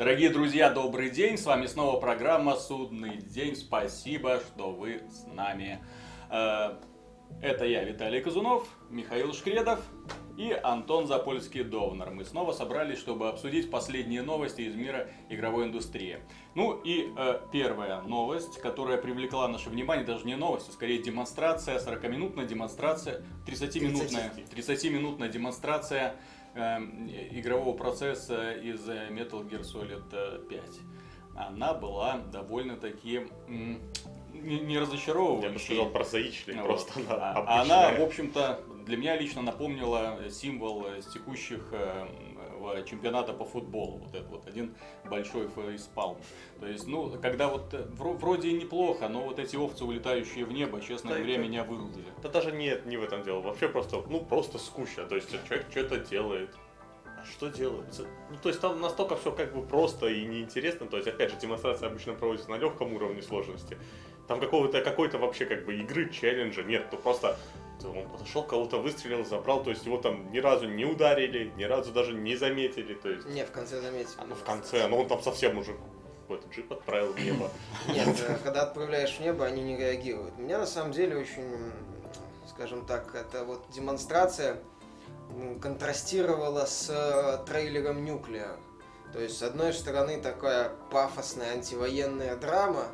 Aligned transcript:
Дорогие 0.00 0.30
друзья, 0.30 0.70
добрый 0.70 1.10
день. 1.10 1.36
С 1.36 1.44
вами 1.44 1.66
снова 1.66 2.00
программа 2.00 2.56
«Судный 2.56 3.18
день». 3.18 3.54
Спасибо, 3.54 4.40
что 4.40 4.70
вы 4.70 5.02
с 5.10 5.26
нами. 5.26 5.78
Э, 6.30 6.78
это 7.42 7.66
я, 7.66 7.84
Виталий 7.84 8.22
Казунов, 8.22 8.66
Михаил 8.88 9.34
Шкредов 9.34 9.78
и 10.38 10.58
Антон 10.62 11.04
Запольский-Довнер. 11.04 12.12
Мы 12.12 12.24
снова 12.24 12.52
собрались, 12.52 12.98
чтобы 12.98 13.28
обсудить 13.28 13.70
последние 13.70 14.22
новости 14.22 14.62
из 14.62 14.74
мира 14.74 15.10
игровой 15.28 15.66
индустрии. 15.66 16.20
Ну 16.54 16.80
и 16.82 17.12
э, 17.14 17.40
первая 17.52 18.00
новость, 18.00 18.58
которая 18.58 18.96
привлекла 18.96 19.48
наше 19.48 19.68
внимание, 19.68 20.06
даже 20.06 20.24
не 20.24 20.34
новость, 20.34 20.70
а 20.70 20.72
скорее 20.72 21.02
демонстрация, 21.02 21.78
40-минутная 21.78 22.46
демонстрация, 22.46 23.22
30-минутная 23.46 24.32
30-минутная 24.50 25.28
демонстрация 25.28 26.16
игрового 26.54 27.76
процесса 27.76 28.52
из 28.52 28.88
Metal 28.88 29.48
Gear 29.48 29.62
Solid 29.62 30.46
5. 30.48 30.62
Она 31.36 31.74
была 31.74 32.18
довольно-таки 32.32 33.28
не, 33.48 34.60
не 34.60 34.78
разочаровывающей. 34.78 35.46
Я 35.46 35.52
бы 35.52 35.58
сказал 35.58 35.90
прозаичной, 35.90 36.54
вот. 36.56 36.66
просто 36.66 37.00
она 37.00 37.32
а, 37.32 37.62
Она, 37.62 37.92
в 37.92 38.02
общем-то, 38.02 38.60
для 38.86 38.96
меня 38.96 39.16
лично 39.16 39.42
напомнила 39.42 40.18
символ 40.30 40.86
текущих 41.12 41.68
э, 41.72 42.06
чемпионата 42.86 43.32
по 43.32 43.44
футболу. 43.44 43.98
Вот 43.98 44.14
это 44.14 44.28
вот 44.28 44.46
один 44.46 44.74
большой 45.04 45.48
фейспалм. 45.48 46.16
То 46.60 46.66
есть, 46.66 46.86
ну, 46.86 47.10
когда 47.20 47.48
вот 47.48 47.72
э, 47.74 47.84
вроде 47.96 48.52
неплохо, 48.52 49.08
но 49.08 49.22
вот 49.22 49.38
эти 49.38 49.56
овцы, 49.56 49.84
улетающие 49.84 50.44
в 50.44 50.52
небо, 50.52 50.80
честно 50.80 51.10
говоря, 51.10 51.32
это, 51.32 51.42
меня 51.42 51.64
вырубили. 51.64 52.06
Да 52.22 52.28
даже 52.28 52.52
нет, 52.52 52.86
не 52.86 52.96
в 52.96 53.02
этом 53.02 53.22
дело. 53.22 53.40
Вообще 53.40 53.68
просто, 53.68 54.02
ну, 54.08 54.20
просто 54.20 54.58
скучно. 54.58 55.04
То 55.04 55.16
есть 55.16 55.30
человек 55.48 55.66
что-то 55.70 55.98
делает. 55.98 56.50
А 57.04 57.24
что 57.26 57.48
делает? 57.48 57.86
Ну, 58.30 58.36
то 58.42 58.48
есть 58.48 58.60
там 58.60 58.80
настолько 58.80 59.16
все 59.16 59.32
как 59.32 59.54
бы 59.54 59.62
просто 59.62 60.06
и 60.06 60.24
неинтересно. 60.24 60.86
То 60.86 60.96
есть, 60.96 61.08
опять 61.08 61.30
же, 61.30 61.36
демонстрация 61.36 61.88
обычно 61.88 62.14
проводится 62.14 62.50
на 62.50 62.56
легком 62.56 62.94
уровне 62.94 63.22
сложности. 63.22 63.76
Там 64.26 64.40
какого-то 64.40 64.80
какой-то 64.80 65.18
вообще 65.18 65.44
как 65.44 65.64
бы 65.64 65.74
игры, 65.74 66.08
челленджа 66.08 66.62
нет, 66.62 66.88
то 66.88 66.96
просто 66.96 67.36
он 67.88 68.08
подошел, 68.08 68.42
кого-то 68.42 68.78
выстрелил, 68.78 69.24
забрал, 69.24 69.62
то 69.62 69.70
есть 69.70 69.86
его 69.86 69.98
там 69.98 70.30
ни 70.32 70.38
разу 70.38 70.68
не 70.68 70.84
ударили, 70.84 71.52
ни 71.56 71.64
разу 71.64 71.92
даже 71.92 72.12
не 72.12 72.36
заметили, 72.36 72.94
то 72.94 73.08
есть... 73.08 73.26
Не, 73.26 73.44
в 73.44 73.50
конце 73.50 73.80
заметили. 73.80 74.14
А, 74.18 74.24
ну 74.26 74.34
в 74.34 74.44
конце, 74.44 74.86
но 74.88 74.98
он 74.98 75.08
там 75.08 75.22
совсем 75.22 75.58
уже 75.58 75.76
какой-то 76.22 76.48
джип 76.54 76.72
отправил 76.72 77.12
в 77.12 77.18
небо. 77.18 77.50
Нет, 77.88 78.16
э, 78.26 78.38
когда 78.44 78.62
отправляешь 78.62 79.16
в 79.16 79.20
небо, 79.20 79.44
они 79.44 79.62
не 79.62 79.76
реагируют. 79.76 80.38
Меня 80.38 80.58
на 80.58 80.66
самом 80.66 80.92
деле 80.92 81.16
очень, 81.16 81.72
скажем 82.48 82.86
так, 82.86 83.14
это 83.14 83.44
вот 83.44 83.64
демонстрация 83.70 84.58
контрастировала 85.60 86.66
с 86.66 86.88
э, 86.88 87.44
трейлером 87.46 88.04
Нюклея. 88.04 88.56
То 89.12 89.20
есть, 89.20 89.38
с 89.38 89.42
одной 89.42 89.72
стороны, 89.72 90.20
такая 90.20 90.70
пафосная 90.90 91.52
антивоенная 91.52 92.36
драма, 92.36 92.86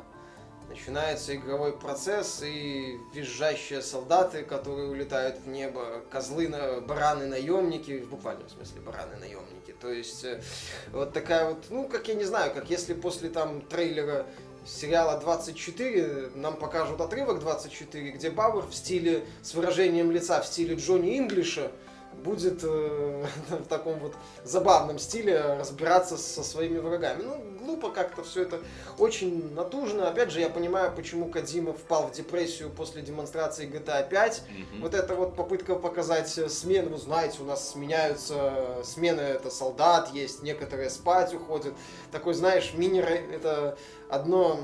Начинается 0.69 1.35
игровой 1.35 1.71
процесс 1.71 2.41
и 2.43 2.99
визжащие 3.13 3.81
солдаты, 3.81 4.43
которые 4.43 4.89
улетают 4.89 5.37
в 5.39 5.47
небо, 5.47 6.03
козлы, 6.11 6.49
на, 6.49 6.81
бараны-наемники, 6.81 7.99
в 7.99 8.09
буквальном 8.09 8.49
смысле 8.49 8.81
бараны-наемники. 8.81 9.73
То 9.79 9.89
есть 9.89 10.25
э, 10.25 10.41
вот 10.91 11.13
такая 11.13 11.49
вот, 11.49 11.65
ну, 11.69 11.87
как 11.87 12.09
я 12.09 12.15
не 12.15 12.25
знаю, 12.25 12.53
как 12.53 12.69
если 12.69 12.93
после 12.93 13.29
там 13.29 13.61
трейлера 13.61 14.25
сериала 14.65 15.19
24 15.19 16.31
нам 16.35 16.57
покажут 16.57 16.99
отрывок 16.99 17.39
24, 17.39 18.11
где 18.11 18.29
Бауэр 18.29 18.65
в 18.65 18.75
стиле, 18.75 19.25
с 19.41 19.53
выражением 19.53 20.11
лица 20.11 20.41
в 20.41 20.47
стиле 20.47 20.75
Джонни 20.75 21.17
Инглиша, 21.17 21.71
будет 22.23 22.63
э, 22.63 23.25
в 23.49 23.67
таком 23.67 23.99
вот 23.99 24.13
забавном 24.43 24.99
стиле 24.99 25.57
разбираться 25.59 26.17
со 26.17 26.43
своими 26.43 26.77
врагами. 26.77 27.23
Ну, 27.23 27.43
глупо 27.59 27.89
как-то 27.89 28.23
все 28.23 28.43
это, 28.43 28.59
очень 28.97 29.53
натужно. 29.53 30.09
Опять 30.09 30.31
же, 30.31 30.39
я 30.39 30.49
понимаю, 30.49 30.91
почему 30.95 31.29
Кадима 31.29 31.73
впал 31.73 32.07
в 32.07 32.11
депрессию 32.11 32.69
после 32.69 33.01
демонстрации 33.01 33.67
GTA 33.67 34.07
5. 34.07 34.41
Mm-hmm. 34.41 34.81
Вот 34.81 34.93
эта 34.93 35.15
вот 35.15 35.35
попытка 35.35 35.75
показать 35.75 36.29
смену, 36.29 36.91
вы 36.91 36.97
знаете, 36.97 37.41
у 37.41 37.45
нас 37.45 37.71
сменяются 37.71 38.81
смены, 38.83 39.21
это 39.21 39.49
солдат 39.49 40.13
есть, 40.13 40.43
некоторые 40.43 40.89
спать 40.89 41.33
уходят. 41.33 41.73
Такой, 42.11 42.33
знаешь, 42.33 42.73
мини 42.73 42.99
это 42.99 43.77
одно 44.09 44.59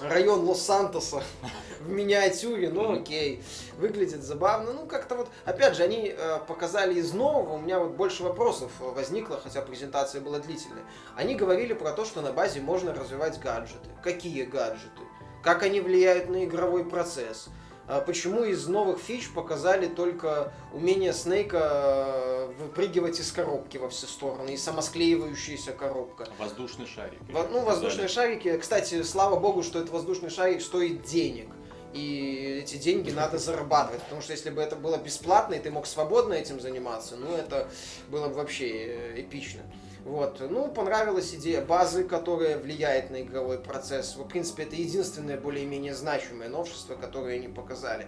район 0.00 0.44
Лос-Сантоса 0.44 1.22
в 1.80 1.88
миниатюре, 1.88 2.70
ну 2.70 3.00
окей, 3.00 3.42
выглядит 3.78 4.22
забавно. 4.22 4.72
Ну 4.72 4.86
как-то 4.86 5.16
вот, 5.16 5.28
опять 5.44 5.76
же, 5.76 5.82
они 5.82 6.14
э, 6.16 6.38
показали 6.46 6.94
из 6.94 7.12
нового, 7.12 7.54
у 7.54 7.58
меня 7.58 7.78
вот 7.78 7.92
больше 7.92 8.22
вопросов 8.22 8.70
возникло, 8.78 9.40
хотя 9.42 9.62
презентация 9.62 10.20
была 10.20 10.38
длительная. 10.38 10.84
Они 11.14 11.34
говорили 11.34 11.72
про 11.72 11.92
то, 11.92 12.04
что 12.04 12.20
на 12.20 12.32
базе 12.32 12.60
можно 12.60 12.92
развивать 12.92 13.40
гаджеты. 13.40 13.88
Какие 14.02 14.44
гаджеты? 14.44 15.02
Как 15.42 15.62
они 15.62 15.80
влияют 15.80 16.28
на 16.28 16.44
игровой 16.44 16.84
процесс? 16.84 17.48
А 17.88 18.00
почему 18.00 18.42
из 18.42 18.66
новых 18.66 18.98
фич 18.98 19.30
показали 19.30 19.86
только 19.86 20.52
умение 20.72 21.12
Снейка 21.12 21.58
э, 21.60 22.52
выпрыгивать 22.58 23.20
из 23.20 23.30
коробки 23.30 23.76
во 23.76 23.88
все 23.88 24.06
стороны 24.06 24.54
и 24.54 24.56
самосклеивающаяся 24.56 25.72
коробка. 25.72 26.26
Воздушный 26.38 26.86
шарик. 26.86 27.20
Во, 27.30 27.44
ну, 27.44 27.60
воздушные 27.64 28.08
шарики. 28.08 28.58
Кстати, 28.58 29.02
слава 29.04 29.38
богу, 29.38 29.62
что 29.62 29.78
этот 29.78 29.92
воздушный 29.92 30.30
шарик 30.30 30.62
стоит 30.62 31.04
денег. 31.04 31.48
И 31.92 32.60
эти 32.62 32.76
деньги 32.76 33.10
надо 33.10 33.38
зарабатывать, 33.38 34.02
потому 34.02 34.20
что 34.20 34.32
если 34.32 34.50
бы 34.50 34.60
это 34.60 34.76
было 34.76 34.96
бесплатно, 34.96 35.54
и 35.54 35.60
ты 35.60 35.70
мог 35.70 35.86
свободно 35.86 36.34
этим 36.34 36.60
заниматься, 36.60 37.16
ну 37.16 37.34
это 37.34 37.68
было 38.10 38.28
бы 38.28 38.34
вообще 38.34 38.68
э, 38.68 39.20
эпично. 39.20 39.62
Вот. 40.06 40.38
Ну, 40.38 40.68
понравилась 40.68 41.34
идея 41.34 41.64
базы, 41.64 42.04
которая 42.04 42.58
влияет 42.58 43.10
на 43.10 43.22
игровой 43.22 43.58
процесс. 43.58 44.14
В 44.14 44.22
принципе, 44.22 44.62
это 44.62 44.76
единственное 44.76 45.36
более-менее 45.36 45.96
значимое 45.96 46.48
новшество, 46.48 46.94
которое 46.94 47.34
они 47.34 47.48
показали. 47.48 48.06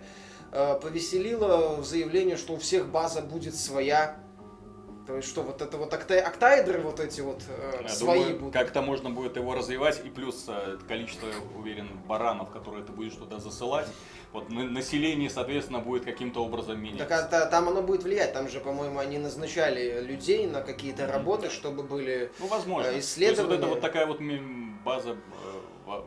Э, 0.53 0.79
повеселило 0.81 1.75
в 1.75 1.85
заявлении, 1.85 2.37
что 2.37 2.53
у 2.53 2.59
всех 2.59 2.87
база 2.87 3.21
будет 3.21 3.57
своя. 3.57 4.15
То 5.09 5.17
есть 5.17 5.31
что, 5.31 5.41
вот 5.41 5.63
это 5.63 5.79
вот 5.79 5.95
октаэдры 5.95 6.81
вот 6.81 7.01
эти 7.01 7.23
вот 7.23 7.43
э, 7.49 7.89
свои 7.89 8.19
думаю, 8.19 8.39
будут? 8.41 8.53
Как-то 8.53 8.83
можно 8.83 9.09
будет 9.09 9.37
его 9.37 9.55
развивать, 9.55 10.05
и 10.05 10.11
плюс 10.11 10.45
э, 10.49 10.77
количество, 10.87 11.27
уверен, 11.57 11.89
баранов, 12.07 12.51
которые 12.51 12.85
ты 12.85 12.93
будешь 12.93 13.15
туда 13.15 13.39
засылать 13.39 13.89
вот 14.35 14.51
население, 14.51 15.31
соответственно, 15.31 15.79
будет 15.79 16.05
каким-то 16.05 16.45
образом 16.45 16.79
меняться. 16.79 17.07
Так 17.07 17.33
а, 17.33 17.47
там 17.47 17.71
оно 17.71 17.81
будет 17.81 18.03
влиять. 18.03 18.35
Там 18.35 18.51
же, 18.51 18.61
по-моему, 18.61 18.99
они 18.99 19.17
назначали 19.17 20.03
людей 20.03 20.47
на 20.47 20.61
какие-то 20.61 21.07
работы, 21.07 21.49
чтобы 21.49 21.85
были 21.85 22.31
ну, 22.39 22.47
возможно. 22.47 22.99
исследования. 22.99 23.37
То 23.37 23.43
есть 23.43 23.51
вот 23.51 23.59
это 23.59 23.67
вот 23.67 23.81
такая 23.81 24.07
вот 24.07 24.21
база 24.85 25.17
э, 25.87 26.03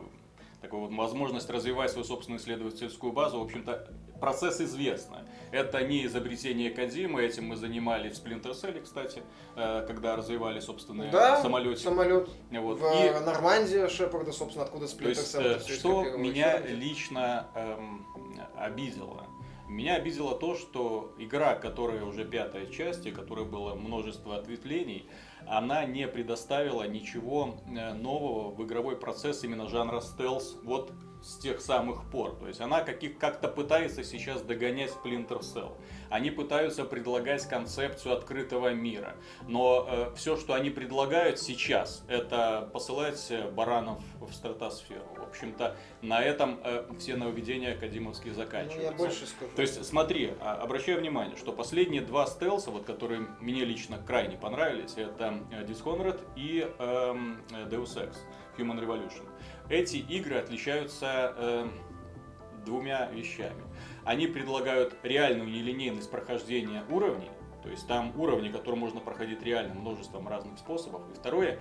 такую 0.62 0.82
вот 0.82 0.92
возможность 0.92 1.50
развивать 1.50 1.90
свою 1.90 2.06
собственную 2.06 2.40
исследовательскую 2.40 3.12
базу, 3.12 3.40
в 3.40 3.42
общем-то, 3.42 3.88
процесс 4.20 4.60
известный. 4.60 5.18
Это 5.50 5.82
не 5.82 6.06
изобретение 6.06 6.70
Кадзимы, 6.70 7.20
этим 7.20 7.48
мы 7.48 7.56
занимались 7.56 8.18
в 8.18 8.24
Splinter 8.24 8.52
Cell, 8.52 8.80
кстати, 8.80 9.22
э, 9.56 9.84
когда 9.86 10.14
развивали 10.14 10.60
собственные 10.60 11.10
да, 11.10 11.42
самолеты. 11.42 11.80
самолет. 11.80 12.30
Вот. 12.50 12.78
В 12.78 12.84
и... 12.84 13.24
Нормандии 13.24 13.88
Шепарда, 13.88 14.32
собственно, 14.32 14.64
откуда 14.64 14.86
Splinter 14.86 15.12
Cell. 15.12 15.54
Есть, 15.54 15.80
что 15.80 16.04
меня 16.16 16.58
лично 16.58 17.48
эм, 17.56 18.06
обидело? 18.56 19.26
Меня 19.68 19.96
обидело 19.96 20.38
то, 20.38 20.54
что 20.54 21.12
игра, 21.18 21.54
которая 21.54 22.04
уже 22.04 22.24
пятая 22.24 22.66
часть, 22.66 23.06
и 23.06 23.10
которой 23.10 23.44
было 23.46 23.74
множество 23.74 24.36
ответвлений, 24.36 25.08
она 25.48 25.84
не 25.84 26.08
предоставила 26.08 26.86
ничего 26.86 27.56
э, 27.66 27.92
нового 27.94 28.50
в 28.54 28.64
игровой 28.64 28.96
процесс 28.96 29.44
именно 29.44 29.68
жанра 29.68 30.00
стелс. 30.00 30.56
Вот 30.62 30.92
с 31.22 31.38
тех 31.38 31.60
самых 31.60 32.04
пор. 32.10 32.36
То 32.36 32.48
есть 32.48 32.60
она 32.60 32.82
каких, 32.82 33.18
как-то 33.18 33.48
пытается 33.48 34.04
сейчас 34.04 34.42
догонять 34.42 34.90
Splinter 34.90 35.40
Cell. 35.40 35.72
Они 36.10 36.30
пытаются 36.30 36.84
предлагать 36.84 37.48
концепцию 37.48 38.14
открытого 38.14 38.72
мира. 38.74 39.14
Но 39.48 39.86
э, 39.88 40.12
все, 40.16 40.36
что 40.36 40.54
они 40.54 40.70
предлагают 40.70 41.38
сейчас, 41.38 42.04
это 42.08 42.68
посылать 42.72 43.24
э, 43.30 43.50
баранов 43.50 44.02
в 44.20 44.32
стратосферу. 44.32 45.06
В 45.16 45.22
общем-то, 45.22 45.76
на 46.02 46.22
этом 46.22 46.60
э, 46.64 46.84
все 46.98 47.16
нововведения 47.16 47.74
академовские 47.74 48.34
заканчиваются. 48.34 48.90
Ну, 48.90 48.90
я 48.90 48.92
больше 48.92 49.26
скажу. 49.26 49.50
То 49.54 49.62
есть, 49.62 49.84
смотри, 49.84 50.34
а, 50.40 50.56
обращаю 50.56 50.98
внимание, 50.98 51.36
что 51.36 51.52
последние 51.52 52.02
два 52.02 52.26
стелса, 52.26 52.70
вот, 52.70 52.84
которые 52.84 53.26
мне 53.40 53.64
лично 53.64 53.98
крайне 53.98 54.36
понравились, 54.36 54.94
это 54.96 55.38
э, 55.50 55.64
Dishonored 55.64 56.20
и 56.36 56.68
э, 56.78 57.14
Deus 57.70 57.96
Ex, 57.96 58.16
Human 58.58 58.78
Revolution. 58.80 59.31
Эти 59.72 59.96
игры 59.96 60.36
отличаются 60.36 61.32
э, 61.34 61.68
двумя 62.66 63.06
вещами. 63.06 63.62
Они 64.04 64.26
предлагают 64.26 64.94
реальную 65.02 65.48
нелинейность 65.48 66.10
прохождения 66.10 66.84
уровней, 66.90 67.30
то 67.62 67.70
есть 67.70 67.88
там 67.88 68.12
уровни, 68.20 68.50
которые 68.50 68.78
можно 68.78 69.00
проходить 69.00 69.42
реально 69.42 69.72
множеством 69.72 70.28
разных 70.28 70.58
способов. 70.58 71.00
И 71.10 71.14
второе, 71.14 71.58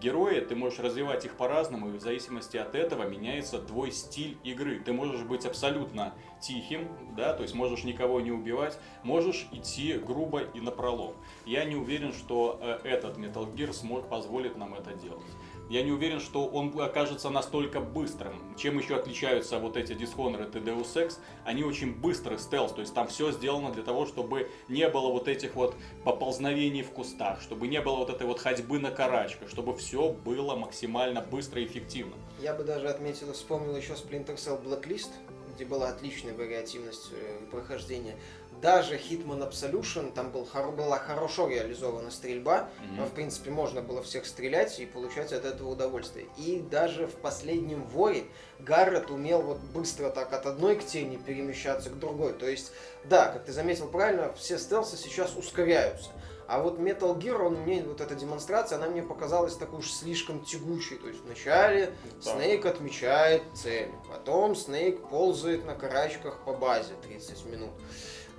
герои, 0.00 0.40
ты 0.40 0.54
можешь 0.54 0.78
развивать 0.78 1.26
их 1.26 1.36
по-разному, 1.36 1.90
и 1.90 1.98
в 1.98 2.00
зависимости 2.00 2.56
от 2.56 2.74
этого 2.74 3.06
меняется 3.06 3.58
твой 3.58 3.92
стиль 3.92 4.38
игры. 4.42 4.80
Ты 4.80 4.94
можешь 4.94 5.22
быть 5.22 5.44
абсолютно 5.44 6.14
тихим, 6.40 6.88
да, 7.14 7.34
то 7.34 7.42
есть 7.42 7.54
можешь 7.54 7.84
никого 7.84 8.22
не 8.22 8.30
убивать, 8.30 8.78
можешь 9.02 9.46
идти 9.52 9.98
грубо 9.98 10.40
и 10.54 10.60
напролом. 10.62 11.12
Я 11.44 11.64
не 11.64 11.76
уверен, 11.76 12.14
что 12.14 12.58
э, 12.62 12.78
этот 12.84 13.18
Metal 13.18 13.52
Gear 13.54 14.08
позволит 14.08 14.56
нам 14.56 14.72
это 14.72 14.94
делать. 14.94 15.26
Я 15.70 15.84
не 15.84 15.92
уверен, 15.92 16.18
что 16.18 16.48
он 16.48 16.76
окажется 16.80 17.30
настолько 17.30 17.78
быстрым. 17.78 18.34
Чем 18.56 18.78
еще 18.78 18.96
отличаются 18.96 19.60
вот 19.60 19.76
эти 19.76 19.92
Dishonored 19.92 20.58
и 20.58 20.60
Deus 20.60 20.96
Ex? 20.96 21.18
Они 21.44 21.62
очень 21.62 21.94
быстрый 21.94 22.40
стелс, 22.40 22.72
то 22.72 22.80
есть 22.80 22.92
там 22.92 23.06
все 23.06 23.30
сделано 23.30 23.70
для 23.70 23.84
того, 23.84 24.04
чтобы 24.04 24.50
не 24.66 24.88
было 24.88 25.12
вот 25.12 25.28
этих 25.28 25.54
вот 25.54 25.76
поползновений 26.02 26.82
в 26.82 26.90
кустах, 26.90 27.40
чтобы 27.40 27.68
не 27.68 27.80
было 27.80 27.98
вот 27.98 28.10
этой 28.10 28.26
вот 28.26 28.40
ходьбы 28.40 28.80
на 28.80 28.90
карачках, 28.90 29.48
чтобы 29.48 29.76
все 29.76 30.10
было 30.10 30.56
максимально 30.56 31.20
быстро 31.20 31.62
и 31.62 31.66
эффективно. 31.66 32.16
Я 32.40 32.52
бы 32.52 32.64
даже 32.64 32.88
отметил, 32.88 33.32
вспомнил 33.32 33.76
еще 33.76 33.92
Splinter 33.92 34.34
Cell 34.34 34.60
Blacklist, 34.60 35.10
где 35.54 35.64
была 35.64 35.90
отличная 35.90 36.34
вариативность 36.34 37.12
э, 37.12 37.46
прохождения 37.48 38.16
даже 38.60 38.96
Hitman 38.96 39.48
Absolution, 39.48 40.12
там 40.12 40.30
был, 40.30 40.46
была 40.72 40.98
хорошо 40.98 41.48
реализована 41.48 42.10
стрельба, 42.10 42.68
mm-hmm. 42.80 42.96
но, 42.96 43.06
в 43.06 43.12
принципе, 43.12 43.50
можно 43.50 43.82
было 43.82 44.02
всех 44.02 44.26
стрелять 44.26 44.78
и 44.80 44.86
получать 44.86 45.32
от 45.32 45.44
этого 45.44 45.70
удовольствие. 45.70 46.26
И 46.36 46.60
даже 46.70 47.06
в 47.06 47.14
последнем 47.14 47.84
Воре 47.88 48.24
Гаррет 48.58 49.10
умел 49.10 49.42
вот 49.42 49.58
быстро 49.58 50.10
так 50.10 50.32
от 50.32 50.46
одной 50.46 50.76
к 50.76 50.84
тени 50.84 51.16
перемещаться 51.16 51.90
к 51.90 51.98
другой. 51.98 52.32
То 52.32 52.48
есть, 52.48 52.72
да, 53.04 53.26
как 53.26 53.44
ты 53.44 53.52
заметил 53.52 53.88
правильно, 53.88 54.32
все 54.34 54.58
стелсы 54.58 54.96
сейчас 54.96 55.36
ускоряются. 55.36 56.10
А 56.50 56.60
вот 56.60 56.80
Metal 56.80 57.16
Gear, 57.16 57.40
он 57.40 57.60
мне, 57.60 57.80
вот 57.80 58.00
эта 58.00 58.16
демонстрация, 58.16 58.76
она 58.76 58.88
мне 58.88 59.04
показалась 59.04 59.54
такой 59.54 59.78
уж 59.78 59.92
слишком 59.92 60.44
тягучей. 60.44 60.96
То 60.96 61.06
есть 61.06 61.20
вначале 61.20 61.92
да. 62.24 62.32
Снейк 62.32 62.66
отмечает 62.66 63.44
цель, 63.54 63.92
потом 64.10 64.56
Снейк 64.56 65.00
ползает 65.08 65.64
на 65.64 65.76
карачках 65.76 66.40
по 66.44 66.52
базе 66.52 66.94
30 67.04 67.44
минут. 67.44 67.70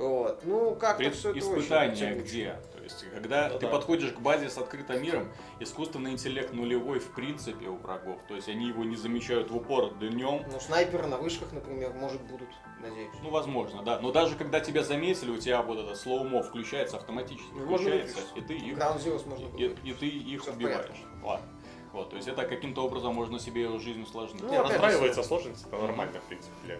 Вот. 0.01 0.41
Ну, 0.43 0.75
как-то 0.75 1.11
все 1.11 1.29
это 1.29 1.39
Испытание 1.39 2.15
где? 2.15 2.59
То 2.75 2.83
есть, 2.83 3.05
когда 3.13 3.49
ну, 3.49 3.59
ты 3.59 3.67
да. 3.67 3.71
подходишь 3.71 4.11
к 4.11 4.19
базе 4.19 4.49
с 4.49 4.57
открытым 4.57 5.01
миром, 5.01 5.31
искусственный 5.59 6.11
интеллект 6.11 6.53
нулевой 6.53 6.99
в 6.99 7.13
принципе 7.13 7.67
у 7.67 7.77
врагов. 7.77 8.19
То 8.27 8.35
есть, 8.35 8.49
они 8.49 8.67
его 8.67 8.83
не 8.83 8.95
замечают 8.95 9.51
в 9.51 9.55
упор 9.55 9.93
днем. 9.93 10.43
Ну, 10.51 10.59
снайперы 10.59 11.05
на 11.05 11.17
вышках, 11.17 11.51
например, 11.51 11.93
может 11.93 12.21
будут, 12.23 12.49
надеюсь. 12.79 13.11
Ну, 13.21 13.29
возможно, 13.29 13.83
да. 13.83 13.99
Но 13.99 14.11
даже 14.11 14.35
когда 14.35 14.59
тебя 14.59 14.83
заметили, 14.83 15.29
у 15.29 15.37
тебя 15.37 15.61
вот 15.61 15.77
это 15.77 15.93
слоумо 15.93 16.41
включается 16.41 16.97
автоматически. 16.97 17.51
Ну, 17.53 17.65
включается, 17.65 18.19
и 18.35 18.41
ты 18.41 18.55
их, 18.55 18.77
и, 18.77 19.63
и, 19.63 19.91
и 19.91 19.93
ты 19.93 20.07
их 20.07 20.41
Все 20.41 20.51
убиваешь. 20.51 21.03
Ладно. 21.21 21.47
Вот, 21.93 22.09
то 22.09 22.15
есть 22.15 22.27
это 22.27 22.45
каким-то 22.45 22.85
образом 22.85 23.13
можно 23.13 23.37
себе 23.37 23.67
жизнь 23.79 24.01
усложнить. 24.01 24.41
Ну, 24.41 24.63
расстраивается 24.63 25.23
сложность, 25.23 25.65
это 25.67 25.77
нормально, 25.77 26.19
в 26.21 26.23
принципе, 26.23 26.55
для 26.63 26.79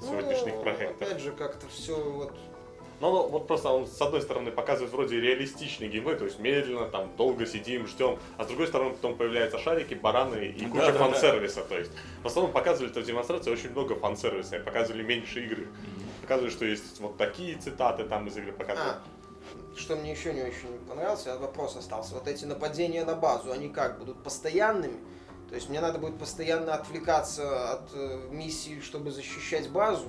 ну, 0.00 0.06
сегодняшних 0.06 0.60
проектов. 0.62 1.02
Опять 1.02 1.20
же, 1.20 1.32
как-то 1.32 1.68
все 1.68 1.94
вот 1.94 2.32
но 3.00 3.10
ну, 3.10 3.28
вот 3.28 3.46
просто 3.46 3.68
он 3.68 3.86
с 3.86 4.00
одной 4.00 4.22
стороны 4.22 4.50
показывает 4.50 4.92
вроде 4.92 5.20
реалистичный 5.20 5.88
геймплей, 5.88 6.16
то 6.16 6.24
есть 6.24 6.38
медленно, 6.38 6.86
там, 6.86 7.10
долго 7.16 7.46
сидим, 7.46 7.86
ждем, 7.86 8.18
а 8.38 8.44
с 8.44 8.46
другой 8.46 8.66
стороны 8.68 8.90
потом 8.90 9.16
появляются 9.16 9.58
шарики, 9.58 9.94
бараны 9.94 10.46
и 10.46 10.66
куча 10.66 10.92
да, 10.92 10.98
фан-сервиса, 10.98 11.62
да. 11.62 11.68
то 11.68 11.78
есть 11.78 11.90
в 12.22 12.26
основном 12.26 12.52
показывали 12.52 12.90
в 12.90 13.06
демонстрации 13.06 13.50
очень 13.50 13.70
много 13.70 13.96
фан-сервиса, 13.96 14.60
показывали 14.60 15.02
меньше 15.02 15.44
игры, 15.44 15.68
показывали, 16.22 16.50
что 16.50 16.64
есть 16.64 17.00
вот 17.00 17.16
такие 17.16 17.56
цитаты 17.56 18.04
там 18.04 18.26
из 18.28 18.36
игры 18.36 18.52
показывали. 18.52 18.90
А 18.90 19.02
что 19.76 19.96
мне 19.96 20.12
еще 20.12 20.32
не 20.32 20.42
очень 20.42 20.78
понравился, 20.88 21.34
а 21.34 21.38
вопрос 21.38 21.76
остался. 21.76 22.14
Вот 22.14 22.26
эти 22.26 22.44
нападения 22.44 23.04
на 23.04 23.14
базу, 23.14 23.52
они 23.52 23.68
как, 23.68 23.98
будут 23.98 24.22
постоянными? 24.22 24.98
То 25.50 25.54
есть 25.54 25.68
мне 25.68 25.80
надо 25.80 25.98
будет 25.98 26.18
постоянно 26.18 26.74
отвлекаться 26.74 27.72
от 27.72 27.90
э, 27.94 28.28
миссии, 28.30 28.80
чтобы 28.80 29.10
защищать 29.10 29.70
базу? 29.70 30.08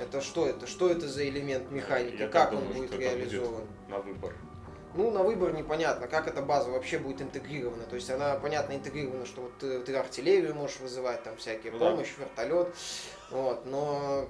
Это 0.00 0.20
что 0.20 0.46
это? 0.46 0.66
Что 0.66 0.90
это 0.90 1.08
за 1.08 1.28
элемент 1.28 1.70
механики? 1.70 2.22
Я 2.22 2.28
как 2.28 2.52
он 2.52 2.60
думаю, 2.60 2.74
будет 2.74 2.98
реализован? 2.98 3.64
Будет 3.64 3.88
на 3.88 3.98
выбор. 3.98 4.34
Ну, 4.94 5.10
на 5.10 5.22
выбор 5.22 5.52
непонятно, 5.52 6.08
как 6.08 6.26
эта 6.26 6.42
база 6.42 6.70
вообще 6.70 6.98
будет 6.98 7.20
интегрирована. 7.20 7.84
То 7.84 7.94
есть 7.96 8.10
она, 8.10 8.34
понятно, 8.36 8.72
интегрирована, 8.72 9.26
что 9.26 9.42
вот 9.42 9.58
ты, 9.58 9.80
ты 9.80 9.94
артиллерию 9.94 10.54
можешь 10.54 10.80
вызывать, 10.80 11.22
там 11.22 11.36
всякие 11.36 11.72
ну, 11.72 11.78
помощь, 11.78 12.08
да. 12.16 12.24
вертолет. 12.24 12.74
Вот, 13.30 13.66
но 13.66 14.28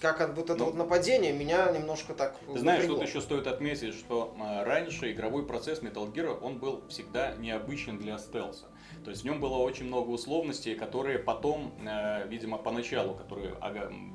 как 0.00 0.20
вот 0.36 0.50
это 0.50 0.58
ну, 0.58 0.66
вот 0.66 0.74
нападение 0.74 1.32
меня 1.32 1.70
немножко 1.72 2.14
так 2.14 2.36
Знаешь, 2.54 2.86
тут 2.86 3.02
еще 3.02 3.20
стоит 3.20 3.46
отметить, 3.46 3.94
что 3.94 4.36
э, 4.38 4.62
раньше 4.64 5.10
игровой 5.10 5.46
процесс 5.46 5.80
Metal 5.82 6.12
Gear, 6.12 6.38
он 6.40 6.58
был 6.58 6.84
всегда 6.88 7.34
необычен 7.34 7.98
для 7.98 8.18
стелса. 8.18 8.66
То 9.04 9.10
есть 9.10 9.22
в 9.22 9.24
нем 9.24 9.40
было 9.40 9.56
очень 9.56 9.86
много 9.86 10.10
условностей, 10.10 10.74
которые 10.74 11.18
потом, 11.18 11.72
э, 11.86 12.26
видимо, 12.28 12.58
поначалу, 12.58 13.14
которые 13.14 13.54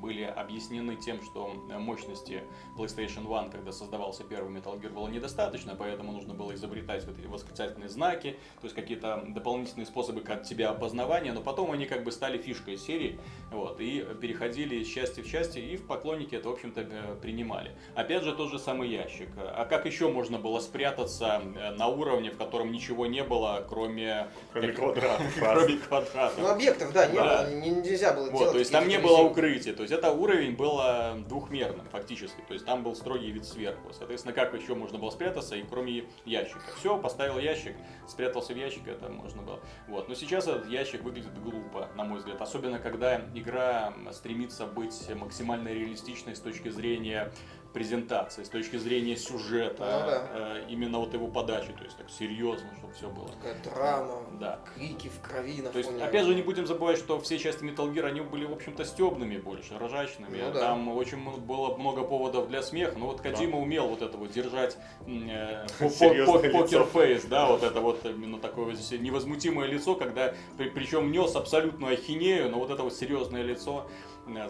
были 0.00 0.22
объяснены 0.22 0.96
тем, 0.96 1.22
что 1.22 1.48
мощности 1.78 2.42
PlayStation 2.76 3.26
1, 3.26 3.50
когда 3.50 3.72
создавался 3.72 4.24
первый 4.24 4.54
Metal 4.54 4.80
Gear, 4.80 4.90
было 4.90 5.08
недостаточно, 5.08 5.74
поэтому 5.76 6.12
нужно 6.12 6.34
было 6.34 6.54
изобретать 6.54 7.04
вот 7.04 7.18
эти 7.18 7.26
восклицательные 7.26 7.88
знаки, 7.88 8.36
то 8.60 8.64
есть 8.64 8.74
какие-то 8.74 9.24
дополнительные 9.28 9.86
способы 9.86 10.20
от 10.20 10.44
тебя 10.44 10.70
опознавания, 10.70 11.32
но 11.32 11.40
потом 11.40 11.70
они 11.70 11.86
как 11.86 12.04
бы 12.04 12.12
стали 12.12 12.38
фишкой 12.38 12.76
серии, 12.76 13.18
вот, 13.50 13.80
и 13.80 14.06
переходили 14.20 14.76
из 14.76 14.88
части 14.88 15.20
в 15.20 15.28
части, 15.28 15.58
и 15.58 15.76
в 15.76 15.86
поклонники 15.86 16.34
это, 16.34 16.48
в 16.48 16.52
общем-то, 16.52 16.80
э, 16.80 17.16
принимали. 17.20 17.72
Опять 17.94 18.22
же, 18.22 18.34
тот 18.34 18.50
же 18.50 18.58
самый 18.58 18.88
ящик. 18.88 19.28
А 19.36 19.64
как 19.64 19.86
еще 19.86 20.10
можно 20.10 20.38
было 20.38 20.60
спрятаться 20.60 21.42
э, 21.42 21.70
на 21.72 21.88
уровне, 21.88 22.30
в 22.30 22.36
котором 22.36 22.72
ничего 22.72 23.06
не 23.06 23.22
было, 23.24 23.64
кроме... 23.68 24.28
Кроме 24.52 24.68
квадратов. 24.74 25.26
Кроме 25.38 25.76
квадратов. 25.76 26.38
Ну, 26.38 26.48
объектов, 26.48 26.92
да, 26.92 27.06
не 27.06 27.18
было, 27.18 27.50
нельзя 27.54 28.12
было 28.12 28.30
делать. 28.30 28.52
То 28.52 28.58
есть 28.58 28.72
там 28.72 28.88
не 28.88 28.98
было 28.98 29.18
укрытия. 29.18 29.74
То 29.74 29.82
есть 29.82 29.92
это 29.92 30.10
уровень 30.10 30.56
был 30.56 30.80
э, 30.82 31.16
двухмерным 31.28 31.86
фактически. 31.90 32.40
То 32.46 32.54
есть 32.54 32.66
там 32.66 32.82
был 32.82 32.94
строгий 32.94 33.30
вид 33.30 33.44
сверху. 33.44 33.92
Соответственно, 33.92 34.34
как 34.34 34.54
еще 34.54 34.74
можно 34.74 34.98
было 34.98 35.10
спрятаться, 35.10 35.56
и 35.56 35.62
кроме 35.62 36.04
ящика. 36.24 36.60
Все, 36.78 36.98
поставил 36.98 37.38
ящик, 37.38 37.74
спрятался 38.08 38.52
в 38.52 38.56
ящик, 38.56 38.86
это 38.86 39.08
можно 39.08 39.42
было. 39.42 39.60
Вот. 39.88 40.08
Но 40.08 40.14
сейчас 40.14 40.46
этот 40.46 40.68
ящик 40.68 41.02
выглядит 41.02 41.38
глупо, 41.42 41.88
на 41.96 42.04
мой 42.04 42.18
взгляд. 42.18 42.40
Особенно, 42.40 42.78
когда 42.78 43.22
игра 43.34 43.92
стремится 44.12 44.66
быть 44.66 45.08
максимально 45.14 45.68
реалистичной 45.68 46.36
с 46.36 46.40
точки 46.40 46.68
зрения 46.68 47.32
презентации, 47.74 48.44
с 48.44 48.48
точки 48.48 48.76
зрения 48.76 49.16
сюжета, 49.16 49.82
ну, 49.82 50.06
да. 50.06 50.28
э, 50.32 50.64
именно 50.68 51.00
вот 51.00 51.12
его 51.12 51.26
подачи, 51.26 51.72
то 51.72 51.82
есть 51.82 51.96
так 51.96 52.08
серьезно, 52.08 52.68
чтобы 52.78 52.94
все 52.94 53.10
было. 53.10 53.28
Такая 53.28 53.56
драма, 53.64 54.22
да. 54.38 54.60
крики 54.74 55.08
в 55.08 55.20
крови 55.20 55.60
на 55.60 55.70
То 55.70 55.78
есть, 55.78 55.90
опять 56.00 56.24
же, 56.24 56.34
не 56.36 56.42
будем 56.42 56.68
забывать, 56.68 56.98
что 56.98 57.20
все 57.20 57.36
части 57.36 57.64
Metal 57.64 57.92
Gear, 57.92 58.06
они 58.06 58.20
были, 58.20 58.44
в 58.44 58.52
общем-то, 58.52 58.84
стебными 58.84 59.38
больше, 59.38 59.76
рожачными. 59.76 60.40
Ну, 60.40 60.52
да. 60.52 60.60
Там 60.60 60.88
очень 60.88 61.18
было 61.40 61.76
много 61.76 62.04
поводов 62.04 62.48
для 62.48 62.62
смеха, 62.62 62.96
но 62.96 63.06
вот 63.06 63.20
Кадима 63.20 63.52
да. 63.52 63.58
умел 63.58 63.88
вот 63.88 64.02
это 64.02 64.16
вот 64.16 64.30
держать 64.30 64.76
э, 65.08 65.66
покер-фейс, 65.80 67.24
да, 67.24 67.46
вот 67.46 67.64
это 67.64 67.80
вот 67.80 68.04
именно 68.06 68.38
такое 68.38 68.76
невозмутимое 68.92 69.66
лицо, 69.66 69.96
когда, 69.96 70.32
при, 70.56 70.70
причем 70.70 71.10
нес 71.10 71.34
абсолютную 71.34 71.94
ахинею, 71.94 72.50
но 72.50 72.60
вот 72.60 72.70
это 72.70 72.84
вот 72.84 72.94
серьезное 72.94 73.42
лицо, 73.42 73.88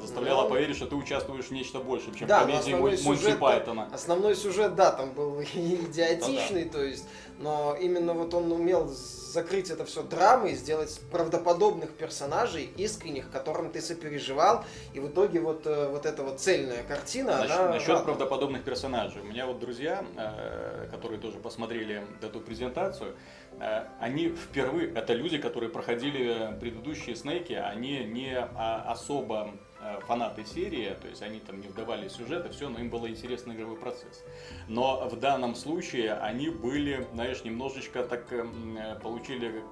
заставляла 0.00 0.44
ну, 0.44 0.50
поверить, 0.50 0.76
что 0.76 0.86
ты 0.86 0.94
участвуешь 0.94 1.46
в 1.46 1.50
нечто 1.50 1.80
большем, 1.80 2.14
чем 2.14 2.28
да, 2.28 2.40
комедии 2.40 2.72
Монти 2.72 3.34
Пайтона. 3.34 3.88
Основной 3.92 4.36
сюжет, 4.36 4.74
да, 4.74 4.92
там 4.92 5.12
был 5.12 5.42
идиотичный, 5.54 6.64
ну, 6.64 6.70
да. 6.70 6.78
то 6.78 6.84
есть, 6.84 7.04
но 7.38 7.76
именно 7.80 8.14
вот 8.14 8.32
он 8.34 8.50
умел 8.52 8.88
закрыть 8.88 9.70
это 9.70 9.84
все 9.84 10.02
драмой, 10.02 10.54
сделать 10.54 11.00
правдоподобных 11.10 11.90
персонажей, 11.90 12.70
искренних, 12.76 13.30
которым 13.30 13.70
ты 13.70 13.80
сопереживал, 13.80 14.64
и 14.92 15.00
в 15.00 15.08
итоге 15.08 15.40
вот, 15.40 15.66
э, 15.66 15.88
вот 15.88 16.06
эта 16.06 16.22
вот 16.22 16.40
цельная 16.40 16.84
картина, 16.84 17.38
Насчет, 17.38 17.50
она... 17.50 17.70
Насчет 17.70 18.04
правдоподобных 18.04 18.62
персонажей. 18.62 19.22
У 19.22 19.24
меня 19.24 19.46
вот 19.46 19.58
друзья, 19.58 20.04
э, 20.16 20.86
которые 20.90 21.20
тоже 21.20 21.38
посмотрели 21.38 22.06
эту 22.22 22.40
презентацию, 22.40 23.16
э, 23.58 23.84
они 23.98 24.28
впервые, 24.28 24.92
это 24.94 25.14
люди, 25.14 25.38
которые 25.38 25.70
проходили 25.70 26.56
предыдущие 26.60 27.16
снейки, 27.16 27.54
они 27.54 28.04
не 28.04 28.36
а, 28.36 28.84
особо 28.86 29.34
Э, 29.34 29.63
фанаты 30.06 30.44
серии, 30.44 30.96
то 31.00 31.08
есть 31.08 31.22
они 31.22 31.40
там 31.40 31.60
не 31.60 31.68
вдавали 31.68 32.08
сюжет 32.08 32.46
и 32.46 32.48
все, 32.50 32.68
но 32.68 32.78
им 32.78 32.90
был 32.90 33.06
интересный 33.06 33.54
игровой 33.54 33.76
процесс. 33.76 34.24
Но 34.68 35.08
в 35.08 35.18
данном 35.18 35.54
случае 35.54 36.14
они 36.14 36.48
были, 36.48 37.06
знаешь, 37.12 37.44
немножечко 37.44 38.02
так 38.04 38.32
э, 38.32 38.98
получили 39.02 39.62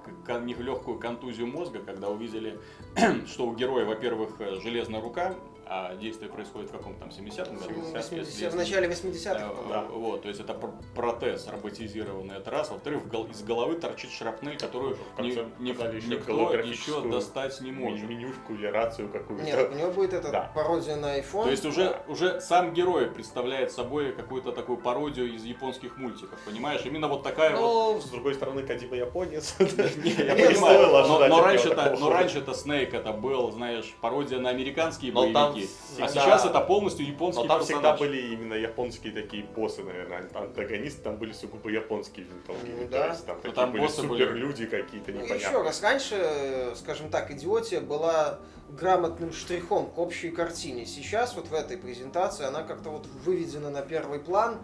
легкую 0.63 0.99
контузию 0.99 1.47
мозга, 1.47 1.79
когда 1.79 2.09
увидели, 2.09 2.59
что 3.27 3.47
у 3.47 3.55
героя, 3.55 3.85
во-первых, 3.85 4.37
железная 4.61 5.01
рука, 5.01 5.35
а 5.75 5.95
действие 5.95 6.29
происходит 6.29 6.69
в 6.69 6.73
каком 6.73 6.93
там 6.95 7.09
70-м 7.09 7.57
году? 7.57 7.73
80 7.81 8.11
если- 8.13 8.47
в 8.49 8.55
начале 8.55 8.87
Э, 8.87 8.91
80-х, 8.91 9.39
по-моему. 9.49 9.69
Да. 9.69 9.81
Вот, 9.91 10.21
то 10.21 10.27
есть 10.27 10.39
это 10.39 10.53
пр- 10.53 10.71
протез 10.95 11.47
роботизированный, 11.47 12.37
это 12.37 12.51
раз. 12.51 12.69
Во-вторых, 12.69 13.07
гол- 13.07 13.25
из 13.25 13.41
головы 13.41 13.75
торчит 13.75 14.11
шрапнель, 14.11 14.57
которую 14.57 14.97
ни- 15.17 15.31
ни- 15.59 15.69
еще 15.95 16.07
никто 16.07 16.53
еще 16.53 17.01
достать 17.09 17.59
не 17.61 17.71
может. 17.71 18.07
Менюшку 18.07 18.53
или 18.53 18.67
рацию 18.67 19.09
какую-то. 19.09 19.43
Нет, 19.45 19.69
у 19.71 19.75
него 19.75 19.91
будет 19.91 20.13
эта 20.13 20.29
Да. 20.31 20.51
пародия 20.53 20.95
на 20.95 21.17
iPhone. 21.19 21.45
То 21.45 21.49
есть 21.51 21.65
уже, 21.65 21.97
уже 22.07 22.39
сам 22.41 22.73
герой 22.73 23.07
представляет 23.07 23.71
собой 23.71 24.11
какую-то 24.13 24.51
такую 24.51 24.77
пародию 24.77 25.33
из 25.33 25.43
японских 25.43 25.97
мультиков, 25.97 26.39
понимаешь? 26.45 26.81
Именно 26.85 27.07
вот 27.07 27.23
такая 27.23 27.55
вот... 27.55 27.61
Ну, 27.95 27.99
с 28.01 28.05
другой 28.09 28.35
стороны, 28.35 28.61
Кадима 28.63 28.95
японец. 28.95 29.55
Не, 29.59 30.11
я 30.11 30.35
понимаю, 30.35 31.07
но, 31.07 31.27
но 31.27 31.41
раньше-то, 31.43 31.97
но 31.99 32.09
Снейк 32.53 32.93
это 32.93 33.11
был, 33.11 33.51
знаешь, 33.51 33.93
пародия 34.01 34.39
на 34.39 34.49
американские 34.49 35.11
Но 35.11 35.21
там 35.65 35.71
боевики. 35.71 35.83
всегда- 35.93 36.05
А 36.05 36.09
сейчас 36.09 36.45
это 36.45 36.59
полностью 36.61 37.05
японский 37.07 37.41
Но 37.43 37.47
там 37.47 37.61
всегда 37.63 37.91
персонаж. 37.93 37.99
были 37.99 38.33
именно 38.33 38.53
японские 38.53 39.13
такие 39.13 39.43
боссы, 39.43 39.83
наверное, 39.83 40.19
ан- 40.19 40.43
антагонисты, 40.43 41.01
там 41.01 41.17
были 41.17 41.33
сугубо 41.33 41.69
японские 41.69 42.25
винтовки. 42.25 42.69
Ну 42.77 42.83
то 42.85 42.91
да. 42.91 43.07
есть 43.07 43.25
там 43.25 43.35
Ну, 43.37 43.41
такие 43.41 43.55
там 43.55 43.71
были 43.71 43.81
боссы 43.81 44.01
были- 44.03 44.23
суперлюди 44.25 44.65
какие-то 44.65 45.11
Ну, 45.11 45.17
непонятные. 45.21 45.39
еще 45.49 45.61
раз, 45.61 45.81
раньше, 45.81 46.73
скажем 46.75 47.09
так, 47.09 47.31
идиотия 47.31 47.81
была 47.81 48.39
грамотным 48.69 49.31
штрихом 49.33 49.87
к 49.91 49.97
общей 49.97 50.31
картине. 50.31 50.85
Сейчас 50.85 51.35
вот 51.35 51.47
в 51.47 51.53
этой 51.53 51.77
презентации 51.77 52.45
она 52.45 52.63
как-то 52.63 52.89
вот 52.89 53.05
выведена 53.23 53.69
на 53.69 53.81
первый 53.81 54.19
план 54.19 54.57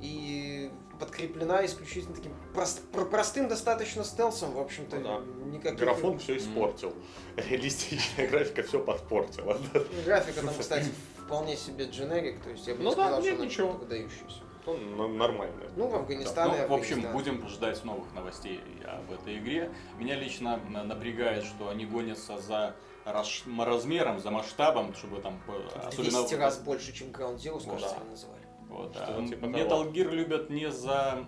и 0.00 0.70
подкреплена 1.00 1.64
исключительно 1.66 2.14
таким 2.14 2.32
прост- 2.54 2.82
про- 2.92 3.04
простым 3.06 3.48
достаточно 3.48 4.04
стелсом, 4.04 4.52
в 4.52 4.58
общем-то, 4.60 4.96
Ну 4.96 5.02
да. 5.02 5.46
никаких... 5.56 5.78
Графон 5.80 6.18
все 6.18 6.36
испортил. 6.36 6.94
Реалистичная 7.36 8.28
графика 8.28 8.62
все 8.62 8.78
подпортила. 8.84 9.58
Графика 10.04 10.42
там, 10.42 10.54
кстати, 10.58 10.90
вполне 11.24 11.56
себе 11.56 11.86
дженерик, 11.86 12.42
то 12.42 12.50
есть 12.50 12.66
я 12.66 12.74
бы 12.74 12.82
Ну 12.82 12.90
не 12.90 12.96
да, 12.96 13.02
сказал, 13.04 13.22
нет, 13.22 13.28
что 13.32 13.34
она 13.42 13.44
ничего. 13.46 13.72
выдающаяся. 13.72 14.40
Ну, 14.66 14.74
н- 15.06 15.16
нормально. 15.16 15.70
Ну, 15.74 15.88
в 15.88 15.94
Афганистане... 15.94 16.66
Ну, 16.68 16.76
в 16.76 16.78
общем, 16.78 17.10
будем 17.12 17.48
ждать 17.48 17.82
новых 17.84 18.12
новостей 18.14 18.60
об 18.86 19.10
этой 19.10 19.38
игре. 19.38 19.72
Меня 19.98 20.16
лично 20.16 20.58
на- 20.68 20.84
напрягает, 20.84 21.44
что 21.44 21.70
они 21.70 21.86
гонятся 21.86 22.38
за 22.38 22.76
размером, 23.06 24.20
за 24.20 24.30
масштабом, 24.30 24.94
чтобы 24.94 25.20
там 25.22 25.40
э, 25.48 25.52
В 25.52 25.88
особенно 25.88 26.18
200 26.20 26.34
раз 26.34 26.58
больше, 26.58 26.92
чем 26.92 27.08
Ground 27.08 27.36
Zeroes, 27.36 27.64
Вот, 27.64 27.74
кажется, 27.80 27.96
да. 28.04 28.10
называли. 28.10 28.39
Вот, 28.70 28.94
Что-то 28.94 29.16
а 29.18 29.26
типа 29.26 29.46
Metal 29.46 29.68
того. 29.68 29.84
Gear 29.90 30.10
любят 30.10 30.48
не 30.48 30.70
за 30.70 31.26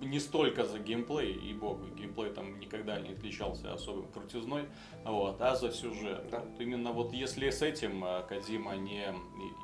не 0.00 0.20
столько 0.20 0.64
за 0.64 0.78
геймплей, 0.78 1.32
и 1.32 1.52
богу, 1.52 1.86
геймплей 1.96 2.30
там 2.30 2.58
никогда 2.60 3.00
не 3.00 3.10
отличался 3.10 3.72
особым 3.74 4.06
крутизной, 4.12 4.66
вот, 5.04 5.40
а 5.40 5.56
за 5.56 5.72
сюжет. 5.72 6.28
Да. 6.30 6.40
Вот 6.40 6.60
именно 6.60 6.92
вот 6.92 7.12
если 7.12 7.50
с 7.50 7.62
этим 7.62 8.04
а, 8.04 8.22
Кадима 8.22 8.76
не, 8.76 9.04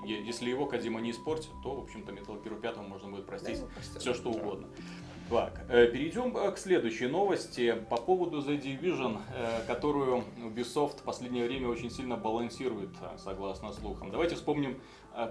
если 0.05 0.51
его 0.51 0.67
Кадима 0.67 1.01
не 1.01 1.13
испортит, 1.13 1.51
то, 1.63 1.77
в 1.77 1.83
общем-то, 1.85 2.13
Metal 2.13 2.43
Gear 2.43 2.61
5 2.61 2.77
можно 2.89 3.09
будет 3.11 3.27
простить 3.27 3.61
Да, 3.61 4.01
все 4.01 4.13
что 4.13 4.33
Да. 4.33 4.39
угодно. 4.41 4.69
Так, 5.31 5.65
э, 5.71 5.87
перейдем 5.87 6.37
э, 6.37 6.53
к 6.53 6.59
следующей 6.59 7.07
новости 7.07 7.75
по 7.89 7.97
поводу 7.97 8.41
The 8.41 8.61
Division, 8.61 9.21
э, 9.35 9.67
которую 9.67 10.25
Ubisoft 10.39 10.99
в 11.01 11.03
последнее 11.03 11.47
время 11.47 11.69
очень 11.69 11.91
сильно 11.91 12.17
балансирует, 12.17 12.91
согласно 13.17 13.73
слухам. 13.73 14.11
Давайте 14.11 14.35
вспомним 14.35 14.79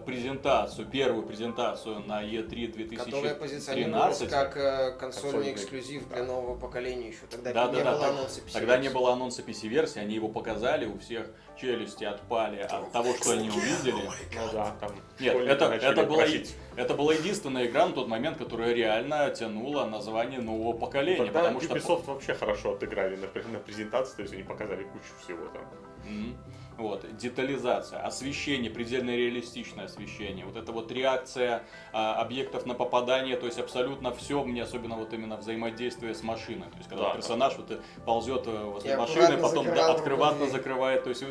презентацию, 0.05 0.87
первую 0.87 1.25
презентацию 1.25 1.99
на 1.99 2.23
E3 2.23 2.95
Которая 2.95 3.35
позиционировалась 3.35 4.19
2013. 4.19 4.29
как 4.29 4.57
э, 4.57 4.97
консольный 4.97 5.51
эксклюзив 5.51 6.07
да. 6.07 6.15
для 6.15 6.25
нового 6.25 6.57
поколения 6.57 7.09
еще. 7.09 7.25
Тогда 7.29 7.51
Да, 7.53 7.67
не 7.67 7.73
да, 7.73 7.83
да, 7.83 7.91
было 7.91 7.99
так- 8.01 8.09
анонса 8.11 8.41
PC 8.41 8.53
Тогда 8.53 8.77
не 8.77 8.83
версии. 8.83 8.95
было 8.95 9.13
анонса 9.13 9.41
PC-версии, 9.41 9.99
они 9.99 10.15
его 10.15 10.29
показали, 10.29 10.85
у 10.85 10.97
всех 10.99 11.27
челюсти 11.59 12.05
отпали 12.05 12.59
от 12.61 12.91
того, 12.93 13.13
что 13.13 13.31
они 13.33 13.49
увидели. 13.49 14.09
Ну 14.35 14.51
да, 14.53 14.75
там 14.79 14.91
Нет, 15.19 15.35
это, 15.35 15.65
это, 15.65 16.03
была, 16.03 16.17
просить. 16.17 16.55
это 16.77 16.93
была 16.93 17.13
единственная 17.13 17.65
игра 17.65 17.85
на 17.87 17.93
тот 17.93 18.07
момент, 18.07 18.37
которая 18.37 18.73
реально 18.73 19.29
тянула 19.31 19.85
название 19.85 20.39
нового 20.39 20.77
поколения. 20.77 21.25
Тогда 21.25 21.39
потому 21.41 21.59
что 21.61 21.75
Ubisoft 21.75 22.05
вообще 22.05 22.33
хорошо 22.33 22.73
отыграли 22.73 23.17
на, 23.17 23.27
на 23.49 23.59
презентации, 23.59 24.15
то 24.15 24.21
есть 24.21 24.33
они 24.33 24.43
показали 24.43 24.83
кучу 24.83 25.13
всего 25.23 25.45
там. 25.47 25.63
Мгм. 26.05 26.37
Вот, 26.77 27.05
детализация, 27.17 27.99
освещение, 27.99 28.71
предельно 28.71 29.11
реалистичное 29.11 29.85
освещение, 29.85 30.45
вот 30.45 30.55
эта 30.57 30.71
вот 30.71 30.91
реакция 30.91 31.63
а, 31.91 32.15
объектов 32.19 32.65
на 32.65 32.73
попадание, 32.73 33.37
то 33.37 33.45
есть 33.45 33.59
абсолютно 33.59 34.11
все, 34.13 34.43
мне 34.43 34.63
особенно 34.63 34.95
вот 34.95 35.13
именно 35.13 35.37
взаимодействие 35.37 36.15
с 36.15 36.23
машиной, 36.23 36.69
то 36.71 36.77
есть 36.77 36.89
когда 36.89 37.09
Да. 37.09 37.15
персонаж 37.15 37.55
вот, 37.57 37.69
э, 37.71 37.79
ползет 38.05 38.47
э, 38.47 38.63
возле 38.63 38.93
И 38.93 38.95
машины, 38.95 39.37
потом 39.37 39.65
да, 39.65 39.71
закрывает 39.75 39.99
открыватно 39.99 40.47
закрывает, 40.47 41.03
то 41.03 41.09
есть 41.09 41.23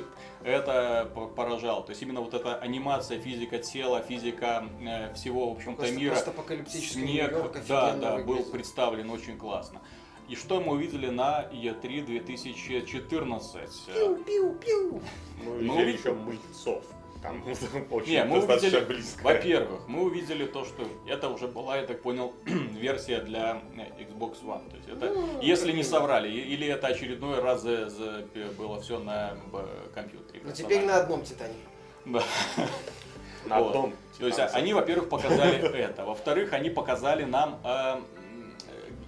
это 0.44 1.10
по- 1.14 1.26
поражало, 1.26 1.82
то 1.82 1.90
есть 1.90 2.02
именно 2.02 2.20
вот 2.20 2.34
эта 2.34 2.54
анимация, 2.56 3.18
физика 3.18 3.58
тела, 3.58 4.00
физика 4.00 4.64
э, 4.80 5.12
всего, 5.14 5.50
в 5.52 5.56
общем-то, 5.56 5.90
мира, 5.90 6.16
снег, 6.68 7.32
да, 7.68 7.94
да, 7.94 8.16
был 8.18 8.34
выглядит. 8.34 8.52
представлен 8.52 9.10
очень 9.10 9.36
классно. 9.36 9.80
И 10.28 10.36
что 10.36 10.60
мы 10.60 10.72
увидели 10.72 11.08
на 11.08 11.46
E3 11.52 12.04
2014? 12.06 13.70
Пиу-пиу-пиу. 13.94 15.02
Мы 15.44 15.52
Мы 15.62 15.74
увидели 15.74 15.96
еще 15.98 16.12
мыльцов. 16.14 16.84
Там 17.22 17.42
очень 17.90 18.12
Не, 18.12 18.24
мы 18.24 18.36
достаточно 18.38 18.78
увидели, 18.78 18.94
близко. 18.94 19.22
во-первых, 19.22 19.88
мы 19.88 20.02
увидели 20.02 20.44
то, 20.44 20.64
что 20.64 20.82
это 21.06 21.28
уже 21.28 21.46
была, 21.46 21.76
я 21.76 21.86
так 21.86 22.02
понял, 22.02 22.32
версия 22.46 23.20
для 23.20 23.62
э, 23.76 24.02
Xbox 24.02 24.42
One. 24.44 24.68
То 24.70 24.76
есть 24.76 24.88
это, 24.88 25.10
Ну, 25.14 25.40
если 25.40 25.70
не 25.72 25.84
соврали, 25.84 26.28
или 26.28 26.66
это 26.66 26.88
очередной 26.88 27.40
раз 27.40 27.62
за- 27.62 27.88
за- 27.90 28.24
было 28.58 28.80
все 28.80 28.98
на 28.98 29.36
б, 29.52 29.64
компьютере. 29.94 30.40
Но 30.42 30.48
Ну, 30.50 30.54
теперь 30.56 30.84
на 30.84 30.96
одном 30.96 31.22
Титане. 31.22 31.54
Да. 32.06 32.22
На 33.46 33.58
Вот. 33.60 33.68
одном. 33.70 33.92
То 34.20 34.26
есть 34.26 34.38
они, 34.38 34.72
во-первых, 34.72 35.08
показали 35.08 35.56
это. 35.76 36.04
Во-вторых, 36.04 36.52
они 36.52 36.70
показали 36.70 37.24
нам 37.24 37.60
э, 37.64 38.00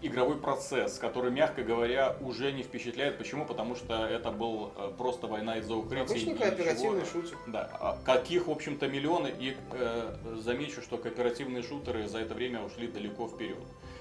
игровой 0.06 0.36
процесс, 0.36 0.98
который, 0.98 1.30
мягко 1.30 1.62
говоря, 1.62 2.16
уже 2.20 2.52
не 2.52 2.62
впечатляет. 2.62 3.18
Почему? 3.18 3.44
Потому 3.44 3.74
что 3.74 4.06
это 4.06 4.30
был 4.30 4.72
э, 4.76 4.92
просто 4.96 5.26
война 5.26 5.58
из-за 5.58 5.74
укрытий. 5.74 6.04
Обычный 6.04 6.34
кооперативный 6.34 7.04
шутер. 7.04 7.36
Да, 7.46 7.70
а 7.80 7.98
каких, 8.04 8.46
в 8.46 8.50
общем-то, 8.50 8.88
миллионы, 8.88 9.32
и 9.38 9.56
э, 9.72 10.14
замечу, 10.36 10.82
что 10.82 10.98
кооперативные 10.98 11.62
шутеры 11.62 12.08
за 12.08 12.18
это 12.18 12.34
время 12.34 12.62
ушли 12.62 12.88
далеко 12.88 13.28
вперед. 13.28 13.58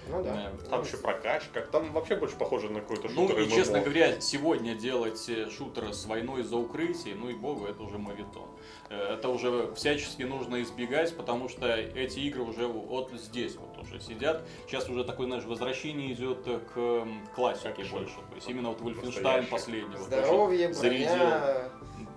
Ну 0.10 0.24
да. 0.24 0.52
Да. 0.62 0.70
Там 0.70 0.84
еще 0.84 0.98
прокачка. 0.98 1.62
Там 1.62 1.92
вообще 1.94 2.16
больше 2.16 2.36
похоже 2.36 2.70
на 2.70 2.82
какой-то 2.82 3.08
Ну 3.10 3.28
шутер 3.28 3.42
и, 3.42 3.46
ММО. 3.46 3.56
честно 3.56 3.80
говоря, 3.82 4.20
сегодня 4.22 4.76
делать 4.76 5.24
э, 5.30 5.50
шутеры 5.50 5.94
с 5.94 6.06
войной 6.06 6.44
за 6.44 6.58
укрытие, 6.58 7.16
ну 7.16 7.30
и 7.30 7.34
богу, 7.34 7.66
это 7.66 7.82
уже 7.84 7.98
мавитон. 7.98 8.48
Э, 8.90 9.14
Это 9.14 9.30
уже 9.30 9.74
всячески 9.76 10.24
нужно 10.24 10.62
избегать, 10.62 11.16
потому 11.16 11.50
что 11.50 11.68
эти 11.68 12.20
игры 12.20 12.44
уже 12.44 12.68
вот 12.68 13.12
здесь 13.14 13.56
вот 13.56 13.78
уже 13.78 14.00
сидят. 14.00 14.44
Сейчас 14.68 14.90
уже 14.90 15.04
такое, 15.04 15.28
знаешь, 15.28 15.44
возвращение 15.46 16.12
идет 16.14 16.46
к 16.74 17.08
классике 17.36 17.86
больше. 17.92 18.16
То 18.30 18.36
есть 18.36 18.50
именно 18.50 18.70
вот 18.70 18.82
Wolfenstein 18.82 19.48
вот 19.50 20.00
Здоровье, 20.02 20.68
очень 20.68 20.74
зарядил. 20.78 21.30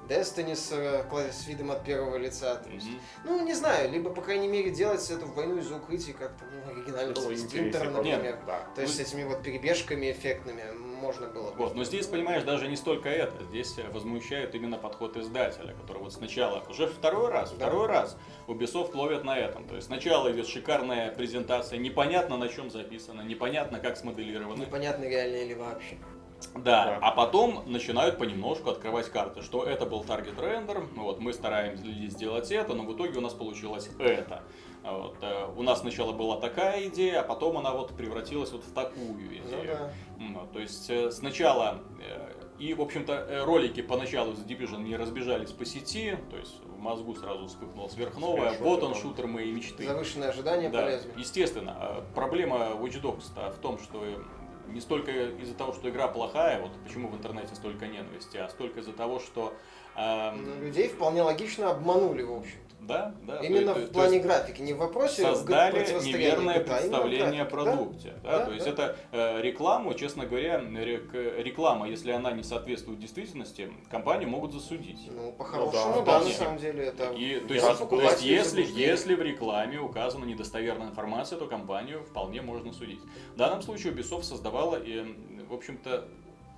Destiny 0.08 0.54
с, 0.54 0.70
э, 0.72 1.32
с 1.32 1.46
видом 1.46 1.70
от 1.70 1.84
первого 1.84 2.16
лица. 2.16 2.56
То 2.56 2.68
есть, 2.70 2.86
Мгм. 2.86 3.00
Ну, 3.24 3.44
не 3.44 3.54
знаю, 3.54 3.90
либо, 3.90 4.10
по 4.10 4.22
крайней 4.22 4.48
мере, 4.48 4.70
делать 4.70 5.08
эту 5.10 5.26
войну 5.26 5.58
из 5.58 5.70
укрытий 5.70 6.12
как-то, 6.12 6.44
ну, 6.44 6.72
оригинально, 6.72 7.14
Ну, 7.14 7.20
с 7.20 7.24
правда. 7.70 7.90
например. 7.90 8.38
Да. 8.46 8.60
То 8.74 8.82
есть 8.82 8.96
с 8.96 9.00
этими 9.00 9.24
вот 9.24 9.42
перебежками 9.42 10.10
эффектными 10.12 10.62
можно 11.00 11.26
было 11.26 11.50
бы. 11.50 11.56
Вот, 11.56 11.74
но 11.74 11.84
здесь, 11.84 12.06
понимаешь, 12.06 12.42
даже 12.44 12.68
не 12.68 12.76
столько 12.76 13.08
это. 13.08 13.44
Здесь 13.44 13.76
возмущает 13.92 14.54
именно 14.54 14.78
подход 14.78 15.16
издателя, 15.16 15.74
который 15.74 16.02
вот 16.02 16.12
сначала, 16.12 16.62
уже 16.68 16.86
второй 16.86 17.30
раз, 17.30 17.50
Да. 17.50 17.66
второй 17.66 17.86
раз 17.88 18.16
Ubisoft 18.46 18.94
ловят 18.94 19.24
на 19.24 19.36
этом. 19.38 19.66
То 19.68 19.74
есть 19.76 19.88
сначала 19.88 20.32
идет 20.32 20.46
шикарная 20.46 21.10
презентация, 21.12 21.78
непонятно 21.78 22.36
на 22.36 22.48
чем 22.48 22.70
записано, 22.70 23.22
непонятно 23.22 23.78
как 23.80 23.96
смоделировано. 23.96 24.60
Непонятно, 24.62 25.04
реально 25.04 25.44
ли 25.44 25.54
вообще. 25.54 25.96
Да, 26.54 26.84
Да. 26.84 26.98
а 27.02 27.10
потом 27.12 27.62
начинают 27.66 28.18
понемножку 28.18 28.70
открывать 28.70 29.08
карты, 29.10 29.42
что 29.42 29.64
это 29.64 29.86
был 29.86 30.04
таргет 30.04 30.38
рендер, 30.40 30.82
вот 30.96 31.20
мы 31.20 31.32
стараемся 31.32 31.84
сделать 32.08 32.50
это, 32.50 32.74
но 32.74 32.82
в 32.84 32.94
итоге 32.94 33.18
у 33.18 33.22
нас 33.22 33.32
получилось 33.34 33.90
это. 33.98 34.42
Вот, 34.82 35.16
э, 35.20 35.46
у 35.56 35.62
нас 35.62 35.80
сначала 35.80 36.12
была 36.12 36.38
такая 36.38 36.86
идея, 36.88 37.20
а 37.20 37.24
потом 37.24 37.58
она 37.58 37.72
вот 37.72 37.96
превратилась 37.96 38.52
вот 38.52 38.62
в 38.64 38.72
такую 38.72 39.14
Ну 39.14 39.48
идею. 39.48 39.66
да. 39.66 39.90
Ну, 40.18 40.46
то 40.52 40.60
есть 40.60 40.88
э, 40.90 41.10
сначала 41.10 41.80
э, 42.00 42.32
и, 42.60 42.72
в 42.72 42.80
общем-то, 42.80 43.12
э, 43.12 43.44
ролики 43.44 43.82
поначалу 43.82 44.34
с 44.34 44.38
Division 44.38 44.82
не 44.84 44.96
разбежались 44.96 45.50
по 45.50 45.64
сети, 45.64 46.16
то 46.30 46.36
есть 46.36 46.60
в 46.64 46.78
мозгу 46.78 47.16
сразу 47.16 47.48
вспыхнула 47.48 47.88
сверхновая, 47.88 48.56
вот 48.60 48.82
он 48.84 48.94
шутер 48.94 49.26
моей 49.26 49.50
мечты. 49.52 49.84
Завышенные 49.84 50.28
ожидания 50.30 50.68
Да, 50.70 50.82
полезли. 50.82 51.12
естественно. 51.16 51.76
э, 51.80 52.02
Проблема 52.14 52.56
Watch 52.80 53.02
Dogs 53.02 53.24
в 53.52 53.58
том, 53.58 53.78
что 53.80 54.04
э, 54.04 54.16
не 54.68 54.80
столько 54.80 55.10
из-за 55.10 55.54
того, 55.54 55.72
что 55.72 55.88
игра 55.88 56.08
плохая, 56.08 56.60
вот 56.60 56.72
почему 56.84 57.08
в 57.08 57.14
интернете 57.16 57.54
столько 57.54 57.86
ненависти, 57.86 58.36
а 58.36 58.48
столько 58.48 58.80
из-за 58.80 58.92
того, 58.92 59.20
что... 59.20 59.54
Ну, 59.96 60.60
людей 60.62 60.88
вполне 60.88 61.22
логично 61.22 61.70
обманули, 61.70 62.22
в 62.22 62.32
общем. 62.32 62.58
Да, 62.86 63.14
да. 63.22 63.38
Именно 63.40 63.74
то- 63.74 63.80
в 63.80 63.86
то 63.86 63.92
плане 63.92 64.16
есть 64.16 64.26
графики, 64.26 64.62
не 64.62 64.72
в 64.72 64.78
вопросе 64.78 65.22
создали 65.22 65.78
неверное 66.04 66.60
а 66.60 66.60
представление 66.60 67.42
о 67.42 67.44
графике. 67.44 67.44
Да? 67.44 67.44
продукте. 67.44 68.14
Да, 68.22 68.38
Да, 68.38 68.44
то 68.46 68.52
есть 68.52 68.64
да. 68.64 68.70
это 68.72 68.96
э, 69.12 69.42
рекламу, 69.42 69.94
честно 69.94 70.26
говоря, 70.26 70.58
рек- 70.60 71.12
реклама, 71.12 71.88
если 71.88 72.12
она 72.12 72.32
не 72.32 72.42
соответствует 72.42 72.98
действительности, 72.98 73.70
компанию 73.90 74.28
могут 74.28 74.52
засудить. 74.52 75.08
Ну, 75.10 75.32
по-хорошему, 75.32 76.02
да, 76.04 76.20
да, 76.20 76.24
на 76.24 76.30
самом 76.30 76.58
деле, 76.58 76.84
это... 76.84 77.12
И, 77.12 77.40
то 77.40 77.54
есть, 77.54 77.88
то 77.88 78.00
есть 78.00 78.22
если, 78.22 78.62
если 78.62 79.14
в 79.14 79.22
рекламе 79.22 79.78
указана 79.78 80.24
недостоверная 80.24 80.88
информация, 80.88 81.38
то 81.38 81.46
компанию 81.46 82.04
вполне 82.04 82.42
можно 82.42 82.72
судить. 82.72 83.00
В 83.34 83.36
данном 83.36 83.62
случае 83.62 83.92
Ubisoft 83.92 84.22
создавала, 84.24 84.76
и, 84.76 85.02
в 85.48 85.52
общем-то, 85.54 86.06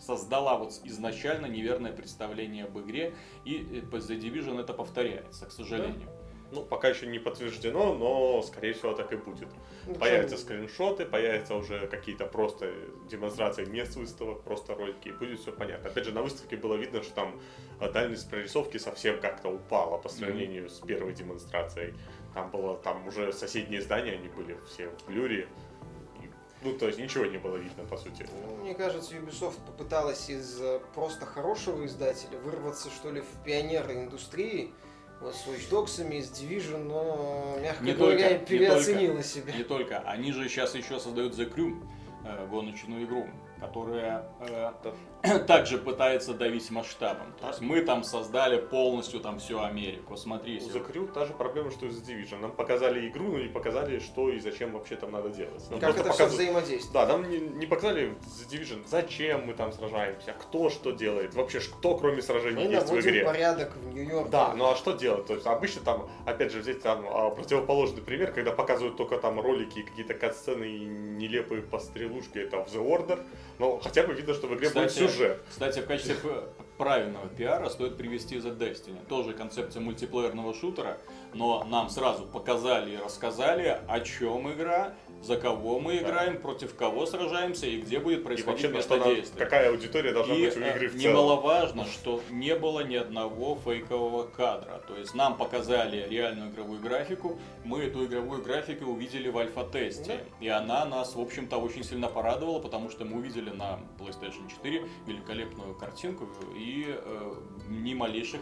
создала 0.01 0.57
вот 0.57 0.73
изначально 0.85 1.47
неверное 1.47 1.93
представление 1.93 2.65
об 2.65 2.79
игре, 2.79 3.15
и 3.45 3.57
э, 3.57 3.97
The 3.97 4.19
Division 4.19 4.61
это 4.61 4.73
повторяется, 4.73 5.47
к 5.47 5.53
сожалению. 5.53 6.09
Ну, 6.51 6.65
пока 6.65 6.89
еще 6.89 7.07
не 7.07 7.19
подтверждено, 7.19 7.95
но, 7.95 8.41
скорее 8.43 8.73
всего, 8.73 8.95
так 8.95 9.13
и 9.13 9.17
будет. 9.17 9.49
Ну, 9.87 9.95
Появятся 9.97 10.37
что- 10.37 10.47
скриншоты, 10.47 11.05
появятся 11.05 11.55
уже 11.55 11.87
какие-то 11.89 12.25
просто 12.27 12.73
демонстрации 13.11 13.67
не 13.67 13.85
с 13.85 13.97
выставок, 13.97 14.43
просто 14.43 14.75
ролики, 14.75 15.09
и 15.09 15.13
будет 15.13 15.41
все 15.41 15.53
понятно. 15.53 15.91
Опять 15.91 16.05
же, 16.07 16.13
на 16.13 16.23
выставке 16.23 16.57
было 16.57 16.75
видно, 16.77 17.03
что 17.03 17.15
там 17.15 17.41
э, 17.81 17.93
дальность 17.93 18.31
прорисовки 18.31 18.79
совсем 18.79 19.21
как-то 19.21 19.49
упала 19.51 19.99
по 19.99 20.09
сравнению 20.09 20.71
с 20.71 20.79
первой 20.81 21.13
демонстрацией. 21.13 21.95
Там 22.33 22.51
было, 22.51 22.77
там 22.79 23.07
уже 23.07 23.33
соседние 23.35 23.83
здания, 23.83 24.13
они 24.13 24.29
были 24.29 24.57
все 24.67 24.89
в 24.89 25.07
блюре. 25.07 25.49
Ну, 26.63 26.77
то 26.77 26.87
есть 26.87 26.99
ничего 26.99 27.25
не 27.27 27.39
было 27.39 27.57
видно, 27.57 27.85
по 27.85 27.97
сути. 27.97 28.27
Ну, 28.47 28.57
мне 28.57 28.75
кажется, 28.75 29.15
Ubisoft 29.15 29.59
попыталась 29.67 30.29
из 30.29 30.61
э, 30.61 30.81
просто 30.95 31.25
хорошего 31.25 31.87
издателя 31.87 32.37
вырваться, 32.39 32.91
что 32.91 33.13
ли, 33.13 33.21
в 33.21 33.45
пионеры 33.45 33.95
индустрии, 33.95 34.73
вот 35.21 35.35
с 35.35 35.47
Watch 35.47 35.71
Dogs, 35.71 36.17
из 36.17 36.31
Division, 36.31 36.85
но, 36.85 37.59
мягко 37.61 37.85
Не 37.85 37.93
говоря, 37.93 38.29
только, 38.29 38.39
не 38.41 38.47
переоценила 38.47 39.23
себя. 39.23 39.53
Не 39.53 39.65
только. 39.65 39.99
Они 40.01 40.33
же 40.33 40.49
сейчас 40.49 40.75
еще 40.75 41.01
создают 41.01 41.35
The 41.35 41.53
Crew, 41.53 41.83
гоночную 42.51 43.05
игру, 43.05 43.27
которая 43.61 44.25
э, 44.41 45.39
также 45.47 45.79
пытается 45.79 46.33
давить 46.35 46.71
масштабом. 46.71 47.33
То 47.41 47.49
есть 47.49 47.61
мы 47.61 47.81
там 47.81 48.05
создали 48.05 48.61
полностью 48.61 49.21
там 49.21 49.39
всю 49.39 49.61
Америку. 49.61 50.15
У 50.15 50.17
Смотрите. 50.17 50.67
The 50.71 50.87
Crew 50.93 51.13
та 51.13 51.27
же 51.27 51.33
проблема, 51.33 51.71
что 51.71 51.87
и 51.87 51.91
с 51.91 52.01
Division. 52.03 52.41
Нам 52.41 52.53
показали 52.53 53.09
игру, 53.09 53.25
но 53.33 53.39
не 53.39 53.49
показали, 53.49 53.99
что 53.99 54.31
и 54.31 54.39
зачем 54.39 54.73
вообще 54.73 54.97
там 54.97 55.11
надо 55.13 55.31
делать. 55.31 55.69
Нам 55.71 55.81
Как 55.81 55.91
это 55.91 56.03
все 56.05 56.25
показывают- 56.25 56.35
взаимодействует. 56.35 56.93
Да, 56.93 57.07
нам 57.07 57.29
не, 57.31 57.39
не 57.39 57.67
показали 57.67 58.11
The 58.11 58.49
Division, 58.51 58.83
зачем 58.87 59.47
мы 59.47 59.55
там 59.55 59.73
сражаемся, 59.73 60.33
кто 60.33 60.71
что 60.71 60.93
делает, 60.93 61.35
вообще 61.35 61.61
кто 61.61 61.97
кроме 61.97 62.23
сражений 62.23 62.65
Мы 62.67 62.73
есть 62.73 62.89
в 62.91 63.01
игре. 63.01 63.25
порядок 63.25 63.73
в 63.77 63.93
Нью-Йорке. 63.95 64.31
Да, 64.31 64.55
ну 64.55 64.71
а 64.71 64.77
что 64.77 64.93
делать? 64.93 65.27
То 65.27 65.35
есть 65.35 65.47
обычно 65.47 65.83
там, 65.83 66.09
опять 66.27 66.53
же, 66.53 66.61
взять 66.61 66.83
там 66.83 67.05
а, 67.09 67.31
противоположный 67.31 68.03
пример, 68.03 68.33
когда 68.33 68.53
показывают 68.53 68.97
только 68.97 69.19
там 69.19 69.41
ролики 69.41 69.81
и 69.81 69.83
какие-то 69.83 70.15
катсцены 70.15 70.65
и 70.65 70.85
нелепые 70.85 71.63
пострелушки, 72.19 72.39
это 72.39 72.65
в 72.65 72.75
The 72.75 72.85
Order, 72.85 73.25
но 73.59 73.79
хотя 73.79 74.03
бы 74.03 74.15
видно, 74.15 74.35
что 74.35 74.47
в 74.47 74.55
игре 74.55 74.71
будет 74.71 74.93
сюжет. 74.93 75.43
Кстати, 75.49 75.81
в 75.81 75.87
качестве 75.87 76.17
правильного 76.77 77.29
пиара 77.29 77.69
стоит 77.69 77.97
привести 77.97 78.37
The 78.37 78.57
Destiny. 78.57 79.05
Тоже 79.09 79.33
концепция 79.33 79.81
мультиплеерного 79.81 80.55
шутера, 80.55 80.99
но 81.35 81.65
нам 81.65 81.91
сразу 81.91 82.25
показали 82.25 82.93
и 82.93 82.97
рассказали, 82.97 83.81
о 83.89 84.01
чем 84.01 84.53
игра, 84.53 84.95
за 85.23 85.37
кого 85.37 85.81
мы 85.81 85.99
Да. 85.99 86.03
играем, 86.09 86.41
против 86.41 86.75
кого 86.75 87.07
сражаемся 87.07 87.67
и 87.67 87.81
где 87.81 87.99
будет 87.99 88.21
И 88.21 88.23
происходить 88.23 88.47
вообще, 88.65 88.69
на 88.69 88.83
что 88.83 88.97
место 88.97 89.15
действия. 89.15 89.39
какая 89.45 89.71
аудитория 89.71 90.13
должна 90.13 90.35
И 90.35 90.45
быть 90.47 90.57
у 90.57 90.61
игры 90.61 90.87
э, 90.87 90.89
в 90.89 90.93
целом. 90.93 90.99
немаловажно, 90.99 91.85
что 91.87 92.21
не 92.31 92.55
было 92.55 92.81
ни 92.85 92.95
одного 92.97 93.57
фейкового 93.65 94.25
кадра. 94.27 94.81
То 94.87 94.97
есть 94.97 95.15
нам 95.15 95.37
показали 95.37 96.07
реальную 96.09 96.51
игровую 96.51 96.81
графику, 96.81 97.39
мы 97.65 97.81
эту 97.85 98.05
игровую 98.05 98.43
графику 98.43 98.87
увидели 98.87 99.29
в 99.29 99.39
альфа-тесте. 99.39 100.25
И 100.41 100.49
она 100.49 100.85
нас, 100.85 101.15
в 101.15 101.21
общем-то, 101.21 101.57
очень 101.59 101.85
сильно 101.85 102.09
порадовала, 102.09 102.59
потому 102.61 102.91
что 102.91 103.05
мы 103.05 103.19
увидели 103.19 103.51
на 103.51 103.81
PlayStation 103.99 104.49
4 104.49 104.85
великолепную 105.07 105.75
картинку 105.75 106.29
и 106.57 106.87
э, 106.89 107.35
ни 107.69 107.95
малейших 107.95 108.41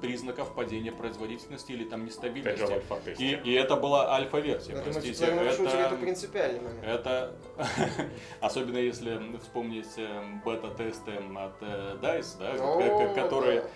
признаков 0.00 0.54
падения 0.54 0.92
производительности 0.92 1.72
или 1.72 1.84
там 1.84 2.04
нестабильности. 2.04 2.62
альфа-тесте. 2.72 3.40
И, 3.44 3.50
и 3.50 3.52
это 3.54 3.76
была 3.76 4.14
альфа-версия, 4.14 4.72
этом 4.72 4.92
простите. 4.92 5.14
шутере 5.52 5.80
это 5.80 5.86
Это, 5.86 5.96
принципиальный 5.96 6.60
момент. 6.60 6.84
это 6.84 7.36
особенно 8.40 8.78
если 8.78 9.20
вспомнить 9.38 9.86
э, 9.96 10.22
бета-тесты 10.44 11.12
от 11.12 11.56
э, 11.60 11.96
DICE, 12.00 12.38
да, 12.38 12.52
О, 12.58 13.14
которые 13.14 13.62
да. 13.62 13.66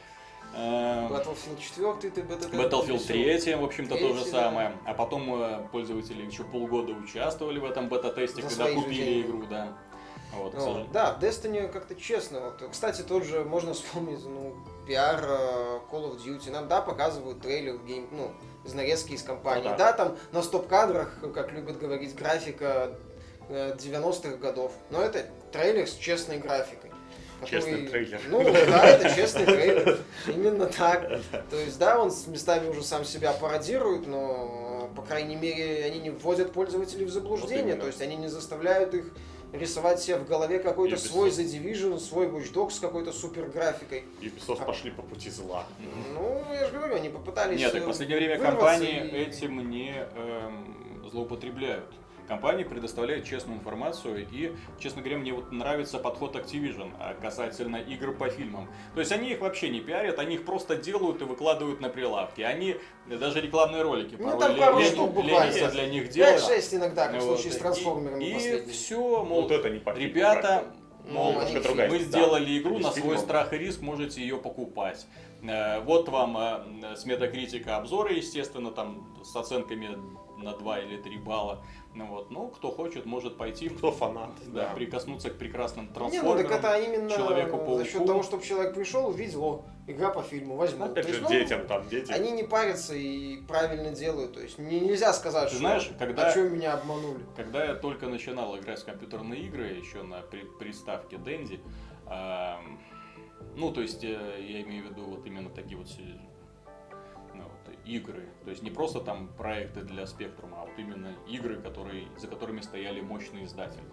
э, 0.54 1.08
Battlefield 1.10 1.60
4 1.60 2.10
ты 2.10 2.22
бета 2.22 2.48
Battlefield 2.48 3.06
3, 3.06 3.54
в 3.54 3.64
общем-то, 3.64 3.96
то 3.96 4.14
же 4.14 4.24
да. 4.24 4.30
самое. 4.30 4.72
А 4.86 4.94
потом 4.94 5.68
пользователи 5.70 6.24
еще 6.24 6.44
полгода 6.44 6.92
участвовали 6.92 7.58
в 7.58 7.64
этом 7.64 7.88
бета-тесте, 7.88 8.42
За 8.42 8.48
когда 8.48 8.74
купили 8.74 9.22
игру, 9.22 9.44
да. 9.48 9.76
Вот, 10.32 10.54
к 10.54 10.56
Ну, 10.56 10.86
да, 10.92 11.12
в 11.12 11.22
Destiny 11.22 11.70
как-то 11.70 11.94
честно. 11.94 12.40
Вот. 12.40 12.62
Кстати, 12.70 13.02
тот 13.02 13.24
же 13.24 13.44
можно 13.44 13.74
вспомнить, 13.74 14.24
ну, 14.24 14.54
пиар 14.86 15.24
э, 15.24 15.80
Call 15.90 16.12
of 16.12 16.24
Duty. 16.24 16.50
Нам, 16.50 16.68
да, 16.68 16.80
показывают 16.80 17.40
трейлер, 17.40 17.78
гейм, 17.78 18.08
ну, 18.10 18.30
из 18.64 18.74
нарезки 18.74 19.12
из 19.12 19.22
кампании. 19.22 19.64
Ну 19.64 19.70
да. 19.70 19.76
да. 19.76 19.92
там 19.92 20.18
на 20.32 20.42
стоп-кадрах, 20.42 21.12
как 21.34 21.52
любят 21.52 21.78
говорить, 21.78 22.14
графика 22.14 22.90
э, 23.48 23.76
90-х 23.76 24.36
годов. 24.36 24.72
Но 24.90 25.00
это 25.02 25.26
трейлер 25.52 25.86
с 25.86 25.94
честной 25.94 26.38
графикой. 26.38 26.90
Честный 27.44 27.88
трейлер. 27.88 28.20
Ну, 28.28 28.42
да, 28.52 28.86
это 28.86 29.14
честный 29.14 29.44
трейлер. 29.44 29.98
Именно 30.28 30.66
так. 30.66 31.20
То 31.50 31.56
есть, 31.56 31.78
да, 31.78 32.00
он 32.00 32.10
с 32.10 32.26
местами 32.26 32.68
уже 32.68 32.84
сам 32.84 33.04
себя 33.04 33.32
пародирует, 33.32 34.06
но, 34.06 34.90
по 34.94 35.02
крайней 35.02 35.36
мере, 35.36 35.84
они 35.84 35.98
не 35.98 36.10
вводят 36.10 36.52
пользователей 36.52 37.04
в 37.04 37.10
заблуждение. 37.10 37.62
именно. 37.62 37.80
То 37.80 37.86
есть, 37.88 38.00
они 38.00 38.16
не 38.16 38.28
заставляют 38.28 38.94
их 38.94 39.06
рисовать 39.52 40.00
себе 40.00 40.16
в 40.16 40.26
голове 40.26 40.58
какой-то 40.58 40.96
свой 40.96 41.30
The 41.30 41.44
Division, 41.44 41.98
свой 41.98 42.26
Watch 42.26 42.52
Dogs 42.52 42.72
с 42.72 42.80
какой-то 42.80 43.12
супер 43.12 43.46
графикой. 43.46 44.04
Ubisoft 44.20 44.64
пошли 44.64 44.90
по 44.90 45.02
пути 45.02 45.30
зла. 45.30 45.66
Ну, 46.14 46.44
я 46.52 46.66
же 46.66 46.72
говорю, 46.72 46.96
они 46.96 47.08
попытались... 47.08 47.58
Нет, 47.58 47.70
э, 47.70 47.78
так 47.78 47.84
в 47.84 47.86
последнее 47.86 48.18
время 48.18 48.38
компании 48.38 49.06
и- 49.06 49.16
этим 49.16 49.70
не 49.70 49.94
эм, 50.14 51.08
злоупотребляют. 51.10 51.84
Компании 52.28 52.64
предоставляют 52.64 53.24
честную 53.24 53.58
информацию, 53.58 54.26
и, 54.30 54.52
честно 54.78 55.02
говоря, 55.02 55.18
мне 55.18 55.32
вот 55.32 55.52
нравится 55.52 55.98
подход 55.98 56.36
Activision 56.36 56.92
а, 56.98 57.14
касательно 57.14 57.76
игр 57.76 58.12
по 58.14 58.28
фильмам. 58.28 58.68
То 58.94 59.00
есть 59.00 59.12
они 59.12 59.30
их 59.32 59.40
вообще 59.40 59.68
не 59.68 59.80
пиарят, 59.80 60.18
они 60.18 60.36
их 60.36 60.44
просто 60.44 60.76
делают 60.76 61.20
и 61.20 61.24
выкладывают 61.24 61.80
на 61.80 61.88
прилавки. 61.88 62.40
Они 62.42 62.76
даже 63.08 63.40
рекламные 63.40 63.82
ролики 63.82 64.16
Ну, 64.18 64.38
там 64.38 64.56
пару 64.56 64.78
лени- 64.78 64.88
штук 64.90 65.12
буквально. 65.12 65.68
для 65.70 65.86
них 65.88 66.08
делать. 66.10 66.40
5-6 66.40 66.74
иногда, 66.76 67.08
как 67.08 67.20
в 67.20 67.24
Вот. 67.26 67.36
случае 67.38 67.52
с 67.52 67.58
трансформерами 67.58 68.24
И, 68.24 68.32
последними. 68.34 68.70
все, 68.72 69.24
мол, 69.24 69.42
Вот 69.42 69.50
это 69.50 69.68
не 69.70 69.78
по 69.80 69.90
ребята, 69.90 70.64
Ну, 71.04 71.12
мол, 71.14 71.32
мы 71.32 71.60
другая 71.60 71.98
сделали 71.98 72.44
да. 72.46 72.58
игру 72.58 72.78
на 72.78 72.92
свой 72.92 73.18
страх 73.18 73.52
и 73.52 73.58
риск, 73.58 73.80
можете 73.82 74.20
ее 74.20 74.36
покупать. 74.38 75.06
Э, 75.42 75.80
Вот 75.80 76.08
вам 76.08 76.36
э, 76.38 76.96
с 76.96 77.04
метакритика 77.04 77.76
обзоры, 77.76 78.14
естественно, 78.14 78.70
там 78.70 79.12
с 79.24 79.34
оценками 79.34 79.98
на 80.42 80.52
2 80.56 80.80
или 80.80 80.96
3 80.96 81.18
балла. 81.18 81.64
Ну 81.94 82.06
вот, 82.06 82.30
ну, 82.30 82.48
кто 82.48 82.70
хочет, 82.70 83.06
может 83.06 83.36
пойти, 83.36 83.68
Кто 83.68 83.92
фанат? 83.92 84.30
да, 84.46 84.70
прикоснуться 84.74 85.30
к 85.30 85.38
прекрасным 85.38 85.84
Не, 85.86 85.90
ну 85.90 85.94
трансформерам. 85.94 86.48
так 86.50 86.58
это 86.58 86.80
именно 86.80 87.10
Человеку-пауку. 87.10 87.76
за 87.78 87.84
счет 87.84 88.06
того, 88.06 88.22
чтобы 88.22 88.42
человек 88.42 88.74
пришел, 88.74 89.08
увидел, 89.08 89.44
о, 89.44 89.64
игра 89.86 90.10
по 90.10 90.22
фильму, 90.22 90.56
возьму. 90.56 90.84
Опять 90.86 91.04
То 91.04 91.08
есть, 91.10 91.20
же, 91.20 91.24
ну, 91.24 91.30
детям 91.30 91.66
там, 91.66 91.88
дети. 91.88 92.10
Они 92.12 92.30
не 92.32 92.42
парятся 92.44 92.94
и 92.94 93.42
правильно 93.42 93.90
делают. 93.90 94.32
То 94.34 94.40
есть 94.40 94.58
не- 94.58 94.80
нельзя 94.80 95.12
сказать, 95.12 95.44
Ты 95.44 95.50
что 95.50 95.58
знаешь, 95.58 95.90
когда- 95.98 96.28
о 96.28 96.32
чем 96.34 96.54
меня 96.54 96.74
обманули. 96.74 97.20
Когда 97.36 97.64
я 97.64 97.74
только 97.74 98.06
начинал 98.08 98.56
играть 98.58 98.80
в 98.80 98.84
компьютерные 98.84 99.42
игры, 99.42 99.66
еще 99.68 100.02
на 100.02 100.20
при- 100.22 100.44
приставке 100.58 101.16
Dendy, 101.16 101.60
ам, 102.06 102.80
ну, 103.56 103.70
то 103.72 103.80
есть, 103.82 104.02
э, 104.02 104.08
я 104.40 104.62
имею 104.62 104.86
в 104.86 104.90
виду 104.90 105.04
вот 105.04 105.26
именно 105.26 105.50
такие 105.50 105.76
ну, 105.76 105.82
вот 105.82 105.88
игры, 107.84 108.28
то 108.44 108.50
есть 108.50 108.62
не 108.62 108.70
просто 108.70 109.00
там 109.00 109.28
проекты 109.28 109.82
для 109.82 110.04
Spectrum, 110.04 110.52
а 110.52 110.62
вот 110.62 110.70
именно 110.76 111.14
игры, 111.28 111.60
которые, 111.60 112.06
за 112.16 112.28
которыми 112.28 112.60
стояли 112.60 113.00
мощные 113.00 113.44
издатели. 113.44 113.84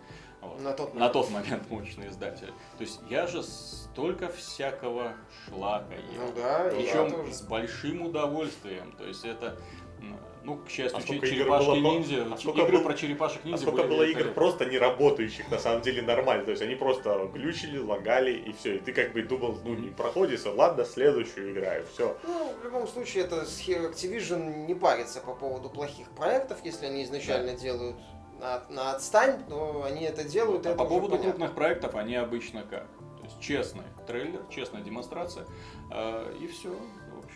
Вот. 0.41 0.62
На 0.62 0.73
тот 0.73 0.93
На 0.93 1.10
тот 1.10 1.30
момент 1.32 1.69
мощные 1.69 2.10
издатели. 2.10 2.54
То 2.78 2.82
есть 2.82 3.02
я 3.10 3.28
же 3.28 3.43
столько 3.43 4.30
всякого 4.30 5.13
шлака 5.45 5.95
ел. 5.95 6.28
Ну 6.28 6.34
да, 6.36 6.69
Причем 6.69 7.32
с 7.32 7.41
большим 7.41 8.04
удовольствием. 8.04 8.93
То 8.93 9.06
есть 9.06 9.25
это, 9.25 9.58
ну, 10.50 10.58
к 10.58 10.70
счастью, 10.70 10.98
А 10.98 11.02
че- 11.02 11.06
сколько 11.08 11.26
игр 11.28 11.36
черепашки 11.36 11.68
было 11.70 11.76
ниндзя, 11.76 12.28
а 12.34 12.38
сколько 12.38 12.62
игры 12.62 12.78
было- 12.78 12.84
про 12.84 12.94
черепашек 12.96 13.42
А 13.44 13.48
ниндзя 13.48 13.62
сколько 13.64 13.84
были 13.84 13.90
было 13.96 14.04
игр 14.04 14.34
просто 14.34 14.66
не 14.66 14.78
работающих, 14.80 15.50
на 15.52 15.60
самом 15.60 15.82
деле 15.82 16.02
нормально. 16.02 16.46
То 16.46 16.52
есть 16.52 16.64
они 16.64 16.76
просто 16.76 17.30
глючили, 17.34 17.78
лагали 17.78 18.32
и 18.34 18.52
все. 18.54 18.78
И 18.78 18.80
ты 18.80 18.92
как 18.94 19.14
бы 19.14 19.22
думал, 19.22 19.60
ну 19.64 19.76
не 19.76 19.90
проходится, 19.90 20.52
ладно, 20.52 20.86
следующую 20.86 21.52
играю, 21.54 21.86
все. 21.94 22.18
Ну, 22.24 22.54
в 22.60 22.64
любом 22.64 22.88
случае, 22.88 23.26
это 23.26 23.44
Activision 23.44 24.66
не 24.66 24.74
парится 24.74 25.20
по 25.22 25.34
поводу 25.36 25.70
плохих 25.70 26.10
проектов, 26.12 26.60
если 26.64 26.88
они 26.88 27.04
изначально 27.04 27.54
делают 27.54 27.96
на, 28.40 28.64
на 28.70 28.92
отстань, 28.94 29.44
но 29.50 29.84
они 29.84 30.04
это 30.06 30.24
делают. 30.24 30.66
А 30.66 30.70
это 30.70 30.78
по 30.78 30.86
поводу 30.86 31.10
понятно. 31.12 31.32
крупных 31.32 31.56
проектов, 31.56 31.96
они 31.96 32.16
обычно 32.16 32.64
как? 32.64 32.88
То 33.20 33.26
есть 33.26 33.40
честный 33.42 33.84
трейлер, 34.08 34.42
честная 34.50 34.82
демонстрация, 34.82 35.46
э, 35.92 36.34
и 36.42 36.48
все, 36.48 36.74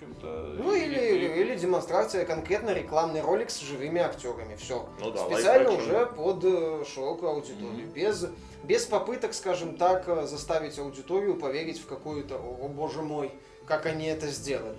общем-то. 0.03 0.55
Ну 0.63 0.73
И- 0.73 0.81
или, 0.83 0.99
и- 0.99 1.41
или 1.41 1.55
демонстрация 1.55 2.25
конкретно 2.25 2.71
рекламный 2.71 3.21
ролик 3.21 3.49
с 3.49 3.59
живыми 3.61 4.01
актерами. 4.01 4.55
Все. 4.55 4.87
Ну 4.99 5.11
да, 5.11 5.25
Специально 5.25 5.71
уже 5.71 6.05
под 6.07 6.43
э, 6.43 6.83
широкую 6.93 7.31
аудиторию. 7.31 7.85
Мгм. 7.87 7.93
Без, 7.93 8.27
без 8.63 8.85
попыток, 8.85 9.33
скажем 9.33 9.77
так, 9.77 10.07
э, 10.07 10.25
заставить 10.27 10.77
аудиторию 10.79 11.35
поверить 11.35 11.79
в 11.79 11.87
какую-то, 11.87 12.35
о 12.37 12.67
боже 12.67 13.01
мой, 13.01 13.31
как 13.67 13.85
они 13.85 14.05
это 14.07 14.27
сделали. 14.27 14.77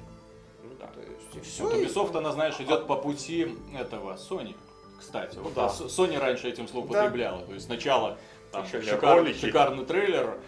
Ну 0.62 0.70
да. 0.78 0.86
То 0.88 1.00
есть 1.00 1.34
и 1.36 1.40
все. 1.40 1.64
Вот 1.64 1.74
Ubisoft, 1.74 2.16
она, 2.16 2.32
знаешь, 2.32 2.58
идет 2.60 2.86
по 2.86 2.96
пути 2.96 3.56
этого 3.78 4.14
Sony. 4.16 4.54
Кстати, 4.98 5.36
вот 5.38 5.54
да. 5.54 5.68
С- 5.68 5.80
Sony 5.82 6.18
раньше 6.18 6.48
этим 6.48 6.66
Да. 6.66 6.72
злоупотребляла. 6.72 7.42
То 7.46 7.52
есть 7.54 7.66
сначала 7.66 8.16
там 8.52 8.64
Трейлер, 8.66 8.94
шикарный, 8.94 9.18
ролики. 9.22 9.38
шикарный 9.38 9.84
трейлер, 9.84 10.38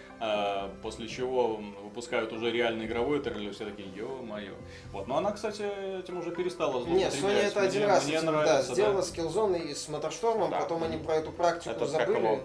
после 0.82 1.08
чего 1.08 1.60
выпускают 1.84 2.32
уже 2.32 2.50
реальный 2.50 2.86
игровой 2.86 3.20
трейлер, 3.20 3.52
все 3.52 3.66
такие, 3.66 3.88
ё-моё. 3.94 4.54
Вот, 4.92 5.06
но 5.08 5.18
она, 5.18 5.32
кстати, 5.32 5.62
этим 6.00 6.18
уже 6.18 6.30
перестала 6.30 6.84
Нет. 6.86 7.12
Sony 7.12 7.32
это 7.32 7.60
один 7.62 7.82
Мне- 7.82 7.86
раз 7.90 8.04
мне 8.06 8.16
этим, 8.16 8.26
да, 8.26 8.32
нравится, 8.32 8.72
сделала 8.74 9.02
с 9.02 9.12
Killzone 9.14 9.58
и 9.70 9.74
с 9.74 9.88
Motorstorm, 9.88 10.50
Да. 10.50 10.60
потом 10.60 10.82
они 10.84 10.96
про 10.96 11.16
эту 11.16 11.32
практику 11.32 11.70
Это 11.70 11.80
как 11.80 11.88
забыли. 11.88 12.18
его? 12.18 12.40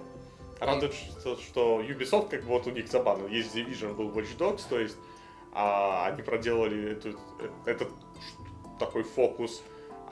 Радует, 0.60 0.94
что, 0.94 1.36
что 1.38 1.82
Ubisoft, 1.82 2.30
как 2.30 2.42
бы 2.44 2.50
вот 2.50 2.68
у 2.68 2.72
них 2.72 2.88
забавно, 2.88 3.28
есть 3.28 3.56
Division, 3.56 3.94
был 3.96 4.10
Watch 4.10 4.38
Dogs, 4.38 4.62
то 4.70 4.80
есть 4.80 4.98
а, 5.54 6.06
они 6.08 6.22
проделали 6.22 6.92
эту- 6.94 7.20
этот 7.66 7.90
такой 8.80 9.04
фокус. 9.04 9.62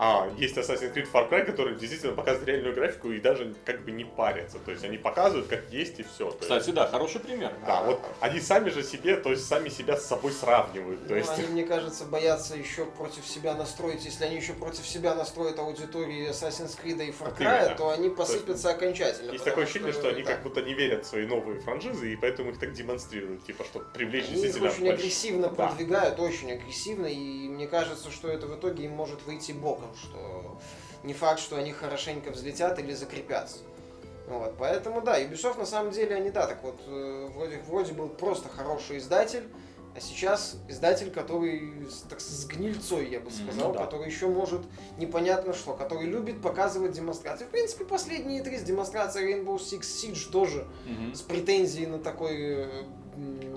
А, 0.02 0.32
есть 0.38 0.56
Assassin's 0.58 0.94
Creed 0.94 1.12
Far 1.12 1.30
Cry, 1.30 1.44
который 1.44 1.76
действительно 1.76 2.14
показывает 2.14 2.48
реальную 2.48 2.74
графику 2.74 3.12
и 3.12 3.20
даже 3.20 3.54
как 3.66 3.82
бы 3.84 3.92
не 3.92 4.06
парятся. 4.06 4.58
То 4.60 4.72
есть 4.72 4.86
они 4.86 4.98
показывают, 4.98 5.48
как 5.48 5.66
есть 5.72 6.00
и 6.00 6.04
все. 6.04 6.32
Кстати, 6.40 6.72
да, 6.72 6.88
хороший 6.88 7.20
пример. 7.20 7.52
да, 7.68 7.84
вот 7.84 8.00
они 8.22 8.40
сами 8.40 8.70
же 8.70 8.82
себе, 8.82 9.18
то 9.18 9.30
есть 9.32 9.46
сами 9.46 9.68
себя 9.68 9.98
с 9.98 10.06
собой 10.06 10.32
сравнивают. 10.32 11.04
То 11.06 11.10
Ну, 11.10 11.16
есть, 11.18 11.30
они, 11.38 11.48
мне 11.48 11.66
кажется, 11.66 12.06
боятся 12.06 12.56
еще 12.56 12.86
против 12.86 13.28
себя 13.28 13.56
настроить. 13.56 14.06
Если 14.06 14.24
они 14.24 14.38
еще 14.38 14.54
против 14.54 14.88
себя 14.88 15.16
настроят 15.16 15.60
аудитории 15.60 16.30
Assassin's 16.30 16.78
Creed 16.82 17.06
и 17.06 17.12
Far 17.12 17.38
Cry, 17.38 17.64
именно. 17.66 17.76
то 17.76 17.90
они 17.90 18.10
посыпятся 18.10 18.70
окончательно. 18.72 19.32
есть 19.34 19.44
потому 19.44 19.52
такое 19.52 19.64
ощущение, 19.66 19.92
что 19.92 20.08
они 20.08 20.24
да. 20.24 20.32
как 20.32 20.44
будто 20.44 20.62
не 20.62 20.76
верят 20.76 21.06
в 21.06 21.10
свои 21.10 21.26
новые 21.26 21.60
франшизы, 21.60 22.14
и 22.14 22.16
поэтому 22.16 22.52
их 22.52 22.60
так 22.60 22.72
демонстрируют, 22.72 23.44
типа, 23.44 23.66
чтобы 23.66 23.84
привлечь 23.94 24.30
Они 24.30 24.44
их 24.46 24.56
очень 24.62 24.86
больш- 24.86 24.94
агрессивно 24.94 25.50
Да. 25.50 25.68
продвигают, 25.68 26.18
очень 26.22 26.54
агрессивно, 26.54 27.08
и 27.08 27.50
мне 27.50 27.68
кажется, 27.68 28.10
что 28.12 28.30
это 28.30 28.48
в 28.48 28.58
итоге 28.58 28.86
им 28.86 28.92
может 28.92 29.24
выйти 29.26 29.52
боком, 29.52 29.89
что 29.96 30.58
не 31.04 31.14
факт, 31.14 31.40
что 31.40 31.56
они 31.58 31.72
хорошенько 31.72 32.32
взлетят 32.32 32.80
или 32.80 32.94
закрепятся. 32.94 33.60
Вот, 34.28 34.56
поэтому 34.60 35.02
да, 35.02 35.20
Ubisoft 35.20 35.58
на 35.58 35.66
самом 35.66 35.92
деле 35.92 36.16
они 36.16 36.30
да, 36.30 36.46
так 36.46 36.62
вот 36.64 36.80
э, 36.86 37.30
вроде, 37.36 37.60
вроде 37.68 37.94
был 37.94 38.10
просто 38.10 38.48
хороший 38.48 39.00
издатель, 39.00 39.44
а 39.96 40.00
сейчас 40.00 40.56
издатель, 40.68 41.10
который 41.10 41.74
так, 42.10 42.22
с 42.22 42.46
гнильцой, 42.46 43.10
я 43.10 43.20
бы 43.22 43.32
сказал, 43.32 43.70
ну 43.70 43.74
да. 43.74 43.86
который 43.86 44.06
еще 44.06 44.28
может 44.28 44.62
непонятно 45.00 45.52
что, 45.54 45.74
который 45.74 46.06
любит 46.06 46.44
показывать 46.44 46.92
демонстрации. 46.92 47.46
В 47.46 47.50
принципе, 47.50 47.86
последние 47.86 48.44
три 48.44 48.60
с 48.60 48.62
демонстрацией 48.62 49.34
Rainbow 49.34 49.58
Six 49.58 49.82
Siege 49.82 50.32
тоже 50.32 50.68
Мгм. 50.86 51.16
с 51.16 51.22
претензией 51.22 51.88
на 51.88 51.98
такой... 51.98 52.36
э, 52.38 52.84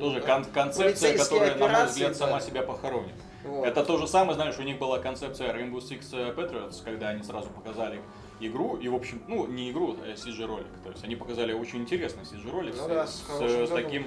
Тоже 0.01 0.23
кон- 0.23 0.47
концепция, 0.47 1.18
которая, 1.18 1.51
на 1.53 1.59
мой 1.59 1.66
операции, 1.68 1.92
взгляд, 1.92 2.16
сама 2.16 2.38
да. 2.40 2.47
себя 2.47 2.62
похоронит. 2.62 3.14
Вот. 3.45 3.67
Это 3.67 3.85
то 3.85 3.99
же 3.99 4.07
самое, 4.07 4.35
знаешь, 4.35 4.59
у 4.59 4.63
них 4.63 4.79
была 4.79 4.99
концепция 4.99 5.53
Rainbow 5.53 5.79
Six 5.79 6.09
э, 6.13 6.35
Patriots, 6.35 6.83
когда 6.85 7.09
они 7.09 7.23
сразу 7.23 7.51
показали 7.51 8.01
игру, 8.41 8.77
и, 8.77 8.89
в 8.89 8.95
общем, 8.95 9.23
ну, 9.29 9.47
не 9.47 9.71
игру, 9.71 9.97
а 10.03 10.15
CG-ролик. 10.15 10.67
То 10.83 10.91
есть 10.91 11.05
они 11.05 11.17
показали 11.17 11.53
очень 11.53 11.81
интересный 11.81 12.25
CG-ролик 12.25 12.75
Ну 12.77 12.85
с, 12.85 12.87
да, 12.87 13.07
с, 13.07 13.21
с 13.21 13.23
хорошим 13.23 13.67
таким... 13.69 14.07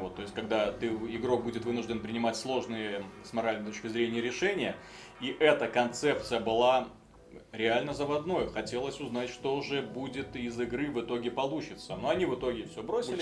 Вот, 0.00 0.14
то 0.16 0.22
есть, 0.22 0.32
когда 0.32 0.72
ты, 0.72 0.86
игрок 0.86 1.44
будет 1.44 1.66
вынужден 1.66 2.00
принимать 2.00 2.36
сложные 2.36 3.04
с 3.24 3.32
моральной 3.34 3.70
точки 3.70 3.88
зрения 3.88 4.22
решения, 4.22 4.74
и 5.20 5.36
эта 5.38 5.68
концепция 5.68 6.40
была 6.40 6.88
реально 7.52 7.94
заводной. 7.94 8.48
Хотелось 8.48 9.00
узнать, 9.00 9.30
что 9.30 9.60
же 9.62 9.82
будет 9.82 10.36
из 10.36 10.58
игры 10.60 10.90
в 10.90 11.00
итоге 11.00 11.30
получится. 11.30 11.96
Но 11.96 12.10
они 12.10 12.24
в 12.26 12.34
итоге 12.34 12.66
все 12.66 12.82
бросили. 12.82 13.16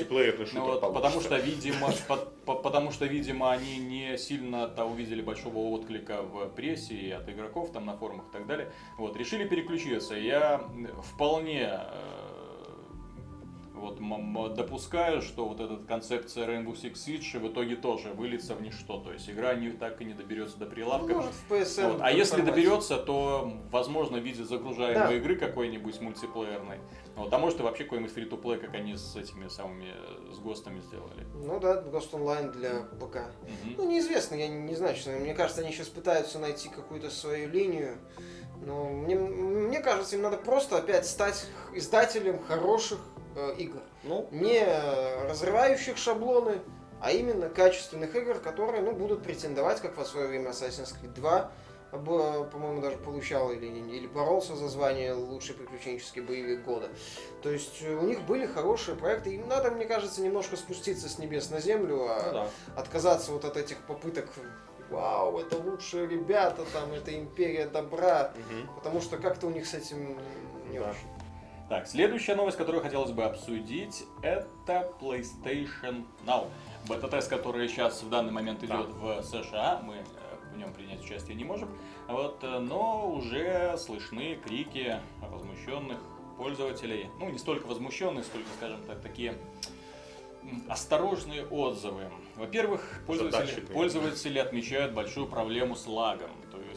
Ну 0.59 0.65
вот, 0.67 0.81
получится. 0.81 1.03
потому 1.11 1.21
что, 1.23 1.37
видимо, 1.39 1.89
по- 2.09 2.17
по- 2.45 2.55
потому 2.63 2.91
что, 2.93 3.07
видимо, 3.07 3.51
они 3.53 3.79
не 3.79 4.17
сильно-то 4.19 4.85
увидели 4.85 5.23
большого 5.23 5.59
отклика 5.71 6.23
в 6.23 6.49
прессе 6.51 6.95
и 6.95 7.11
от 7.11 7.29
игроков 7.29 7.73
там 7.73 7.87
на 7.87 7.97
форумах 7.97 8.27
и 8.29 8.33
так 8.33 8.47
далее. 8.47 8.71
Вот, 8.99 9.17
решили 9.17 9.47
переключиться. 9.49 10.15
Я 10.15 10.63
вполне 11.03 11.69
э, 11.73 12.40
вот 13.81 14.55
допускаю, 14.55 15.23
что 15.23 15.49
вот 15.49 15.61
эта 15.61 15.77
концепция 15.77 16.47
Rainbow 16.47 16.73
Six 16.75 16.93
Siege 16.95 17.39
в 17.39 17.51
итоге 17.51 17.77
тоже 17.77 18.11
выльется 18.13 18.55
в 18.55 18.63
ничто. 18.63 18.99
То 19.01 19.13
есть 19.13 19.29
игра 19.29 19.55
не, 19.55 19.71
так 19.71 20.01
и 20.01 20.05
не 20.05 20.15
доберется 20.15 20.59
до 20.59 20.67
Ну, 20.67 20.71
прилавка. 20.71 21.15
может, 21.15 21.33
в 21.33 21.53
PSN. 21.53 21.93
Вот. 21.93 22.01
А 22.03 22.11
если 22.13 22.37
формате. 22.37 22.53
доберется, 22.53 22.97
то, 22.99 23.53
возможно, 23.71 24.19
в 24.19 24.23
виде 24.23 24.45
загружаемой 24.45 25.09
Да. 25.09 25.15
игры 25.15 25.37
какой-нибудь 25.37 26.01
мультиплеерной. 26.01 26.79
Вот. 27.17 27.33
А 27.33 27.39
может 27.39 27.61
и 27.61 27.63
вообще 27.63 27.85
какой-нибудь 27.85 28.13
фри 28.13 28.25
to 28.27 28.41
play 28.41 28.59
как 28.59 28.75
они 28.75 28.97
с 28.97 29.17
этими 29.17 29.49
самыми, 29.49 29.93
с 30.33 30.39
ГОСТами 30.39 30.81
сделали. 30.81 31.27
Ну 31.35 31.59
да, 31.59 31.83
Ghost 31.83 32.13
Online 32.13 32.53
для 32.53 32.83
ПК. 33.01 33.17
Мгм. 33.65 33.75
Ну, 33.79 33.91
неизвестно, 33.91 34.35
я 34.37 34.49
не, 34.49 34.57
не 34.61 34.75
знаю, 34.75 34.95
честно. 34.95 35.13
Мне 35.13 35.35
кажется, 35.35 35.63
они 35.63 35.73
сейчас 35.73 35.89
пытаются 35.89 36.39
найти 36.39 36.69
какую-то 36.69 37.11
свою 37.11 37.49
линию. 37.49 37.97
Но 38.65 38.91
мне, 38.91 39.15
мне 39.17 39.81
кажется, 39.81 40.17
им 40.17 40.23
надо 40.23 40.37
просто 40.37 40.77
опять 40.77 41.07
стать 41.07 41.47
издателем 41.75 42.39
хороших 42.43 42.99
э, 43.37 43.55
игр. 43.59 43.81
Ну, 44.05 44.29
Не 44.31 44.59
э, 44.65 45.29
разрывающих 45.29 45.97
шаблоны, 45.97 46.61
а 47.01 47.13
именно 47.13 47.49
качественных 47.49 48.15
игр, 48.15 48.35
которые 48.39 48.83
ну, 48.83 48.93
будут 48.93 49.23
претендовать, 49.23 49.81
как 49.81 49.97
во 49.97 50.05
свое 50.05 50.27
время 50.29 50.51
Assassin's 50.51 50.95
Creed 51.01 51.15
2, 51.15 51.51
об- 51.93 52.51
по-моему, 52.51 52.81
даже 52.81 52.97
получал 52.99 53.51
или, 53.53 53.67
или 53.67 54.07
боролся 54.07 54.55
за 54.55 54.69
звание 54.69 55.13
лучший 55.13 55.55
приключенческий 55.57 56.23
боевик 56.23 56.63
года. 56.63 56.89
То 57.43 57.51
есть 57.51 57.83
у 57.83 58.03
них 58.03 58.21
были 58.23 58.47
хорошие 58.47 58.97
проекты, 58.97 59.35
им 59.35 59.49
надо, 59.49 59.71
мне 59.71 59.87
кажется, 59.87 60.21
немножко 60.23 60.57
спуститься 60.57 61.09
с 61.09 61.19
небес 61.19 61.51
на 61.51 61.61
землю, 61.61 62.07
а 62.09 62.23
ну 62.27 62.33
да. 62.33 62.81
отказаться 62.81 63.33
вот 63.33 63.45
от 63.45 63.57
этих 63.57 63.79
попыток 63.87 64.29
вау, 64.91 65.39
это 65.39 65.57
лучшие 65.57 66.07
ребята, 66.07 66.65
там, 66.73 66.93
это 66.93 67.17
империя 67.17 67.67
добра, 67.67 68.33
Мгм. 68.37 68.69
потому 68.75 69.01
что 69.01 69.17
как-то 69.19 69.47
у 69.47 69.51
них 69.51 69.67
с 69.67 69.75
этим 69.75 70.19
не 70.71 70.79
Да. 70.81 70.91
очень. 70.91 71.09
Так, 71.71 71.87
следующая 71.87 72.35
новость, 72.35 72.59
которую 72.59 72.83
хотелось 72.83 73.13
бы 73.13 73.23
обсудить, 73.23 74.05
это 74.23 74.93
PlayStation 75.01 76.05
Now. 76.27 76.49
Бета-тест, 76.89 77.31
который 77.31 77.69
сейчас 77.69 78.03
в 78.03 78.11
данный 78.11 78.33
момент 78.33 78.65
идет 78.65 78.89
в 78.89 79.23
США, 79.23 79.81
мы 79.85 79.95
э, 79.95 80.03
в 80.53 80.59
нем 80.59 80.73
принять 80.73 81.01
участие 81.01 81.37
не 81.37 81.45
можем, 81.45 81.69
вот, 82.09 82.43
э, 82.43 82.59
но 82.59 83.09
уже 83.13 83.77
слышны 83.79 84.37
крики 84.45 84.97
возмущенных 85.21 85.99
пользователей. 86.37 87.09
Ну, 87.21 87.31
не 87.31 87.39
столько 87.39 87.67
возмущенных, 87.67 88.25
сколько, 88.25 88.49
скажем 88.57 88.83
так, 88.83 89.01
такие 89.01 89.39
осторожные 90.69 91.47
отзывы. 91.47 92.11
Во-первых, 92.35 93.01
пользователи, 93.07 93.61
пользователи 93.61 94.41
отмечают 94.41 94.93
большую 94.93 95.29
проблему 95.29 95.77
с 95.77 95.87
лагом. 95.87 96.31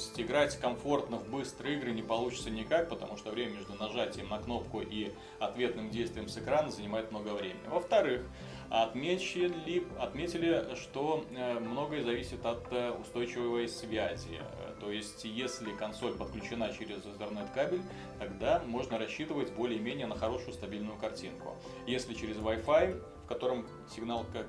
Есть 0.03 0.19
играть 0.19 0.59
комфортно 0.59 1.15
в 1.15 1.29
быстрые 1.29 1.77
игры 1.77 1.91
не 1.91 2.01
получится 2.01 2.49
никак, 2.49 2.89
потому 2.89 3.15
что 3.15 3.31
время 3.31 3.53
между 3.53 3.73
нажатием 3.75 4.27
на 4.27 4.37
кнопку 4.37 4.81
и 4.81 5.13
ответным 5.39 5.91
действием 5.91 6.27
с 6.27 6.37
экрана 6.37 6.71
занимает 6.71 7.09
много 7.11 7.29
времени. 7.29 7.65
Во-вторых, 7.69 8.21
отметили, 8.69 9.87
отметили, 9.97 10.75
что 10.75 11.23
э, 11.31 11.57
многое 11.57 12.03
зависит 12.03 12.45
от 12.45 12.65
э, 12.71 12.91
устойчивой 12.91 13.69
связи. 13.69 14.41
Э, 14.41 14.73
То 14.81 14.91
есть, 14.91 15.23
если 15.23 15.71
консоль 15.71 16.13
подключена 16.15 16.73
через 16.77 17.05
интернет-кабель, 17.05 17.81
тогда 18.19 18.61
можно 18.65 18.97
рассчитывать 18.97 19.53
более-менее 19.53 20.07
на 20.07 20.17
хорошую 20.17 20.51
стабильную 20.51 20.97
картинку. 20.97 21.55
Если 21.87 22.13
через 22.13 22.35
Wi-Fi, 22.35 23.01
в 23.23 23.27
котором 23.27 23.65
сигнал, 23.95 24.25
как 24.33 24.47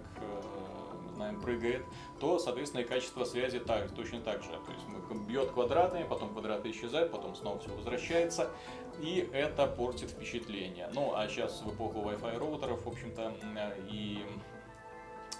знаем, 1.24 1.40
прыгает, 1.40 1.84
то, 2.20 2.38
соответственно, 2.38 2.82
и 2.82 2.84
качество 2.84 3.24
связи 3.24 3.58
так, 3.58 3.90
точно 3.94 4.20
так 4.20 4.42
же. 4.42 4.50
То 4.50 4.72
есть 4.72 4.87
мы- 4.88 5.24
бьет 5.26 5.50
квадратные, 5.50 6.04
потом 6.04 6.30
квадраты 6.30 6.70
исчезают, 6.70 7.10
потом 7.10 7.34
снова 7.34 7.58
все 7.58 7.70
возвращается, 7.70 8.50
и 9.00 9.28
это 9.32 9.66
портит 9.66 10.10
впечатление. 10.10 10.90
Ну, 10.92 11.14
а 11.14 11.28
сейчас 11.28 11.62
в 11.62 11.74
эпоху 11.74 12.00
Wi-Fi 12.00 12.38
роутеров, 12.38 12.84
в 12.84 12.88
общем-то, 12.88 13.32
и 13.88 14.24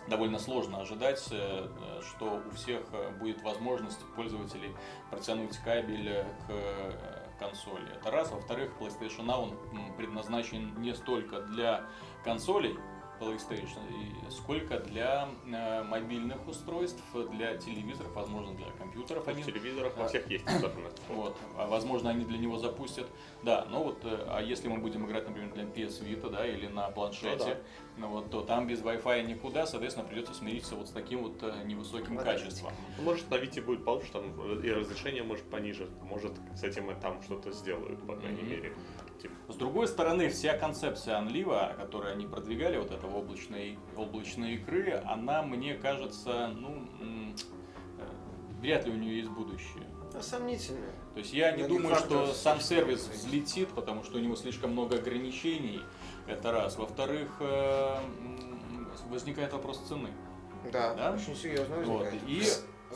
довольно 0.09 0.39
сложно 0.39 0.81
ожидать, 0.81 1.27
э, 1.31 1.69
что 2.03 2.43
у 2.47 2.55
всех 2.55 2.83
э, 2.93 3.11
будет 3.19 3.43
возможность 3.43 4.01
пользователей 4.15 4.75
протянуть 5.11 5.57
кабель 5.59 6.25
к 6.47 6.51
э, 6.51 6.93
консоли. 7.39 7.91
Это 7.97 8.11
раз. 8.11 8.31
Во-вторых, 8.31 8.73
PlayStation 8.79 9.25
Now 9.25 9.43
он 9.43 9.95
предназначен 9.97 10.75
не 10.81 10.95
столько 10.95 11.41
для 11.41 11.87
консолей, 12.23 12.77
PlayStation, 13.21 13.81
и 13.91 14.31
сколько 14.31 14.79
для 14.81 15.29
э, 15.47 15.83
мобильных 15.85 16.47
устройств, 16.49 17.03
для 17.33 17.57
телевизоров, 17.57 18.15
возможно, 18.15 18.55
для 18.55 18.71
компьютеров. 18.73 19.25
В 19.25 19.29
Они, 19.29 19.43
телевизорах 19.43 19.95
Да. 19.97 20.03
во 20.03 20.09
всех 20.09 20.29
есть 20.31 20.47
особенность. 20.47 21.01
вот, 21.09 21.37
а 21.57 21.67
возможно, 21.67 22.11
они 22.11 22.25
для 22.25 22.39
него 22.39 22.59
запустят. 22.59 23.07
Да, 23.43 23.67
но 23.71 23.85
вот, 23.85 24.05
э, 24.05 24.27
а 24.29 24.41
если 24.43 24.69
мы 24.69 24.79
будем 24.79 25.07
играть, 25.07 25.27
например, 25.29 25.53
для 25.53 25.65
PS 25.65 26.03
Vita, 26.05 26.31
да, 26.31 26.47
или 26.47 26.67
на 26.67 26.89
планшете, 26.91 27.59
ну 27.97 28.09
вот, 28.09 28.31
то 28.31 28.41
там 28.43 28.67
без 28.67 28.81
Wi-Fi 28.83 29.23
никуда, 29.25 29.67
соответственно, 29.67 30.07
придется 30.09 30.35
смириться 30.35 30.75
вот 30.75 30.89
с 30.89 30.91
таким 30.91 31.23
вот 31.23 31.43
э, 31.43 31.63
невысоким 31.65 32.17
Подождите. 32.17 32.45
качеством. 32.47 32.73
Ну, 32.99 33.05
Может, 33.05 33.31
на 33.31 33.37
Вите 33.37 33.61
будет 33.63 33.85
получше, 33.85 34.11
там 34.13 34.61
и 34.63 34.71
разрешение 34.71 35.23
может 35.23 35.45
пониже. 35.49 35.89
Может, 36.03 36.33
с 36.55 36.63
этим 36.65 36.91
и 36.91 36.95
там 37.01 37.23
что-то 37.23 37.53
сделают, 37.53 38.05
по 38.07 38.17
крайней 38.17 38.43
Мгм. 38.43 38.51
мере. 38.51 38.73
Типа, 39.21 39.35
С 39.49 39.57
другой 39.57 39.89
стороны, 39.89 40.29
вся 40.29 40.57
концепция 40.57 41.21
Unliva, 41.21 41.75
которую 41.77 42.13
они 42.13 42.27
продвигали, 42.27 42.77
вот 42.79 42.91
этого 42.91 43.19
облачной, 43.19 43.79
облачной 43.97 44.55
игры, 44.55 45.03
она, 45.07 45.43
мне 45.43 45.75
кажется, 45.75 46.49
ну, 46.55 46.89
э, 47.01 47.35
вряд 48.61 48.87
ли 48.87 48.93
у 48.93 48.97
нее 48.97 49.19
есть 49.19 49.31
будущее. 49.31 49.85
А 50.15 50.23
сомнительно. 50.23 50.87
То 51.15 51.21
есть 51.21 51.33
я 51.33 51.51
не 51.53 51.65
Многих 51.65 51.77
думаю, 51.77 51.95
что 51.97 52.03
факторов 52.05 52.37
сам 52.37 52.61
сервис 52.61 53.09
взлетит, 53.09 53.69
потому 53.71 54.05
что 54.05 54.19
у 54.19 54.21
него 54.21 54.37
слишком 54.37 54.71
много 54.73 54.97
ограничений. 54.97 55.81
Это 56.27 56.53
раз. 56.53 56.77
Во-вторых, 56.77 57.29
э, 57.41 57.99
возникает 59.11 59.53
вопрос 59.53 59.81
цены. 59.89 60.11
Да, 60.73 60.95
Да? 60.95 61.13
очень 61.13 61.37
серьезно 61.37 61.77
Вот. 61.77 62.05
возникает. 62.05 62.23
И, 62.29 62.43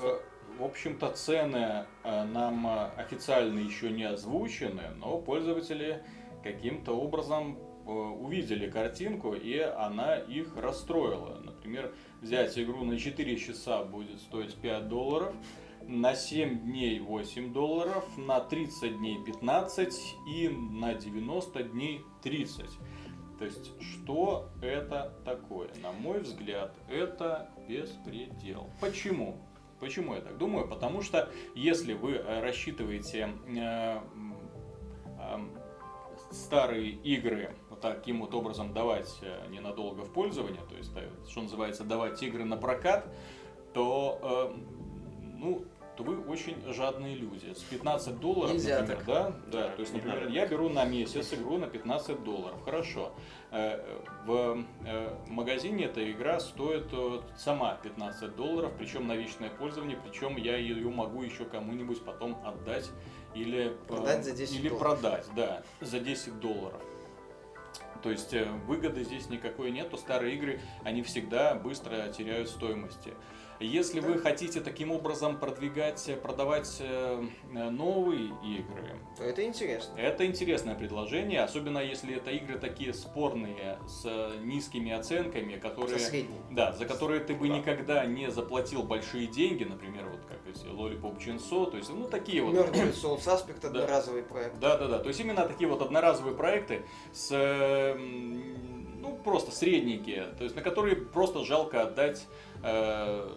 э, 0.02 0.18
в 0.58 0.64
общем-то, 0.64 1.10
цены 1.12 1.86
э, 2.02 2.24
нам 2.24 2.66
э, 2.66 2.90
официально 2.96 3.60
еще 3.60 3.90
не 3.90 4.02
озвучены, 4.02 4.90
но 4.96 5.18
пользователи 5.18 6.02
каким-то 6.42 6.92
образом 6.92 7.58
э, 7.86 7.90
увидели 7.90 8.68
картинку, 8.68 9.34
и 9.34 9.58
она 9.58 10.16
их 10.16 10.56
расстроила. 10.56 11.40
Например, 11.44 11.94
взять 12.20 12.58
игру 12.58 12.84
на 12.84 12.98
4 12.98 13.36
часа 13.36 13.84
будет 13.84 14.18
стоить 14.20 14.54
5 14.56 14.88
долларов, 14.88 15.32
на 15.82 16.14
7 16.14 16.58
дней 16.60 16.98
8 16.98 17.52
долларов, 17.52 18.04
на 18.18 18.40
30 18.40 18.98
дней 18.98 19.22
15 19.24 19.94
и 20.28 20.48
на 20.48 20.94
90 20.94 21.62
дней 21.62 22.02
30. 22.22 22.66
То 23.38 23.44
есть, 23.44 23.70
что 23.80 24.48
это 24.60 25.14
такое? 25.24 25.70
На 25.80 25.92
мой 25.92 26.20
взгляд, 26.20 26.74
это 26.88 27.48
беспредел. 27.68 28.68
Почему? 28.80 29.36
Почему 29.80 30.14
я 30.14 30.20
так 30.20 30.36
думаю? 30.38 30.66
Потому 30.66 31.02
что 31.02 31.30
если 31.54 31.92
вы 31.92 32.14
э, 32.14 32.40
рассчитываете 32.40 33.30
э, 33.46 34.00
эм, 35.20 35.50
старые 36.30 36.90
игры 36.90 37.54
вот 37.70 37.80
таким 37.80 38.20
вот 38.20 38.34
образом 38.34 38.72
давать 38.72 39.14
э, 39.22 39.46
ненадолго 39.50 40.02
в 40.02 40.12
пользование, 40.12 40.60
то 40.68 40.76
есть, 40.76 40.90
э, 40.96 41.08
что 41.28 41.42
называется, 41.42 41.84
давать 41.84 42.22
игры 42.22 42.44
на 42.44 42.56
прокат, 42.56 43.06
то, 43.72 44.18
э, 44.22 44.58
ну, 45.38 45.64
то 45.96 46.04
вы 46.04 46.20
очень 46.20 46.56
жадные 46.72 47.16
люди. 47.16 47.52
С 47.52 47.62
15 47.64 48.20
долларов, 48.20 48.52
Нельзя 48.52 48.80
например, 48.80 48.96
так. 48.96 49.06
да, 49.06 49.36
да, 49.50 49.68
то 49.70 49.80
есть, 49.80 49.92
например, 49.92 50.28
я 50.28 50.46
беру 50.46 50.68
на 50.68 50.84
месяц 50.84 51.32
игру 51.34 51.58
на 51.58 51.66
15 51.66 52.22
долларов, 52.22 52.62
хорошо. 52.64 53.12
Э, 53.50 53.80
В 54.26 54.62
э, 54.84 55.16
магазине 55.26 55.86
эта 55.86 56.10
игра 56.10 56.38
стоит 56.38 56.88
э, 56.92 57.20
сама 57.36 57.76
15 57.82 58.36
долларов, 58.36 58.72
причем 58.76 59.06
на 59.06 59.16
вечное 59.16 59.48
пользование, 59.48 59.96
причем 59.96 60.36
я 60.36 60.56
ее 60.58 60.90
могу 60.90 61.22
еще 61.22 61.46
кому-нибудь 61.46 62.04
потом 62.04 62.38
отдать 62.44 62.90
или, 63.34 63.74
Продать 63.86 64.24
за 64.24 64.32
10 64.32 64.54
или 64.60 64.68
долларов. 64.68 65.00
продать, 65.00 65.26
да, 65.34 65.62
за 65.80 65.98
10 65.98 66.40
долларов. 66.40 66.82
То 68.02 68.10
есть 68.10 68.32
выгоды 68.66 69.02
здесь 69.02 69.28
никакой 69.28 69.70
нету. 69.70 69.96
Старые 69.96 70.36
игры, 70.36 70.60
они 70.84 71.02
всегда 71.02 71.54
быстро 71.54 72.06
теряют 72.12 72.48
стоимости. 72.48 73.14
Если 73.60 73.98
вы 73.98 74.18
хотите 74.18 74.60
таким 74.60 74.92
образом 74.92 75.36
продвигать, 75.36 76.08
э, 76.08 76.14
продавать 76.14 76.76
э, 76.80 77.24
э, 77.54 77.70
новые 77.70 78.26
игры, 78.44 78.96
То 79.16 79.24
это 79.24 79.44
интересно. 79.44 79.98
это 79.98 80.24
интересное 80.26 80.76
предложение, 80.76 81.42
особенно 81.42 81.78
если 81.78 82.16
это 82.16 82.30
игры 82.30 82.58
такие 82.58 82.94
спорные, 82.94 83.78
с 83.88 84.06
низкими 84.42 84.92
оценками, 84.92 85.56
которые... 85.56 85.98
средней. 85.98 86.36
Да, 86.52 86.72
за 86.72 86.84
которые 86.86 87.20
ты 87.20 87.34
бы 87.34 87.48
Да. 87.48 87.58
никогда 87.58 88.06
не 88.06 88.30
заплатил 88.30 88.84
большие 88.84 89.26
деньги, 89.26 89.64
например, 89.64 90.08
вот 90.08 90.20
как 90.28 90.38
эти 90.48 90.64
Lollipop 90.66 91.18
Chainsaw, 91.18 91.70
то 91.70 91.76
есть, 91.78 91.90
ну, 91.90 92.06
такие 92.08 92.42
вот... 92.42 92.54
Мертвый 92.54 92.90
Soul 92.90 93.18
Suspect 93.18 93.66
одноразовый 93.66 94.22
проект. 94.22 94.58
Да, 94.60 94.76
да, 94.78 94.86
да. 94.86 94.98
То 95.00 95.08
есть 95.08 95.18
именно 95.18 95.46
такие 95.48 95.68
вот 95.68 95.82
одноразовые 95.82 96.36
проекты 96.36 96.84
с 97.12 97.30
просто 99.28 99.50
средненькие, 99.52 100.26
то 100.38 100.44
есть 100.44 100.56
на 100.56 100.62
которые 100.62 100.96
просто 100.96 101.44
жалко 101.44 101.82
отдать 101.82 102.26
э, 102.62 103.28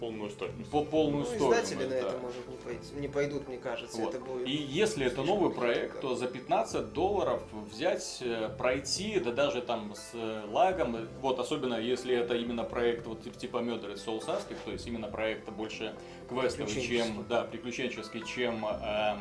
полную 0.00 0.30
стоимость. 0.30 0.70
по 0.70 0.82
полную 0.84 1.24
Ну, 1.24 1.30
стоимость. 1.30 1.64
издатели 1.72 1.84
на 1.84 1.90
да. 1.90 1.96
это, 1.96 2.18
может, 2.18 2.48
не, 2.48 2.56
пойти- 2.56 2.94
не 2.96 3.08
пойдут, 3.08 3.48
мне 3.48 3.58
кажется. 3.58 3.96
Вот. 4.00 4.14
Это 4.14 4.24
будет... 4.24 4.48
И 4.48 4.52
если 4.52 5.06
это 5.06 5.22
новый 5.22 5.54
проект, 5.54 6.00
то 6.00 6.16
за 6.16 6.26
15 6.26 6.92
долларов 6.92 7.42
взять, 7.70 8.18
э, 8.22 8.48
пройти, 8.58 9.20
да 9.20 9.30
даже 9.32 9.60
там 9.62 9.94
с 9.94 10.10
э, 10.14 10.44
лагом, 10.50 10.96
э, 10.96 11.06
вот 11.20 11.38
особенно 11.38 11.74
если 11.74 12.16
это 12.16 12.34
именно 12.34 12.64
проект 12.64 13.06
вот 13.06 13.22
тип- 13.22 13.36
типа 13.36 13.58
Murder 13.58 13.94
Soul 13.94 14.20
Suspect, 14.24 14.56
то 14.64 14.72
есть 14.72 14.86
именно 14.86 15.08
проект 15.08 15.48
больше 15.50 15.94
квестовый, 16.28 16.72
чем, 16.72 17.24
да, 17.28 17.44
приключенческий, 17.44 18.24
чем 18.26 18.64
э, 18.66 19.16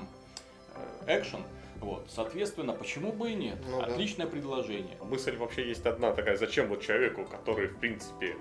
э, 1.06 1.20
экшен, 1.20 1.44
вот, 1.84 2.06
соответственно, 2.10 2.74
почему 2.74 3.12
бы 3.12 3.32
и 3.32 3.36
нет? 3.36 3.58
Ну 3.70 3.80
да. 3.80 3.88
Отличное 3.88 4.28
предложение. 4.28 4.98
Мысль 5.02 5.36
вообще 5.38 5.68
есть 5.68 5.86
одна 5.86 6.12
такая, 6.12 6.38
зачем 6.38 6.68
вот 6.68 6.82
человеку, 6.82 7.26
который, 7.26 7.68
в 7.68 7.78
принципе, 7.78 8.38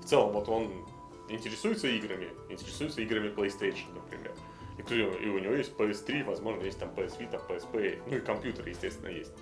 в 0.00 0.04
целом, 0.04 0.32
вот 0.32 0.48
он 0.48 0.86
интересуется 1.28 1.88
играми, 1.88 2.28
интересуется 2.48 3.00
играми 3.02 3.28
PlayStation, 3.28 3.92
например, 3.94 4.32
и, 4.78 5.24
и 5.24 5.28
у 5.28 5.38
него 5.38 5.54
есть 5.54 5.72
PS3, 5.76 6.24
возможно, 6.24 6.62
есть 6.62 6.78
там 6.78 6.90
PS 6.90 7.18
Vita, 7.18 7.40
PSP, 7.46 8.02
ну 8.06 8.16
и 8.16 8.20
компьютер, 8.20 8.66
естественно, 8.66 9.08
есть. 9.08 9.32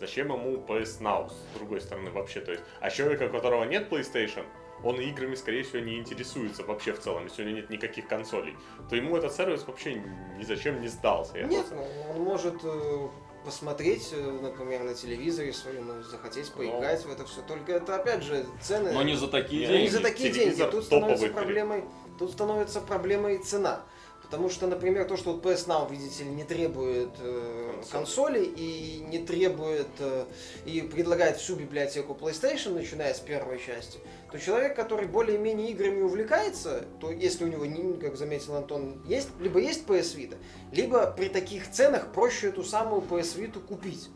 Зачем 0.00 0.32
ему 0.32 0.56
PS 0.56 1.00
Now, 1.00 1.30
с 1.30 1.56
другой 1.56 1.80
стороны, 1.80 2.10
вообще, 2.10 2.40
то 2.40 2.52
есть, 2.52 2.64
а 2.80 2.90
человека, 2.90 3.24
у 3.24 3.28
которого 3.28 3.64
нет 3.64 3.90
PlayStation, 3.90 4.44
он 4.84 5.00
играми, 5.00 5.34
скорее 5.34 5.62
всего, 5.62 5.80
не 5.80 5.98
интересуется 5.98 6.62
вообще 6.64 6.92
в 6.92 7.00
целом, 7.00 7.24
если 7.24 7.42
у 7.42 7.46
него 7.46 7.56
нет 7.58 7.70
никаких 7.70 8.08
консолей, 8.08 8.56
то 8.88 8.96
ему 8.96 9.16
этот 9.16 9.32
сервис 9.32 9.64
вообще 9.66 10.02
ни 10.38 10.42
зачем 10.44 10.80
не 10.80 10.88
сдался. 10.88 11.38
Я 11.38 11.46
Нет, 11.46 11.66
просто- 11.66 11.74
ну, 12.06 12.12
он 12.16 12.22
может 12.22 12.54
э, 12.64 13.08
посмотреть, 13.44 14.10
э, 14.12 14.38
например, 14.42 14.82
на 14.84 14.94
телевизоре 14.94 15.52
своем 15.52 16.00
и 16.00 16.02
захотеть 16.02 16.52
поиграть 16.52 17.04
в 17.04 17.10
это 17.10 17.24
все. 17.26 17.42
Только 17.42 17.72
это, 17.72 17.96
опять 17.96 18.22
же, 18.22 18.44
цены... 18.60 18.92
Но 18.92 19.02
не 19.02 19.14
за 19.16 19.28
такие 19.28 19.66
Ну, 19.68 19.72
не 19.74 19.78
деньги. 19.82 19.90
за 19.92 20.00
такие 20.00 20.30
деньги. 20.32 20.62
Тут 20.70 20.84
становится, 20.84 21.28
проблемой, 21.28 21.84
тут 22.18 22.32
становится 22.32 22.80
проблемой 22.80 23.38
цена. 23.38 23.82
Потому 24.32 24.48
что, 24.48 24.66
например, 24.66 25.04
то, 25.04 25.18
что 25.18 25.34
вот 25.34 25.44
PS 25.44 25.66
Now, 25.66 25.90
видите 25.90 26.24
ли, 26.24 26.30
не 26.30 26.44
требует 26.44 27.10
э, 27.20 27.70
Консоли. 27.92 28.38
консоли 28.38 28.44
и 28.46 29.04
не 29.06 29.18
требует 29.18 29.88
э, 29.98 30.24
и 30.64 30.80
предлагает 30.80 31.36
всю 31.36 31.54
библиотеку 31.54 32.16
PlayStation, 32.18 32.72
начиная 32.72 33.12
с 33.12 33.20
первой 33.20 33.58
части, 33.60 33.98
то 34.30 34.38
человек, 34.38 34.74
который 34.74 35.06
более-менее 35.06 35.72
играми 35.72 36.00
увлекается, 36.00 36.86
то 36.98 37.10
если 37.10 37.44
у 37.44 37.48
него, 37.48 37.66
не- 37.66 37.98
как 38.00 38.16
заметил 38.16 38.56
Антон, 38.56 39.02
есть, 39.06 39.28
либо 39.38 39.60
есть 39.60 39.84
PS 39.86 40.16
Vita, 40.16 40.38
либо 40.72 41.10
при 41.14 41.28
таких 41.28 41.70
ценах 41.70 42.10
проще 42.10 42.48
эту 42.48 42.64
самую 42.64 43.02
PS 43.02 43.36
Vita 43.36 43.60
купить. 43.60 44.08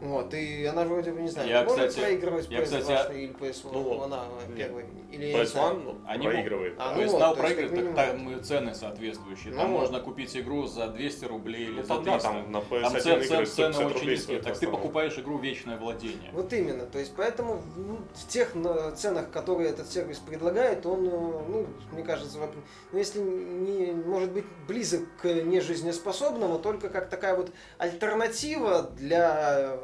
Вот, 0.00 0.32
и 0.32 0.64
она 0.64 0.84
вроде 0.84 1.10
бы, 1.12 1.20
не 1.22 1.28
знаю, 1.28 1.48
Я, 1.48 1.64
может 1.64 1.88
кстати- 1.88 2.00
проигрывать 2.04 2.48
я, 2.50 2.60
PS2 2.60 2.64
кстати, 2.80 3.12
или 3.18 3.32
PS1, 3.34 3.70
ну, 3.72 4.02
она 4.02 4.24
первая. 4.56 4.86
Или 5.10 5.24
я 5.26 5.38
не 5.38 5.40
PS 5.42 5.46
знаю. 5.46 5.74
One 5.76 5.96
Они 6.06 6.26
проигрывает. 6.26 6.74
А, 6.78 6.90
То 6.90 6.94
ну 6.96 7.00
есть 7.02 7.14
вот, 7.14 7.36
проигрывает, 7.38 7.94
так 7.96 8.14
минимум. 8.14 8.34
там 8.34 8.38
и 8.38 8.42
цены 8.44 8.74
соответствующие. 8.74 9.52
Ну 9.54 9.60
Там 9.60 9.72
вот. 9.72 9.80
можно 9.80 10.00
купить 10.00 10.36
игру 10.36 10.66
за 10.66 10.86
200 10.88 11.24
рублей 11.24 11.64
или 11.64 11.76
Ну, 11.80 11.82
за 11.82 11.88
там, 11.88 12.04
300. 12.04 12.18
да, 12.28 12.34
там 12.34 12.52
на 12.52 12.58
PS1 12.58 12.82
Там 12.82 13.00
цен- 13.00 13.12
игры 13.16 13.26
цен- 13.26 13.46
150 13.46 13.74
цены 13.74 13.86
очень 13.94 14.10
низкие. 14.10 14.40
Так 14.42 14.58
ты 14.58 14.68
покупаешь 14.68 15.18
игру 15.18 15.38
вечное 15.38 15.78
владение. 15.78 16.30
Вот 16.32 16.52
именно, 16.52 16.86
то 16.86 16.98
есть 16.98 17.14
поэтому 17.16 17.60
ну, 17.76 17.98
в 18.14 18.28
тех 18.28 18.54
на, 18.54 18.92
ценах, 18.92 19.30
которые 19.30 19.70
этот 19.70 19.90
сервис 19.90 20.18
предлагает, 20.18 20.84
он, 20.86 21.06
э, 21.06 21.10
ну, 21.10 21.66
мне 21.92 22.02
кажется, 22.04 22.38
ну, 22.38 22.98
если 22.98 23.20
не, 23.20 23.92
может 23.92 24.30
быть 24.30 24.44
близок 24.68 25.00
к 25.20 25.24
нежизнеспособному, 25.24 26.58
только 26.58 26.88
как 26.88 27.08
такая 27.08 27.34
вот 27.34 27.50
альтернатива 27.78 28.82
для 28.96 29.76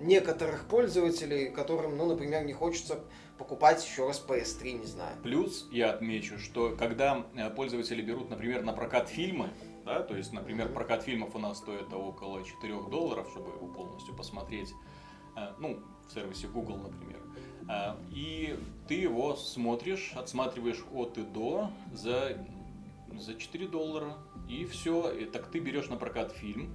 некоторых 0.00 0.64
пользователей, 0.66 1.50
которым, 1.50 1.96
ну, 1.96 2.06
например, 2.06 2.44
не 2.44 2.52
хочется 2.52 3.00
покупать 3.38 3.84
еще 3.84 4.06
раз 4.06 4.24
PS3, 4.26 4.72
не 4.72 4.86
знаю. 4.86 5.16
Плюс 5.22 5.68
я 5.70 5.90
отмечу, 5.92 6.38
что 6.38 6.74
когда 6.78 7.26
э, 7.34 7.50
пользователи 7.50 8.02
берут, 8.02 8.30
например, 8.30 8.62
на 8.62 8.72
прокат 8.72 9.08
фильмы, 9.08 9.50
да, 9.84 10.02
то 10.02 10.14
есть, 10.16 10.32
например, 10.32 10.66
Мгм. 10.66 10.74
прокат 10.74 11.02
фильмов 11.02 11.34
у 11.34 11.38
нас 11.38 11.58
стоит 11.58 11.92
около 11.92 12.44
4 12.44 12.74
долларов, 12.90 13.28
чтобы 13.30 13.50
его 13.52 13.66
полностью 13.68 14.14
посмотреть, 14.14 14.72
э, 15.36 15.52
ну, 15.58 15.80
в 16.08 16.12
сервисе 16.12 16.48
Google, 16.48 16.76
например. 16.78 17.20
А, 17.68 17.96
И 18.10 18.58
ты 18.88 18.94
его 18.94 19.36
смотришь, 19.36 20.12
отсматриваешь 20.16 20.84
от 20.92 21.16
и 21.18 21.22
до 21.22 21.70
за, 21.92 22.44
за 23.12 23.34
4 23.36 23.68
доллара, 23.68 24.16
и 24.48 24.64
все. 24.64 25.12
И 25.12 25.24
так 25.24 25.46
ты 25.50 25.60
берешь 25.60 25.88
на 25.88 25.96
прокат 25.96 26.32
фильм, 26.32 26.74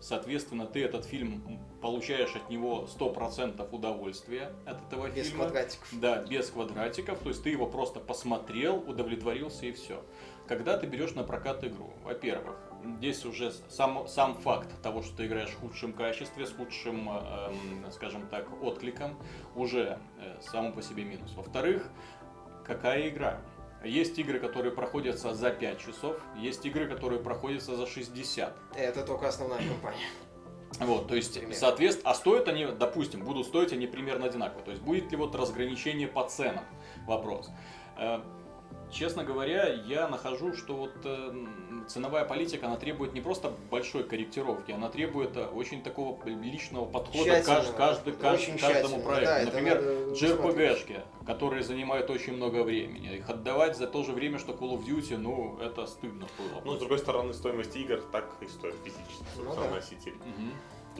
Соответственно, 0.00 0.66
ты 0.66 0.82
этот 0.82 1.04
фильм 1.04 1.60
получаешь 1.82 2.34
от 2.34 2.48
него 2.48 2.88
100% 2.98 3.68
удовольствия 3.70 4.52
от 4.66 4.82
этого 4.86 5.08
Без 5.10 5.28
фильма. 5.28 5.44
квадратиков. 5.44 5.88
Да, 5.92 6.22
без 6.24 6.50
квадратиков. 6.50 7.18
То 7.18 7.28
есть 7.28 7.42
ты 7.42 7.50
его 7.50 7.66
просто 7.66 8.00
посмотрел, 8.00 8.76
удовлетворился 8.76 9.66
и 9.66 9.72
все. 9.72 10.02
Когда 10.48 10.76
ты 10.78 10.86
берешь 10.86 11.14
на 11.14 11.22
прокат 11.22 11.62
игру, 11.64 11.92
во-первых, 12.02 12.56
здесь 12.98 13.24
уже 13.24 13.52
сам, 13.68 14.08
сам 14.08 14.34
факт 14.34 14.68
того, 14.82 15.02
что 15.02 15.16
ты 15.18 15.26
играешь 15.26 15.50
в 15.50 15.60
худшем 15.60 15.92
качестве, 15.92 16.46
с 16.46 16.50
худшим, 16.50 17.08
э, 17.08 17.50
эм, 17.50 17.92
скажем 17.92 18.26
так, 18.28 18.48
откликом, 18.62 19.16
уже 19.54 19.98
э, 20.18 20.40
само 20.40 20.72
по 20.72 20.82
себе 20.82 21.04
минус. 21.04 21.32
Во-вторых, 21.36 21.88
какая 22.64 23.08
игра? 23.08 23.40
Есть 23.84 24.18
игры, 24.18 24.38
которые 24.38 24.72
проходятся 24.72 25.34
за 25.34 25.50
5 25.50 25.78
часов, 25.78 26.20
есть 26.36 26.64
игры, 26.66 26.86
которые 26.86 27.20
проходятся 27.20 27.76
за 27.76 27.86
60. 27.86 28.54
Это 28.76 29.04
только 29.04 29.28
основная 29.28 29.58
компания. 29.58 30.06
Вот, 30.78 31.08
то 31.08 31.16
есть, 31.16 31.34
Примерно. 31.34 31.54
соответственно, 31.56 32.10
а 32.10 32.14
стоят 32.14 32.48
они, 32.48 32.66
допустим, 32.66 33.24
будут 33.24 33.46
стоить 33.46 33.72
они 33.72 33.86
примерно 33.86 34.26
одинаково. 34.26 34.62
То 34.62 34.70
есть, 34.70 34.82
будет 34.82 35.10
ли 35.10 35.16
вот 35.16 35.34
разграничение 35.34 36.08
по 36.08 36.28
ценам? 36.28 36.64
Вопрос. 37.06 37.50
Честно 38.92 39.22
говоря, 39.24 39.68
я 39.68 40.08
нахожу, 40.08 40.52
что 40.54 40.74
вот 40.74 40.90
э, 41.04 41.32
ценовая 41.86 42.24
политика, 42.24 42.66
она 42.66 42.76
требует 42.76 43.14
не 43.14 43.20
просто 43.20 43.52
большой 43.70 44.02
корректировки, 44.02 44.72
она 44.72 44.88
требует 44.88 45.36
э, 45.36 45.46
очень 45.46 45.80
такого 45.82 46.18
личного 46.28 46.86
подхода 46.86 47.40
к 47.40 47.44
кажд- 47.48 47.76
кажд- 47.76 48.34
очень 48.34 48.58
каждому 48.58 49.00
проекту. 49.02 49.26
да, 49.26 49.44
Например, 49.44 49.78
JRPG-шки, 50.12 51.00
которые 51.24 51.62
занимают 51.62 52.10
очень 52.10 52.34
много 52.34 52.64
времени. 52.64 53.16
Их 53.18 53.30
отдавать 53.30 53.76
за 53.76 53.86
то 53.86 54.02
же 54.02 54.10
время, 54.12 54.38
что 54.40 54.52
Call 54.52 54.72
of 54.76 54.84
Duty, 54.84 55.16
ну, 55.16 55.56
это 55.60 55.86
стыдно 55.86 56.26
было. 56.36 56.60
Ну, 56.64 56.74
с 56.76 56.78
другой 56.80 56.98
стороны, 56.98 57.32
стоимость 57.32 57.76
игр 57.76 58.02
так 58.10 58.28
и 58.40 58.48
стоит 58.48 58.74
физически, 58.84 59.24
Ну 59.36 59.44
собственно, 59.44 59.68
да. 59.68 59.74
носитель. 59.76 60.14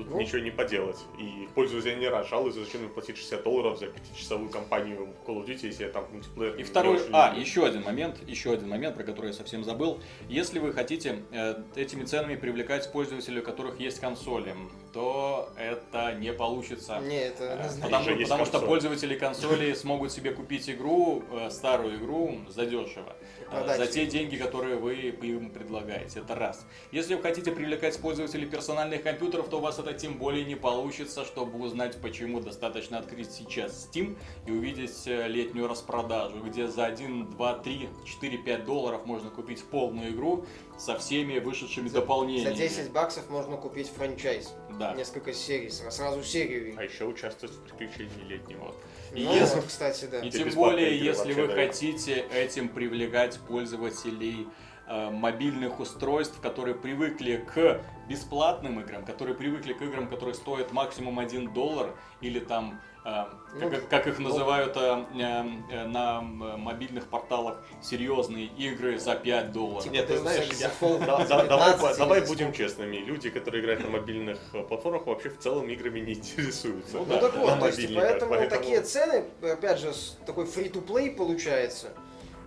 Тут 0.04 0.10
Ну. 0.14 0.20
ничего 0.20 0.38
не 0.38 0.50
поделать. 0.50 0.98
И 1.18 1.48
пользователь 1.54 1.98
не 1.98 2.08
раз 2.08 2.28
жалуется, 2.28 2.64
зачем 2.64 2.80
мне 2.80 2.88
платить 2.90 3.16
60 3.18 3.42
долларов 3.44 3.78
за 3.78 3.86
пятичасовую 3.86 4.48
кампанию 4.50 5.08
Call 5.26 5.36
of 5.44 5.46
Duty, 5.46 5.66
если 5.66 5.84
я 5.84 5.90
там 5.90 6.06
мультиплеер 6.12 6.56
И 6.56 6.62
второй, 6.62 6.96
очень 6.96 7.10
а, 7.12 7.28
люблю. 7.28 7.42
еще 7.42 7.66
один 7.66 7.82
момент, 7.82 8.16
еще 8.26 8.52
один 8.52 8.68
момент, 8.68 8.96
про 8.96 9.04
который 9.04 9.26
я 9.28 9.32
совсем 9.32 9.62
забыл. 9.64 10.00
Если 10.28 10.58
вы 10.58 10.72
хотите 10.72 11.22
э, 11.32 11.62
этими 11.76 12.04
ценами 12.04 12.36
привлекать 12.36 12.90
пользователей, 12.92 13.40
у 13.40 13.44
которых 13.44 13.78
есть 13.80 14.00
консоли, 14.00 14.54
то 14.92 15.50
это 15.56 16.14
не 16.14 16.32
получится. 16.32 16.98
Не, 17.00 17.18
это 17.20 17.44
Э, 17.44 17.52
однозначно. 17.54 17.82
Потому, 17.98 18.22
потому 18.22 18.44
что 18.44 18.52
консоль. 18.52 18.68
пользователи 18.68 19.14
консоли 19.18 19.72
смогут 19.74 20.12
себе 20.12 20.32
купить 20.32 20.68
игру, 20.70 21.22
э, 21.30 21.50
старую 21.50 21.96
игру, 21.98 22.38
задешево. 22.48 23.14
э, 23.40 23.50
продать 23.50 23.78
За 23.78 23.86
те 23.86 24.06
деньги, 24.06 24.36
которые 24.36 24.76
вы 24.76 24.94
им 24.94 25.50
предлагаете. 25.50 26.20
Это 26.20 26.34
раз. 26.34 26.64
Если 26.92 27.14
вы 27.14 27.22
хотите 27.22 27.52
привлекать 27.52 27.98
пользователей 27.98 28.46
персональных 28.46 29.02
компьютеров, 29.02 29.48
то 29.48 29.58
у 29.58 29.60
вас 29.60 29.78
это 29.78 29.89
тем 29.94 30.18
более 30.18 30.44
не 30.44 30.54
получится. 30.56 31.24
Чтобы 31.24 31.58
узнать, 31.58 32.00
почему, 32.00 32.40
достаточно 32.40 32.98
открыть 32.98 33.30
сейчас 33.30 33.88
Steam 33.92 34.16
и 34.46 34.50
увидеть 34.50 35.06
э, 35.06 35.28
летнюю 35.28 35.68
распродажу, 35.68 36.40
где 36.42 36.68
за 36.68 36.86
1, 36.86 37.30
2, 37.30 37.54
3, 37.54 37.88
4, 38.04 38.38
5 38.38 38.64
долларов 38.64 39.06
можно 39.06 39.30
купить 39.30 39.62
полную 39.64 40.10
игру 40.12 40.44
со 40.78 40.98
всеми 40.98 41.38
вышедшими 41.38 41.88
За- 41.88 42.00
дополнениями. 42.00 42.50
За 42.50 42.54
10 42.54 42.92
баксов 42.92 43.28
можно 43.30 43.56
купить 43.56 43.88
франчайз. 43.88 44.54
Да. 44.78 44.94
Несколько 44.94 45.32
серий, 45.34 45.68
сра- 45.68 45.90
сразу 45.90 46.22
серию. 46.22 46.74
А 46.78 46.84
еще 46.84 47.04
участвовать 47.04 47.54
в 47.54 47.60
приключении 47.62 48.24
летнего. 48.26 48.74
И 49.14 49.24
Ну, 49.24 49.34
если- 49.34 49.56
вот, 49.56 49.64
кстати, 49.66 50.04
да. 50.06 50.20
И 50.20 50.30
тем 50.30 50.48
более, 50.50 50.96
если 50.98 51.32
вы 51.32 51.48
дают. 51.48 51.54
хотите 51.72 52.24
этим 52.32 52.68
привлекать 52.68 53.38
пользователей 53.48 54.46
мобильных 54.90 55.78
устройств, 55.80 56.40
которые 56.40 56.74
привыкли 56.74 57.36
к 57.54 57.80
бесплатным 58.08 58.80
играм, 58.80 59.04
которые 59.04 59.36
привыкли 59.36 59.72
к 59.72 59.82
играм, 59.82 60.08
которые 60.08 60.34
стоят 60.34 60.72
максимум 60.72 61.18
1 61.20 61.52
доллар, 61.52 61.94
или 62.20 62.40
там, 62.40 62.80
э, 63.04 63.24
Ну, 63.60 63.70
как, 63.70 63.88
как 63.88 64.06
их 64.08 64.18
ну. 64.18 64.28
называют 64.30 64.76
э, 64.76 65.04
э, 65.14 65.44
э, 65.70 65.86
на 65.86 66.18
м, 66.18 66.60
мобильных 66.60 67.06
порталах, 67.06 67.62
серьезные 67.80 68.46
игры 68.46 68.98
за 68.98 69.14
5 69.14 69.52
долларов. 69.52 69.84
Типа 69.84 69.92
Нет, 69.94 70.08
ты 70.08 70.18
знаешь, 70.18 70.48
я- 70.58 70.70
да- 70.80 71.06
да- 71.06 71.18
15 71.24 71.48
давай, 71.48 71.96
давай 71.96 72.20
будем 72.26 72.52
честными. 72.52 72.96
Люди, 72.96 73.30
которые 73.30 73.62
играют 73.62 73.84
на 73.84 73.90
мобильных 73.90 74.38
э, 74.54 74.62
платформах, 74.64 75.06
вообще 75.06 75.28
в 75.30 75.38
целом 75.38 75.68
играми 75.68 76.00
не 76.00 76.14
интересуются. 76.14 76.96
Ну 76.96 77.04
Ну 77.04 77.14
да, 77.14 77.20
так 77.20 77.36
вот, 77.36 77.60
то 77.60 77.66
есть, 77.66 77.78
мобильниках, 77.78 78.08
поэтому, 78.10 78.48
такие 78.50 78.80
цены, 78.80 79.24
опять 79.42 79.78
же, 79.78 79.92
такой 80.26 80.46
free-to-play 80.46 81.14
получается, 81.14 81.92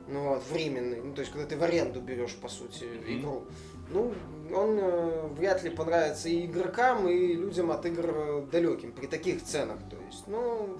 ну 0.07 0.29
вот, 0.29 0.43
временный, 0.51 1.01
ну 1.01 1.13
то 1.13 1.21
есть, 1.21 1.31
когда 1.31 1.47
ты 1.47 1.57
в 1.57 1.63
аренду 1.63 2.01
берешь, 2.01 2.35
по 2.35 2.49
сути, 2.49 2.83
Мгм. 2.85 3.19
игру, 3.19 3.43
ну, 3.89 4.13
он 4.53 4.77
э, 4.79 5.27
вряд 5.37 5.63
ли 5.63 5.69
понравится 5.69 6.29
и 6.29 6.45
игрокам, 6.45 7.07
и 7.07 7.33
людям 7.33 7.71
от 7.71 7.85
игр 7.85 8.05
э, 8.07 8.45
далеким 8.51 8.91
при 8.91 9.07
таких 9.07 9.43
ценах, 9.43 9.79
то 9.89 9.97
есть, 10.07 10.27
ну, 10.27 10.77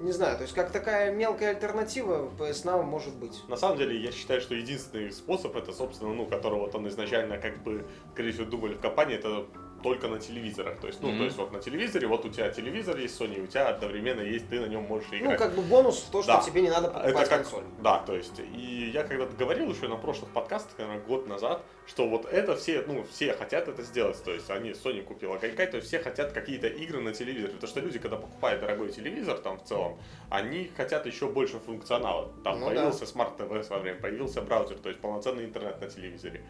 не 0.00 0.12
знаю, 0.12 0.36
то 0.36 0.42
есть, 0.42 0.54
как 0.54 0.70
такая 0.70 1.12
мелкая 1.12 1.50
альтернатива 1.50 2.30
PS 2.38 2.64
Now 2.64 2.82
может 2.84 3.16
быть. 3.16 3.42
На 3.48 3.56
самом 3.56 3.78
деле, 3.78 4.00
я 4.00 4.12
считаю, 4.12 4.40
что 4.40 4.54
единственный 4.54 5.10
способ, 5.10 5.56
это, 5.56 5.72
собственно, 5.72 6.14
ну, 6.14 6.26
которого 6.26 6.60
вот 6.60 6.74
он 6.74 6.86
изначально, 6.88 7.38
как 7.38 7.62
бы, 7.62 7.84
скорее 8.12 8.32
всего, 8.32 8.46
думали 8.46 8.74
в 8.74 8.80
компании, 8.80 9.16
это 9.16 9.46
только 9.82 10.08
на 10.08 10.18
телевизорах. 10.18 10.78
То 10.80 10.86
есть, 10.88 11.00
ну, 11.02 11.08
Мгм. 11.08 11.18
то 11.18 11.24
есть 11.24 11.36
вот 11.36 11.52
на 11.52 11.60
телевизоре, 11.60 12.06
вот 12.06 12.24
у 12.24 12.28
тебя 12.28 12.50
телевизор 12.50 12.96
есть 12.96 13.20
Sony, 13.20 13.42
у 13.42 13.46
тебя 13.46 13.68
одновременно 13.68 14.20
есть, 14.20 14.48
ты 14.48 14.60
на 14.60 14.66
нем 14.66 14.82
можешь 14.84 15.08
Ну, 15.10 15.18
играть. 15.18 15.38
как 15.38 15.54
бы 15.54 15.62
бонус 15.62 16.00
в 16.02 16.10
то, 16.10 16.22
что 16.22 16.32
Да. 16.34 16.42
тебе 16.42 16.62
не 16.62 16.70
надо 16.70 16.88
Это 16.88 16.98
покупать 17.00 17.28
как, 17.28 17.42
консоль. 17.42 17.64
да, 17.80 17.98
то 18.00 18.14
есть, 18.14 18.38
и 18.40 18.90
я 18.92 19.04
когда-то 19.04 19.36
говорил 19.36 19.70
еще 19.70 19.88
на 19.88 19.96
прошлых 19.96 20.30
подкастах, 20.32 20.76
наверное, 20.78 21.02
год 21.04 21.26
назад, 21.26 21.62
что 21.86 22.08
вот 22.08 22.26
это 22.26 22.56
все, 22.56 22.82
ну, 22.86 23.04
все 23.10 23.32
хотят 23.32 23.68
это 23.68 23.82
сделать, 23.82 24.22
то 24.22 24.32
есть, 24.32 24.50
они, 24.50 24.70
Sony 24.70 25.02
купила 25.02 25.36
Гайкай, 25.38 25.66
то 25.66 25.76
есть, 25.76 25.88
все 25.88 25.98
хотят 26.00 26.32
какие-то 26.32 26.66
игры 26.66 27.00
на 27.00 27.12
телевизоре, 27.12 27.52
потому 27.54 27.68
что 27.70 27.80
люди, 27.80 27.98
когда 27.98 28.16
покупают 28.16 28.60
дорогой 28.60 28.90
телевизор, 28.92 29.38
там, 29.38 29.58
в 29.58 29.64
целом, 29.64 29.98
они 30.30 30.70
хотят 30.76 31.06
еще 31.06 31.28
больше 31.28 31.58
функционала, 31.60 32.32
там, 32.44 32.60
Ну 32.60 32.66
появился 32.66 33.04
Smart 33.04 33.36
TV 33.38 33.62
со 33.62 33.78
временем, 33.78 34.02
появился 34.02 34.42
браузер, 34.42 34.78
то 34.78 34.88
есть, 34.88 35.00
полноценный 35.00 35.44
интернет 35.44 35.80
на 35.80 35.88
телевизоре. 35.88 36.42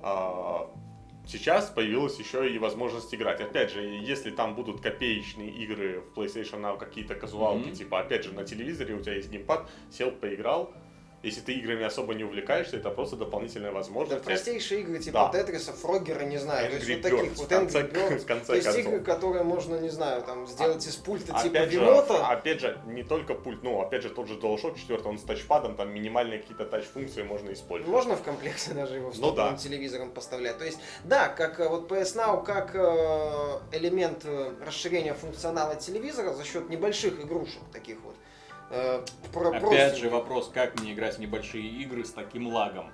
А, 0.00 0.70
Сейчас 1.28 1.66
появилась 1.68 2.18
еще 2.18 2.50
и 2.50 2.58
возможность 2.58 3.14
играть. 3.14 3.42
Опять 3.42 3.70
же, 3.70 3.82
если 3.82 4.30
там 4.30 4.54
будут 4.54 4.80
копеечные 4.80 5.50
игры 5.50 6.00
в 6.00 6.18
PlayStation 6.18 6.62
Now, 6.62 6.78
какие-то 6.78 7.14
казуалки, 7.14 7.66
Мгм. 7.66 7.74
типа, 7.74 8.00
опять 8.00 8.24
же, 8.24 8.32
на 8.32 8.44
телевизоре 8.44 8.94
у 8.94 9.00
тебя 9.02 9.14
есть 9.14 9.30
геймпад, 9.30 9.68
сел, 9.90 10.10
поиграл. 10.10 10.72
Если 11.20 11.40
ты 11.40 11.52
играми 11.54 11.84
особо 11.84 12.14
не 12.14 12.22
увлекаешься, 12.22 12.76
это 12.76 12.90
просто 12.90 13.16
дополнительная 13.16 13.72
Да, 13.72 13.78
возможность. 13.78 14.22
простейшие 14.22 14.82
игры 14.82 15.00
типа 15.00 15.30
Да. 15.32 15.40
Тетриса, 15.40 15.72
Фрогера, 15.72 16.20
не 16.22 16.36
знаю, 16.38 16.68
то 16.70 16.76
есть 16.76 16.88
Angry 16.88 16.94
вот 16.94 17.02
таких 17.02 17.18
Birds, 17.32 17.36
вот 17.38 17.48
конце- 17.48 17.80
Angry 17.80 17.92
Birds. 17.92 18.24
конце 18.26 18.46
То 18.46 18.54
есть 18.54 18.66
концов. 18.66 18.84
игры, 18.86 19.00
которые 19.00 19.42
можно, 19.42 19.80
не 19.80 19.88
знаю, 19.88 20.22
там 20.22 20.46
сделать 20.46 20.86
из 20.86 20.94
пульта 20.94 21.26
типа 21.26 21.40
Опять 21.40 21.70
же, 21.72 21.80
Винота. 21.80 22.28
опять 22.28 22.60
же, 22.60 22.78
не 22.86 23.02
только 23.02 23.34
пульт, 23.34 23.64
ну, 23.64 23.80
опять 23.80 24.02
же, 24.04 24.10
тот 24.10 24.28
же 24.28 24.34
DualShock 24.34 24.76
4, 24.78 25.00
он 25.00 25.18
с 25.18 25.22
тачпадом, 25.22 25.74
там 25.74 25.92
минимальные 25.92 26.38
какие-то 26.38 26.64
тач-функции 26.66 27.24
можно 27.24 27.52
использовать. 27.52 27.92
Можно 27.92 28.14
в 28.16 28.22
комплекте 28.22 28.70
даже 28.74 28.94
его 28.94 29.12
с 29.12 29.18
Ну 29.18 29.32
да. 29.32 29.56
телевизором 29.56 30.12
поставлять. 30.12 30.58
То 30.58 30.64
есть, 30.66 30.78
да, 31.02 31.26
как 31.28 31.58
э, 31.58 31.68
вот 31.68 31.90
PS 31.90 32.14
Now, 32.14 32.44
как 32.44 32.76
э, 32.76 33.58
элемент 33.72 34.22
э, 34.24 34.52
расширения 34.64 35.14
функционала 35.14 35.74
телевизора 35.74 36.32
за 36.32 36.44
счет 36.44 36.68
небольших 36.70 37.18
игрушек 37.20 37.60
таких 37.72 37.98
вот. 38.04 38.14
Э, 38.70 39.04
про- 39.32 39.48
Опять 39.48 39.60
простеньких. 39.60 39.98
же 39.98 40.10
вопрос, 40.10 40.50
как 40.52 40.78
мне 40.80 40.92
играть 40.92 41.16
в 41.16 41.18
небольшие 41.20 41.66
игры 41.66 42.04
с 42.04 42.10
таким 42.12 42.46
лагом. 42.48 42.90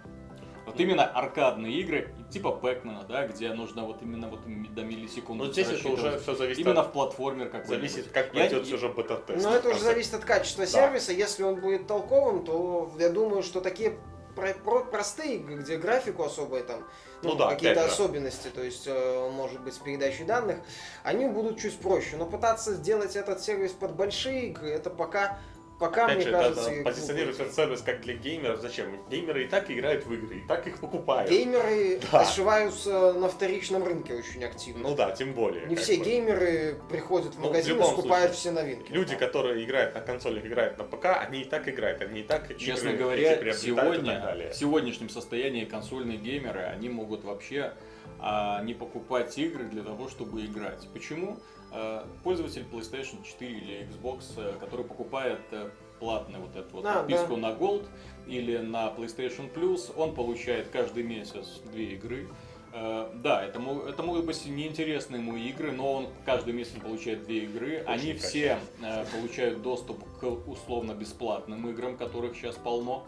Вот 0.66 0.80
именно 0.80 1.04
аркадные 1.04 1.74
игры, 1.80 2.14
типа 2.32 2.52
Пэкмана, 2.52 3.02
да, 3.02 3.26
где 3.26 3.52
нужно 3.52 3.84
вот 3.84 4.00
именно 4.00 4.28
вот 4.28 4.40
до 4.74 4.82
миллисекунд 4.82 5.38
Но 5.42 5.52
здесь 5.52 5.68
это 5.68 5.88
уже 5.88 6.18
все 6.20 6.34
зависит 6.34 6.60
Именно 6.64 6.80
от- 6.80 6.88
в 6.88 6.92
платформер 6.92 7.50
как 7.50 7.66
зависит, 7.66 8.08
как 8.12 8.26
Я- 8.28 8.32
пройдет 8.32 8.66
все 8.66 8.78
же 8.78 8.88
бета-тест. 8.88 9.44
Но 9.44 9.54
это 9.54 9.68
уже 9.68 9.80
зависит 9.80 10.14
от 10.14 10.24
качества 10.24 10.64
Да. 10.64 10.70
сервиса. 10.70 11.12
Если 11.12 11.42
он 11.42 11.56
будет 11.60 11.86
толковым, 11.86 12.44
то 12.46 12.90
я 12.98 13.10
думаю, 13.10 13.42
что 13.42 13.60
такие 13.60 13.98
про- 14.34 14.54
про- 14.54 14.84
простые 14.84 15.36
игры, 15.36 15.56
где 15.56 15.76
графику 15.76 16.24
особо 16.24 16.60
там, 16.60 16.80
ну, 17.22 17.30
Ну 17.32 17.36
да, 17.36 17.50
какие-то 17.50 17.84
особенности, 17.84 18.48
то 18.48 18.62
есть 18.62 18.84
э, 18.86 19.30
может 19.30 19.60
быть 19.60 19.74
с 19.74 19.78
передачей 19.78 20.24
данных, 20.24 20.58
они 21.02 21.26
будут 21.26 21.60
чуть 21.60 21.78
проще. 21.78 22.16
Но 22.16 22.24
пытаться 22.24 22.72
сделать 22.72 23.16
этот 23.16 23.42
сервис 23.42 23.72
под 23.72 23.94
большие 23.94 24.46
игры, 24.48 24.70
это 24.70 24.88
пока, 24.88 25.38
пока 25.78 26.04
Опять 26.06 26.16
мне 26.16 26.24
же, 26.26 26.30
кажется, 26.32 26.64
да, 26.66 26.72
и 26.74 26.78
да, 26.78 26.90
позиционировать 26.90 27.40
этот 27.40 27.54
сервис 27.54 27.80
как 27.82 28.00
для 28.02 28.14
геймеров, 28.14 28.60
зачем? 28.60 28.86
Геймеры 29.10 29.44
и 29.44 29.48
так 29.48 29.70
играют 29.70 30.06
в 30.06 30.12
игры, 30.12 30.36
и 30.38 30.46
так 30.46 30.66
их 30.66 30.78
покупают. 30.80 31.30
Геймеры 31.30 32.00
Да. 32.12 32.20
ошиваются 32.20 33.12
на 33.14 33.28
вторичном 33.28 33.84
рынке 33.84 34.14
очень 34.14 34.44
активно. 34.44 34.88
Ну 34.88 34.94
да, 34.94 35.10
тем 35.12 35.32
более. 35.34 35.66
Не 35.66 35.76
все 35.76 35.96
бы. 35.98 36.04
геймеры 36.04 36.76
приходят 36.88 37.34
в 37.34 37.38
Ну, 37.38 37.44
в 37.46 37.48
магазин 37.48 37.72
и 37.74 37.78
любом 37.78 37.92
скупают 37.92 38.34
случае. 38.34 38.40
все 38.40 38.50
новинки. 38.52 38.92
Люди, 38.92 39.16
которые 39.16 39.64
играют 39.64 39.94
на 39.94 40.00
консолях, 40.00 40.44
играют 40.46 40.78
на 40.78 40.84
ПК, 40.84 41.06
они 41.26 41.40
и 41.42 41.44
так 41.44 41.68
играют, 41.68 42.00
они 42.02 42.20
и 42.20 42.24
так 42.24 42.56
Честно 42.56 42.88
игры 42.88 42.98
говоря, 42.98 43.32
эти 43.32 43.40
приобретают 43.40 43.64
и 43.64 43.74
так 43.74 43.84
сегодня, 43.84 44.20
далее. 44.20 44.50
в 44.50 44.54
сегодняшнем 44.56 45.08
состоянии 45.08 45.64
консольные 45.64 46.18
геймеры, 46.18 46.60
они 46.62 46.88
могут 46.88 47.24
вообще 47.24 47.72
а, 48.20 48.62
не 48.62 48.74
покупать 48.74 49.36
игры 49.38 49.64
для 49.64 49.82
того, 49.82 50.08
чтобы 50.08 50.44
играть. 50.44 50.88
Почему? 50.92 51.38
А, 51.76 52.06
пользователь 52.22 52.64
PlayStation 52.70 53.24
4 53.24 53.50
или 53.50 53.88
Xbox, 53.88 54.22
э, 54.36 54.54
который 54.60 54.84
покупает 54.84 55.40
э, 55.50 55.70
платную 55.98 56.44
вот 56.44 56.54
эту 56.54 56.76
вот 56.76 56.84
А, 56.86 57.00
подписку 57.00 57.36
на 57.36 57.50
Gold 57.50 57.86
или 58.28 58.58
на 58.58 58.90
PlayStation 58.96 59.52
Plus, 59.52 59.92
он 59.96 60.14
получает 60.14 60.68
каждый 60.68 61.02
месяц 61.02 61.60
две 61.72 61.94
игры. 61.94 62.28
Э, 62.72 63.10
Да, 63.16 63.44
это, 63.44 63.60
это 63.88 64.02
могут 64.04 64.24
быть 64.24 64.46
неинтересные 64.46 65.20
ему 65.20 65.36
игры, 65.36 65.72
но 65.72 65.92
он 65.94 66.06
каждый 66.24 66.54
месяц 66.54 66.74
получает 66.80 67.24
две 67.24 67.44
игры. 67.44 67.82
Они 67.88 68.12
все 68.14 68.60
э, 68.80 69.04
получают 69.06 69.60
доступ 69.62 69.98
к 70.20 70.24
условно-бесплатным 70.48 71.68
играм, 71.70 71.96
которых 71.96 72.36
сейчас 72.36 72.54
полно. 72.54 73.04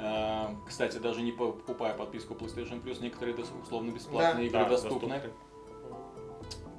Э, 0.00 0.46
Кстати, 0.66 0.98
даже 0.98 1.22
не 1.22 1.30
покупая 1.30 1.94
подписку 1.94 2.34
PlayStation 2.34 2.82
Plus, 2.82 3.00
некоторые 3.00 3.36
дос- 3.36 3.62
условно-бесплатные 3.62 4.46
игры 4.48 4.64
Да, 4.64 4.68
доступны. 4.68 5.08
доступны. 5.10 5.32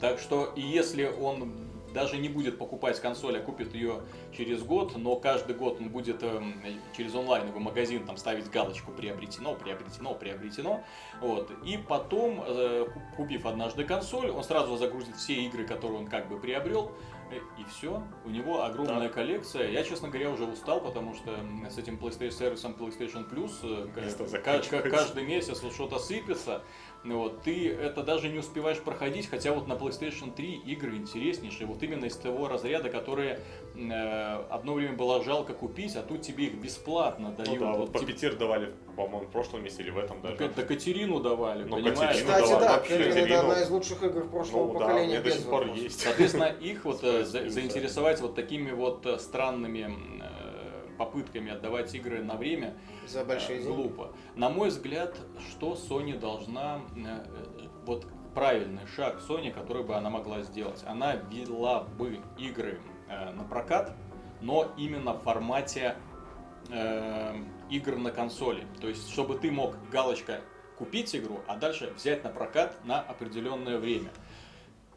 Так 0.01 0.19
что, 0.19 0.51
если 0.55 1.05
он 1.05 1.51
даже 1.93 2.17
не 2.17 2.29
будет 2.29 2.57
покупать 2.57 2.99
консоль, 3.01 3.37
а 3.37 3.41
купит 3.41 3.75
ее 3.75 4.01
через 4.35 4.63
год, 4.63 4.95
но 4.95 5.17
каждый 5.17 5.55
год 5.57 5.77
он 5.81 5.89
будет 5.89 6.23
эм, 6.23 6.55
через 6.95 7.13
онлайновый 7.13 7.59
магазин 7.61 8.05
там 8.05 8.15
ставить 8.15 8.49
галочку 8.49 8.93
приобретено, 8.93 9.55
приобретено, 9.55 10.13
приобретено, 10.13 10.83
вот, 11.19 11.51
и 11.65 11.77
потом, 11.77 12.41
э, 12.47 12.85
ку- 12.93 13.01
купив 13.17 13.45
однажды 13.45 13.83
консоль, 13.83 14.29
он 14.31 14.43
сразу 14.45 14.77
загрузит 14.77 15.17
все 15.17 15.33
игры, 15.33 15.65
которые 15.67 15.99
он 15.99 16.07
как 16.07 16.29
бы 16.29 16.39
приобрел, 16.39 16.93
э, 17.29 17.35
и 17.59 17.65
все, 17.69 18.01
у 18.23 18.29
него 18.29 18.63
огромная 18.63 19.09
Да. 19.09 19.13
коллекция. 19.13 19.69
Я, 19.69 19.83
честно 19.83 20.07
говоря, 20.07 20.29
уже 20.29 20.45
устал, 20.45 20.79
потому 20.79 21.13
что 21.13 21.35
с 21.69 21.77
этим 21.77 21.97
PlayStation 21.97 22.31
сервисом 22.31 22.71
PlayStation 22.71 23.29
Plus 23.29 23.51
э, 23.63 24.79
каждый 24.89 25.23
месяц 25.25 25.61
вот 25.61 25.73
что-то 25.73 25.99
сыпется, 25.99 26.61
ну 27.03 27.17
Вот, 27.19 27.41
ты 27.41 27.67
это 27.71 28.03
даже 28.03 28.29
не 28.29 28.37
успеваешь 28.39 28.79
проходить, 28.79 29.27
хотя 29.29 29.53
вот 29.53 29.67
на 29.67 29.73
PlayStation 29.73 30.31
3 30.33 30.51
игры 30.67 30.95
интереснейшие, 30.97 31.65
вот 31.65 31.81
именно 31.81 32.05
из 32.05 32.15
того 32.15 32.47
разряда, 32.47 32.89
которые 32.89 33.39
э, 33.75 34.43
одно 34.49 34.73
время 34.75 34.93
было 34.93 35.23
жалко 35.23 35.53
купить, 35.53 35.95
а 35.95 36.03
тут 36.03 36.21
тебе 36.21 36.45
их 36.45 36.55
бесплатно 36.55 37.33
Ну 37.37 37.43
дают. 37.45 37.59
да, 37.59 37.71
вот 37.73 37.89
Вот 37.89 38.05
пяти 38.05 38.29
давали, 38.29 38.73
по-моему, 38.95 39.27
в 39.27 39.31
прошлом 39.31 39.63
месяце 39.63 39.81
или 39.81 39.89
в 39.89 39.97
этом 39.97 40.21
даже. 40.21 40.37
Да 40.55 40.61
Катерину 40.63 41.19
давали, 41.19 41.63
Ну, 41.63 41.77
понимаешь? 41.77 41.97
Катерину 41.99 42.27
Кстати, 42.29 42.49
давай, 42.49 42.65
да, 42.67 42.73
вообще, 42.77 42.93
это 42.95 43.13
Катерину. 43.15 43.39
одна 43.39 43.61
из 43.61 43.69
лучших 43.71 44.03
игр 44.03 44.27
прошлого 44.27 44.67
Ну 44.67 44.73
да, 44.73 44.79
поколения 44.85 45.07
меня 45.07 45.21
до 45.21 45.31
сих 45.31 45.45
пор 45.49 45.67
есть. 45.73 45.99
Соответственно, 46.01 46.45
их 46.59 46.85
вот 46.85 47.03
э, 47.03 47.23
за- 47.25 47.43
да. 47.43 47.49
заинтересовать 47.49 48.21
вот 48.21 48.35
такими 48.35 48.71
вот 48.71 49.05
э, 49.07 49.17
странными 49.17 49.91
э, 50.21 50.97
попытками 50.99 51.51
отдавать 51.51 51.95
игры 51.95 52.21
на 52.21 52.35
время 52.35 52.75
За 53.11 53.25
большие 53.25 53.59
э, 53.59 53.63
деньги. 53.63 53.75
глупо. 53.75 54.09
На 54.35 54.49
мой 54.49 54.69
взгляд, 54.69 55.17
что 55.49 55.73
Sony 55.73 56.17
должна 56.17 56.81
э, 56.95 57.01
э, 57.05 57.67
вот 57.85 58.05
правильный 58.33 58.87
шаг 58.95 59.21
Sony, 59.27 59.51
который 59.51 59.83
бы 59.83 59.95
она 59.95 60.09
могла 60.09 60.41
сделать. 60.41 60.83
Она 60.87 61.15
вела 61.15 61.81
бы 61.83 62.19
игры 62.37 62.79
на 63.09 63.43
прокат, 63.43 63.93
но 64.39 64.71
именно 64.77 65.13
в 65.13 65.21
формате 65.23 65.95
э, 66.69 67.35
игр 67.69 67.97
на 67.97 68.11
консоли. 68.11 68.65
То 68.79 68.87
есть, 68.87 69.09
чтобы 69.11 69.37
ты 69.37 69.51
мог 69.51 69.75
галочка 69.91 70.39
купить 70.77 71.15
игру, 71.15 71.41
а 71.47 71.57
дальше 71.57 71.93
взять 71.95 72.23
на 72.23 72.29
прокат 72.29 72.83
на 72.85 73.01
определенное 73.01 73.77
время. 73.77 74.11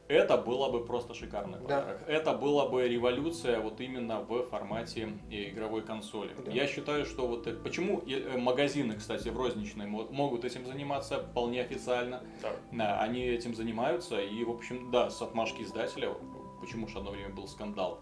Это 0.07 0.37
было 0.37 0.69
бы 0.69 0.85
просто 0.85 1.15
шикарный 1.15 1.59
Да. 1.61 1.81
подарок. 1.81 2.03
Это 2.07 2.35
была 2.35 2.69
бы 2.69 2.87
революция 2.87 3.59
вот 3.61 3.81
именно 3.81 4.21
в 4.21 4.43
формате 4.45 5.09
э, 5.31 5.49
игровой 5.49 5.81
консоли. 5.83 6.31
Да. 6.45 6.51
Я 6.53 6.67
считаю, 6.67 7.07
что 7.07 7.27
вот 7.27 7.47
э, 7.47 7.55
почему 7.55 8.03
э, 8.07 8.37
магазины, 8.37 8.97
кстати, 8.97 9.29
в 9.31 9.37
розничной 9.39 9.87
мо- 9.87 10.07
могут 10.11 10.45
этим 10.45 10.67
заниматься 10.67 11.21
вполне 11.21 11.63
официально. 11.63 12.23
Да. 12.43 12.51
Да, 12.73 13.01
они 13.01 13.23
этим 13.25 13.55
занимаются, 13.55 14.21
и, 14.21 14.45
в 14.45 14.51
общем, 14.51 14.91
да, 14.91 15.09
с 15.09 15.23
отмашки 15.23 15.63
издателя, 15.63 16.13
почему 16.61 16.87
же 16.87 16.99
одно 16.99 17.11
время 17.11 17.31
был 17.31 17.49
скандал, 17.49 17.99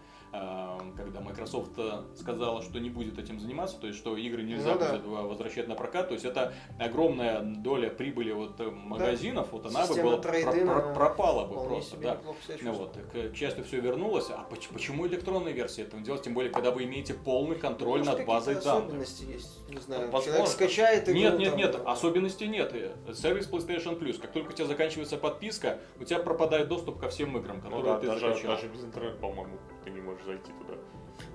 когда 0.97 1.21
Microsoft 1.21 1.71
э, 1.77 2.01
сказала, 2.17 2.61
что 2.63 2.79
не 2.79 2.89
будет 2.89 3.19
этим 3.19 3.39
заниматься, 3.39 3.77
то 3.79 3.87
есть, 3.87 3.99
что 3.99 4.17
игры 4.17 4.41
нельзя 4.43 4.73
Ну 4.73 4.79
да. 4.79 4.97
возвращать 5.23 5.67
на 5.67 5.75
прокат, 5.75 6.07
то 6.07 6.13
есть, 6.13 6.25
это 6.25 6.53
огромная 6.79 7.41
доля 7.41 7.89
прибыли 7.89 8.31
вот 8.31 8.59
э, 8.59 8.69
магазинов, 8.69 9.49
вот 9.51 9.65
она 9.67 9.81
бы 9.81 9.87
Система 9.87 10.09
была, 10.11 10.17
про- 10.21 10.31
трейдина 10.31 10.73
про- 10.79 10.93
пропала 10.93 11.45
бы 11.45 11.63
просто, 11.63 11.97
да. 11.97 12.17
Ну 12.61 12.71
вот, 12.73 12.97
к, 13.13 13.31
к 13.31 13.35
счастью, 13.35 13.63
все 13.63 13.79
вернулось. 13.79 14.29
А 14.29 14.43
поч- 14.49 14.69
почему 14.69 15.05
электронные 15.07 15.53
версии 15.53 15.83
этого 15.83 16.01
делать? 16.01 16.23
Тем 16.23 16.33
более, 16.33 16.51
когда 16.51 16.71
вы 16.71 16.83
имеете 16.85 17.13
полный 17.13 17.55
контроль 17.57 17.99
Может, 17.99 18.17
над 18.17 18.27
базой 18.27 18.55
данных. 18.55 18.85
особенности 18.85 19.23
есть, 19.25 19.69
не 19.69 19.77
знаю. 19.77 20.05
возможно. 20.09 20.31
Человек 20.31 20.47
скачает 20.47 21.09
игру. 21.09 21.19
Нет, 21.19 21.37
нет, 21.37 21.49
там, 21.51 21.57
нет, 21.59 21.71
там, 21.73 21.87
особенностей 21.87 22.47
нет. 22.47 22.71
Э, 22.73 22.95
Сервис 23.13 23.49
PlayStation 23.49 23.99
Plus. 23.99 24.19
Как 24.19 24.31
только 24.31 24.49
у 24.49 24.53
тебя 24.53 24.65
заканчивается 24.67 25.17
подписка, 25.17 25.79
у 25.99 26.03
тебя 26.03 26.19
пропадает 26.19 26.67
доступ 26.67 26.99
ко 26.99 27.09
всем 27.09 27.37
играм, 27.37 27.57
Ну 27.57 27.61
которые 27.63 27.83
да, 27.93 27.99
ты 27.99 28.07
даже, 28.07 28.19
закачал. 28.27 28.55
даже 28.55 28.67
без 28.67 28.83
интернета, 28.83 29.17
по-моему, 29.17 29.57
ты 29.83 29.91
не 29.91 30.01
можешь 30.01 30.25
зайти 30.25 30.51
туда. 30.59 30.77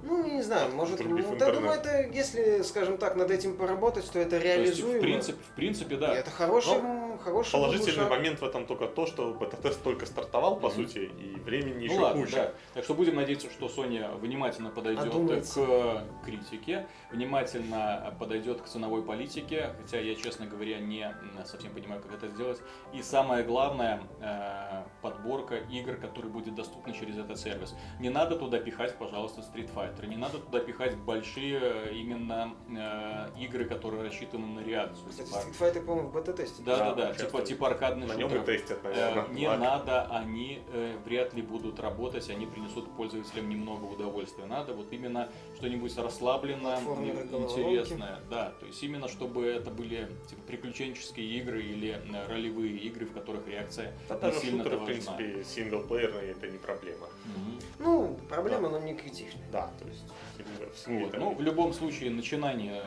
Ну, 0.02 0.26
я 0.26 0.34
не 0.34 0.42
знаю, 0.42 0.70
может, 0.74 1.04
ну, 1.04 1.16
я 1.18 1.52
думаю, 1.52 1.78
это, 1.78 2.02
если, 2.02 2.62
скажем 2.62 2.98
так, 2.98 3.16
над 3.16 3.30
этим 3.30 3.56
поработать, 3.56 4.10
то 4.10 4.18
это 4.18 4.30
То 4.30 4.36
есть, 4.36 4.46
реализуемо. 4.46 4.98
в 4.98 5.00
принципе, 5.00 5.38
в 5.52 5.54
принципе, 5.56 5.94
И 5.96 5.98
да. 5.98 6.14
это 6.14 6.30
хороший, 6.30 6.78
м, 6.78 7.18
хороший 7.18 7.52
Положительный 7.52 7.92
шаг. 7.92 8.10
момент 8.10 8.40
в 8.40 8.44
этом 8.44 8.66
только 8.66 8.86
то, 8.86 9.06
что 9.06 9.32
бета-тест 9.34 9.82
только 9.82 10.06
стартовал, 10.06 10.56
по 10.60 10.68
Мгм. 10.68 10.76
сути, 10.76 10.98
и 11.18 11.38
времени 11.40 11.86
Ну 11.86 11.92
еще 11.92 12.00
ладно, 12.00 12.22
куча. 12.22 12.36
да. 12.36 12.52
Так 12.74 12.84
что 12.84 12.94
будем 12.94 13.16
надеяться, 13.16 13.50
что 13.50 13.66
Sony 13.66 14.16
внимательно 14.18 14.70
подойдет 14.70 15.06
Одумается. 15.06 16.04
к 16.22 16.24
критике, 16.24 16.86
внимательно 17.10 18.14
подойдет 18.18 18.60
к 18.62 18.66
ценовой 18.66 19.02
политике, 19.02 19.70
хотя 19.80 19.98
я, 20.00 20.14
честно 20.14 20.46
говоря, 20.46 20.78
не 20.78 21.14
совсем 21.44 21.72
понимаю, 21.72 22.00
как 22.02 22.14
это 22.14 22.28
сделать. 22.28 22.58
И 22.92 23.02
самое 23.02 23.44
главное, 23.44 24.00
э, 24.20 24.82
подборка 25.02 25.56
игр, 25.56 25.94
которые 25.96 26.30
будет 26.32 26.54
доступна 26.54 26.92
через 26.92 27.16
этот 27.18 27.38
сервис. 27.38 27.74
Не 28.00 28.10
надо 28.10 28.36
туда 28.36 28.58
пихать, 28.58 28.96
пожалуйста, 28.96 29.40
Street 29.40 29.70
Fighter, 29.74 29.87
не 30.06 30.16
надо 30.16 30.38
туда 30.38 30.60
пихать 30.60 30.96
большие 30.96 31.58
э, 31.62 31.92
именно 31.94 32.54
э, 32.68 33.40
игры, 33.40 33.64
которые 33.64 34.02
рассчитаны 34.04 34.46
на 34.46 34.60
реакцию. 34.60 35.08
Кстати, 35.10 35.28
Типа- 35.28 35.38
Street 35.38 35.58
Fighter, 35.74 35.84
по-моему, 35.84 36.08
в 36.08 36.12
бета-тесте. 36.12 36.62
Да, 36.62 36.76
да, 36.78 36.94
Да, 36.94 37.06
да, 37.06 37.14
типа, 37.14 37.42
типа 37.42 37.66
аркадных 37.68 38.08
На 38.08 38.14
нем 38.14 38.28
и 38.28 38.30
шутеров. 38.30 38.46
тестят, 38.46 38.78
Э, 38.84 38.88
наверное. 39.12 39.28
Не 39.34 39.48
Ладно. 39.48 39.64
надо, 39.64 40.02
они 40.06 40.62
э, 40.72 40.96
вряд 41.04 41.34
ли 41.34 41.42
будут 41.42 41.80
работать, 41.80 42.28
они 42.30 42.46
принесут 42.46 42.90
пользователям 42.96 43.48
немного 43.48 43.84
удовольствия. 43.84 44.46
Надо 44.46 44.72
вот 44.74 44.92
именно 44.92 45.28
что-нибудь 45.56 45.96
расслабленно, 45.98 46.70
Платформеры, 46.70 47.20
ин- 47.22 47.28
головоломки. 47.28 47.60
интересное. 47.60 48.18
Да, 48.30 48.52
то 48.60 48.66
есть 48.66 48.82
именно 48.82 49.08
чтобы 49.08 49.46
это 49.46 49.70
были 49.70 50.08
типа 50.28 50.42
приключенческие 50.46 51.26
игры 51.38 51.62
или 51.62 51.90
э, 52.12 52.26
ролевые 52.28 52.76
игры, 52.78 53.06
в 53.06 53.12
которых 53.12 53.46
реакция 53.48 53.92
Да, 54.08 54.14
не 54.16 54.20
даже 54.20 54.38
сильно 54.40 54.64
шутеры, 54.64 54.80
в 54.80 54.84
принципе, 54.86 55.44
синглплеерные, 55.44 56.30
это 56.32 56.48
не 56.48 56.58
проблема. 56.58 57.06
Мгм. 57.26 57.58
Ну, 57.78 58.18
проблема, 58.28 58.68
но 58.68 58.78
не 58.78 58.94
критичная. 58.94 59.42
Да, 59.52 59.70
то 59.78 59.86
есть... 59.88 60.04
именно 60.38 61.02
в 61.02 61.04
Вот. 61.04 61.18
Ну, 61.18 61.34
в 61.34 61.40
любом 61.42 61.72
случае, 61.72 62.10
начинание 62.10 62.82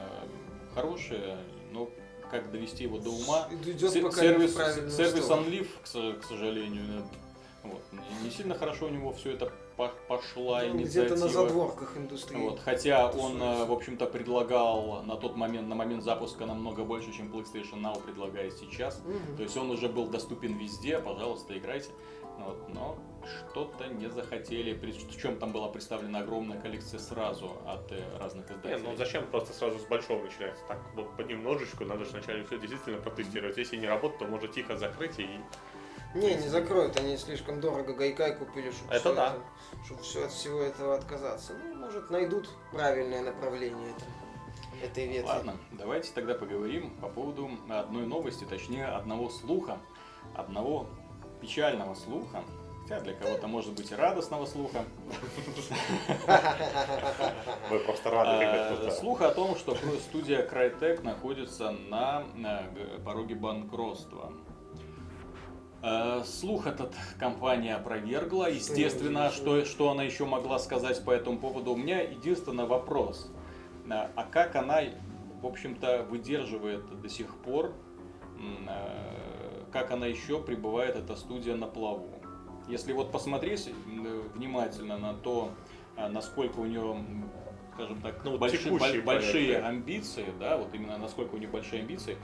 хорошее, 0.73 1.37
но 1.71 1.89
как 2.29 2.51
довести 2.51 2.83
его 2.83 2.97
до 2.97 3.09
ума, 3.09 3.47
Идет 3.65 4.01
пока 4.03 4.21
сервис, 4.21 4.55
сервис. 4.95 5.29
OnLive, 5.29 5.67
к, 5.83 6.21
к 6.21 6.23
сожалению, 6.23 6.83
э, 7.63 7.67
вот, 7.67 7.81
не, 8.23 8.31
сильно 8.31 8.55
хорошо 8.55 8.85
у 8.85 8.89
него 8.89 9.11
все 9.11 9.31
это 9.31 9.51
по- 9.75 9.91
пошла 10.07 10.61
Ну, 10.63 10.77
инициатива. 10.77 11.05
Где-то 11.05 11.19
на 11.19 11.27
задворках 11.27 11.97
индустрии. 11.97 12.37
Вот, 12.37 12.59
хотя 12.59 13.07
он, 13.07 13.33
тусуется. 13.33 13.45
э, 13.45 13.65
в 13.65 13.71
общем-то, 13.73 14.05
предлагал 14.05 15.03
на 15.03 15.17
тот 15.17 15.35
момент, 15.35 15.67
на 15.67 15.75
момент 15.75 16.03
запуска 16.03 16.45
намного 16.45 16.83
больше, 16.85 17.11
чем 17.11 17.27
PlayStation 17.31 17.81
Now 17.81 18.01
предлагает 18.01 18.53
сейчас. 18.57 19.01
Мгм. 19.05 19.35
То 19.37 19.43
есть 19.43 19.57
он 19.57 19.69
уже 19.69 19.89
был 19.89 20.07
доступен 20.07 20.57
везде, 20.57 20.99
пожалуйста, 20.99 21.57
играйте. 21.57 21.89
Вот, 22.39 22.69
но 22.69 22.97
что-то 23.49 23.87
не 23.87 24.07
захотели, 24.09 24.73
причем 24.73 25.37
там 25.37 25.51
была 25.51 25.67
представлена 25.69 26.19
огромная 26.19 26.59
коллекция 26.59 26.99
сразу 26.99 27.57
от 27.67 27.91
э, 27.91 28.03
разных 28.19 28.49
Не, 28.49 28.55
издателей. 28.55 28.81
ну 28.83 28.95
зачем 28.95 29.25
просто 29.27 29.53
сразу 29.53 29.79
с 29.79 29.83
большого 29.85 30.23
начинается? 30.23 30.63
Так 30.67 30.79
вот 30.95 31.15
понемножечку, 31.17 31.85
надо 31.85 32.05
же 32.05 32.11
вначале 32.11 32.43
все 32.45 32.57
действительно 32.59 32.97
протестировать. 33.01 33.57
Если 33.57 33.77
не 33.77 33.87
работает, 33.87 34.19
то 34.19 34.25
можно 34.27 34.47
тихо 34.47 34.77
закрыть 34.77 35.19
и... 35.19 35.27
Не, 36.13 36.33
не 36.35 36.47
закроют, 36.49 36.97
они 36.99 37.15
слишком 37.15 37.61
дорого 37.61 37.93
гайкай 37.93 38.35
купили, 38.35 38.71
чтобы 38.71 38.93
Это 38.93 39.13
да. 39.15 39.35
чтобы 39.85 40.01
все 40.01 40.25
от 40.25 40.31
всего 40.31 40.61
этого 40.61 40.95
отказаться. 40.95 41.53
Ну, 41.53 41.75
может, 41.75 42.09
найдут 42.09 42.49
правильное 42.73 43.21
направление 43.21 43.91
это- 43.91 44.85
этой 44.85 45.07
ветви. 45.07 45.27
Ладно, 45.27 45.55
давайте 45.71 46.11
тогда 46.13 46.33
поговорим 46.33 46.89
по 46.99 47.07
поводу 47.07 47.49
одной 47.69 48.05
новости, 48.05 48.43
точнее 48.43 48.87
одного 48.87 49.29
слуха, 49.29 49.77
одного 50.35 50.87
печального 51.39 51.93
слуха, 51.95 52.43
хотя 52.91 53.03
для 53.03 53.13
кого-то 53.13 53.47
может 53.47 53.73
быть 53.73 53.91
и 53.91 53.95
радостного 53.95 54.45
слуха. 54.45 54.83
Вы 57.69 57.79
просто 57.79 58.09
рады, 58.09 58.45
когда 58.45 58.73
кто-то... 58.73 58.91
Слух 58.91 59.21
о 59.21 59.31
том, 59.31 59.55
что 59.55 59.75
студия 60.09 60.45
Crytek 60.45 61.03
находится 61.03 61.71
на 61.71 62.23
э, 62.35 62.99
пороге 63.05 63.35
банкротства. 63.35 64.33
Э, 65.81 66.23
Слух 66.25 66.67
этот 66.67 66.93
компания 67.19 67.75
опровергла. 67.75 68.49
Естественно, 68.49 69.29
что, 69.31 69.63
что 69.65 69.91
она 69.91 70.03
еще 70.03 70.25
могла 70.25 70.59
сказать 70.59 71.03
по 71.03 71.11
этому 71.11 71.39
поводу? 71.39 71.71
У 71.71 71.77
меня 71.77 72.01
единственный 72.01 72.65
вопрос. 72.65 73.31
Э, 73.89 74.09
А 74.15 74.23
как 74.23 74.55
она, 74.55 74.81
в 75.41 75.45
общем-то, 75.45 76.03
выдерживает 76.09 77.01
до 77.01 77.09
сих 77.09 77.35
пор, 77.37 77.73
как 79.71 79.91
она 79.91 80.07
еще 80.07 80.41
пребывает, 80.41 80.95
эта 80.95 81.15
студия, 81.15 81.55
на 81.55 81.67
плаву? 81.67 82.20
Если 82.67 82.93
вот 82.93 83.11
посмотреть 83.11 83.67
м, 83.87 84.21
внимательно 84.35 84.97
на 84.97 85.13
то, 85.13 85.51
а, 85.97 86.09
насколько 86.09 86.59
у 86.59 86.65
нее, 86.65 87.03
скажем 87.73 88.01
так, 88.01 88.23
Ну, 88.23 88.31
вот 88.31 88.39
больши- 88.41 88.57
текущие 88.57 89.01
боль- 89.01 89.01
большие 89.01 89.47
проекты. 89.47 89.67
амбиции, 89.67 90.25
да, 90.39 90.57
вот 90.57 90.73
именно 90.73 90.97
насколько 90.97 91.35
у 91.35 91.37
нее 91.37 91.49
большие 91.49 91.81
амбиции, 91.81 92.17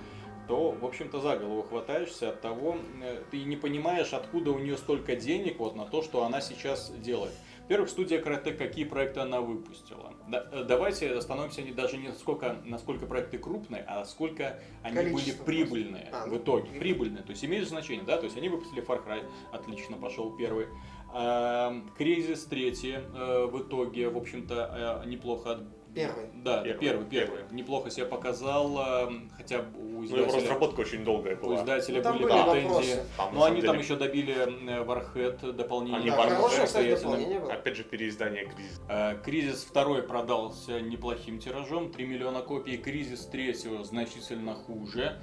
то, 0.47 0.71
в 0.71 0.85
общем-то, 0.85 1.19
за 1.19 1.37
голову 1.37 1.63
хватаешься 1.63 2.29
от 2.29 2.39
того, 2.41 2.77
э, 3.01 3.21
ты 3.31 3.43
не 3.43 3.57
понимаешь, 3.57 4.13
откуда 4.13 4.51
у 4.51 4.59
нее 4.59 4.77
столько 4.77 5.15
денег 5.17 5.59
вот 5.59 5.75
на 5.75 5.85
то, 5.85 6.01
что 6.01 6.23
она 6.23 6.39
сейчас 6.39 6.91
делает. 6.91 7.33
Во-первых, 7.67 7.89
студия 7.89 8.21
Crytek, 8.21 8.55
какие 8.55 8.85
проекты 8.85 9.19
она 9.19 9.41
выпустила. 9.41 10.13
Да, 10.29 10.47
э, 10.53 10.63
давайте 10.63 11.11
остановимся 11.11 11.61
не 11.61 11.73
даже 11.73 11.97
не 11.97 12.13
сколько, 12.13 12.55
насколько 12.63 13.05
проекты 13.05 13.37
крупные, 13.39 13.83
а 13.85 14.05
сколько 14.05 14.61
они 14.83 14.95
Количество 14.95 15.43
были 15.43 15.65
прибыльные. 15.65 16.09
А, 16.13 16.27
в 16.27 16.31
ну, 16.31 16.37
итоге. 16.37 16.67
прибыль. 16.67 16.79
Прибыльные. 16.79 17.23
То 17.23 17.31
есть 17.31 17.43
имеет 17.43 17.67
значение, 17.67 18.05
да? 18.05 18.15
То 18.15 18.23
есть 18.23 18.37
они 18.37 18.47
выпустили 18.47 18.81
Far 18.81 19.05
Cry, 19.05 19.21
отлично 19.51 19.97
пошел 19.97 20.33
первый. 20.37 20.67
Эм, 21.13 21.89
Кризис 21.97 22.45
третий 22.45 22.93
э, 22.93 23.45
в 23.51 23.61
итоге, 23.61 24.07
в 24.07 24.15
общем-то, 24.15 25.03
э, 25.03 25.09
неплохо 25.09 25.67
Первый. 25.97 26.25
Да, 26.43 26.61
Первый. 26.61 26.79
первый, 26.79 27.05
первый, 27.07 27.39
Неплохо 27.51 27.89
себя 27.89 28.05
показал, 28.05 28.77
эм, 29.07 29.31
хотя 29.35 29.59
у 29.59 29.81
Ну, 29.81 30.03
его 30.03 30.05
издателя, 30.05 30.41
разработка 30.41 30.79
очень 30.81 31.03
долгая 31.03 31.35
у 31.35 31.39
была. 31.39 31.55
издателя 31.55 32.03
Ну, 32.03 32.13
были 32.13 32.23
были 32.23 32.33
претензии. 32.51 32.99
Там, 33.17 33.33
Но 33.33 33.39
на 33.39 33.45
они 33.47 33.61
самом 33.61 33.65
там 33.65 33.75
деле, 33.75 33.83
еще 33.83 33.95
добили 33.95 34.83
Warhead 34.85 35.51
дополнение. 35.53 35.99
Они 35.99 36.09
Да, 36.11 36.17
Warhead 36.17 36.35
хорошее, 36.35 36.65
кстати, 36.65 36.95
дополнение 36.95 37.39
было. 37.39 37.53
Опять 37.53 37.75
же, 37.75 37.83
переиздание 37.83 38.45
кризис. 38.45 38.81
Э, 38.87 39.15
Кризис 39.23 39.63
второй 39.63 40.03
продался 40.03 40.79
неплохим 40.81 41.39
тиражом, 41.39 41.91
3 41.91 42.05
миллиона 42.05 42.41
копий. 42.41 42.77
Кризис 42.77 43.25
третьего 43.25 43.83
значительно 43.83 44.53
хуже. 44.53 45.19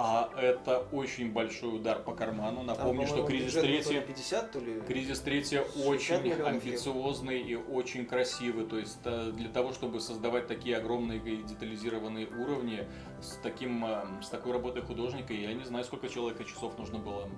А 0.00 0.30
это 0.40 0.86
очень 0.92 1.32
большой 1.32 1.74
удар 1.74 1.98
по 1.98 2.14
карману. 2.14 2.58
Там, 2.58 2.66
Напомню, 2.66 3.04
что 3.08 3.16
по-моему, 3.16 3.26
кризис 3.28 3.54
бюджет 3.56 3.62
был 3.64 3.68
то 3.68 3.82
третий 3.88 3.94
ли 3.94 4.00
50, 4.06 4.52
то 4.52 4.58
ли... 4.60 4.80
Кризис 4.82 5.20
третий 5.20 5.56
60 5.56 5.86
очень 5.86 6.32
амбициозный 6.40 7.40
и 7.40 7.56
очень 7.56 8.06
красивый. 8.06 8.64
То 8.64 8.78
есть 8.78 9.00
э, 9.04 9.32
для 9.32 9.48
того, 9.48 9.72
чтобы 9.72 9.98
создавать 9.98 10.46
такие 10.46 10.76
огромные 10.76 11.18
и 11.18 11.42
детализированные 11.42 12.28
уровни 12.28 12.86
с 13.20 13.40
таким 13.42 13.84
э, 13.84 14.04
с 14.22 14.28
такой 14.28 14.52
работой 14.52 14.82
художника, 14.82 15.32
я 15.32 15.52
не 15.52 15.64
знаю, 15.64 15.84
сколько 15.84 16.08
человека 16.08 16.44
часов 16.44 16.78
нужно 16.78 17.00
было 17.00 17.28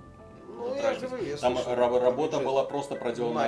Ну, 0.47 0.75
я 0.75 0.93
говорю, 0.93 1.25
я 1.25 1.37
Там 1.37 1.55
слышал, 1.55 1.71
ра- 1.73 1.99
работа 1.99 2.33
бюджет. 2.37 2.45
была 2.45 2.63
просто 2.63 2.93
проделана 2.93 3.39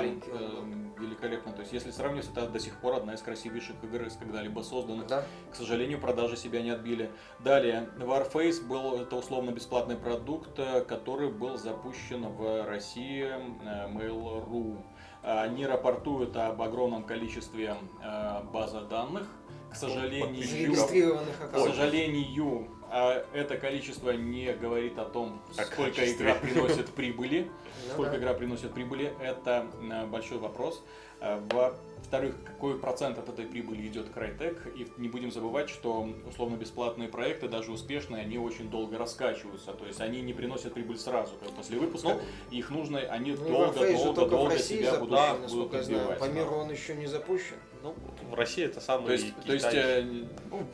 великолепно. 1.24 1.52
То 1.52 1.60
есть, 1.60 1.72
если 1.72 1.90
сравнивать, 1.90 2.28
это 2.30 2.46
до 2.46 2.58
сих 2.58 2.76
пор 2.78 2.94
одна 2.94 3.14
из 3.14 3.22
красивейших 3.22 3.76
игр 3.82 4.02
из 4.06 4.16
когда-либо 4.16 4.60
созданных. 4.60 5.06
Да. 5.06 5.24
К 5.50 5.54
сожалению, 5.56 6.00
продажи 6.00 6.36
себя 6.36 6.62
не 6.62 6.70
отбили. 6.70 7.10
Далее, 7.40 7.88
Warface 7.98 8.66
был 8.66 9.00
это 9.00 9.16
условно 9.16 9.50
бесплатный 9.50 9.96
продукт, 9.96 10.58
э, 10.58 10.82
который 10.82 11.30
был 11.30 11.56
запущен 11.56 12.26
в 12.28 12.64
России 12.66 13.24
э, 13.24 13.88
Mail.ru. 13.88 14.84
Они 15.22 15.66
рапортуют 15.66 16.36
об 16.36 16.60
огромном 16.60 17.04
количестве 17.04 17.76
э, 18.02 18.42
базы 18.52 18.80
данных. 18.82 19.26
К 19.70 19.76
сожалению, 19.76 20.46
Зарегистрированных 20.46 21.38
к 21.38 21.44
аккаунтов. 21.44 21.74
сожалению, 21.74 22.68
а, 22.96 23.26
это 23.32 23.56
количество 23.56 24.12
не 24.12 24.52
говорит 24.52 24.96
о 25.00 25.04
том, 25.04 25.42
О 25.56 25.64
сколько 25.64 25.96
качестве. 25.96 26.26
игра 26.26 26.34
приносит 26.36 26.86
прибыли. 26.90 27.50
Ну 27.86 27.92
Сколько 27.92 28.16
игра 28.16 28.34
приносит 28.34 28.72
прибыли, 28.72 29.12
это 29.20 29.66
э, 29.82 30.06
большой 30.06 30.38
вопрос. 30.38 30.82
Э, 31.20 31.40
Во-вторых, 31.50 32.36
какой 32.44 32.78
процент 32.78 33.18
от 33.18 33.28
этой 33.28 33.46
прибыли 33.46 33.86
идет 33.88 34.06
Crytek? 34.14 34.74
И 34.78 34.88
не 34.96 35.08
будем 35.08 35.32
забывать, 35.32 35.68
что 35.68 36.08
условно-бесплатные 36.26 37.08
проекты, 37.08 37.48
даже 37.48 37.72
успешные, 37.72 38.22
они 38.22 38.38
очень 38.38 38.70
долго 38.70 38.96
раскачиваются. 38.96 39.72
То 39.72 39.86
есть 39.86 40.00
они 40.00 40.22
не 40.22 40.32
приносят 40.32 40.72
прибыль 40.72 40.98
сразу, 40.98 41.32
как 41.42 41.50
после 41.50 41.78
выпуска. 41.78 42.10
Ну, 42.14 42.20
их 42.56 42.70
нужно, 42.70 43.00
они 43.00 43.32
Ну, 43.32 43.36
в 43.36 43.48
долго-долго-долго 43.74 44.54
России 44.54 44.78
себя 44.78 44.94
будут, 44.94 45.18
запущен, 45.18 45.58
будут 45.58 45.74
я 45.74 45.82
знаю. 45.82 46.18
По 46.20 46.24
миру 46.26 46.54
он 46.54 46.70
еще 46.70 46.94
не 46.94 47.08
запущен. 47.08 47.56
Ну, 47.82 47.94
в 48.30 48.34
России 48.34 48.64
это 48.64 48.80
самый 48.80 49.06
То 49.08 49.12
есть, 49.12 49.34
то 49.44 49.52
есть 49.52 49.74
э, 49.74 50.26
ну, 50.50 50.66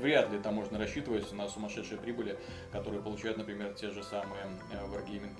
вряд 0.00 0.30
ли 0.30 0.38
там 0.38 0.54
можно 0.54 0.78
рассчитывать 0.78 1.30
на 1.32 1.48
сумасшедшие 1.48 1.98
прибыли, 1.98 2.38
которые 2.72 3.02
получают, 3.02 3.38
например, 3.38 3.72
те 3.74 3.90
же 3.90 4.02
самые 4.02 4.42
э, 4.72 4.76
Wargaming. 4.86 5.34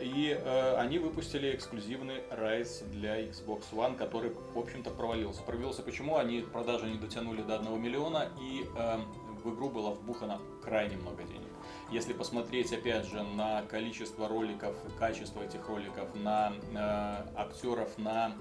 И 0.00 0.36
э, 0.36 0.76
они 0.76 0.98
выпустили 0.98 1.54
эксклюзивный 1.54 2.22
Rise 2.30 2.88
для 2.90 3.20
Xbox 3.20 3.64
One, 3.72 3.96
который, 3.96 4.32
в 4.54 4.58
общем-то, 4.58 4.90
провалился. 4.90 5.42
Провалился 5.42 5.82
почему? 5.82 6.16
Они 6.16 6.40
продажи 6.40 6.86
не 6.86 6.98
дотянули 6.98 7.42
до 7.42 7.56
1 7.56 7.80
миллиона, 7.80 8.28
и 8.40 8.64
э, 8.76 8.98
в 9.44 9.54
игру 9.54 9.70
было 9.70 9.90
вбухано 9.90 10.40
крайне 10.62 10.96
много 10.96 11.22
денег. 11.22 11.48
Если 11.90 12.12
посмотреть, 12.12 12.72
опять 12.72 13.06
же, 13.06 13.22
на 13.22 13.62
количество 13.62 14.26
роликов, 14.26 14.74
качество 14.98 15.42
этих 15.42 15.68
роликов, 15.68 16.12
на 16.14 16.52
э, 16.72 17.38
актеров, 17.38 17.96
на 17.98 18.32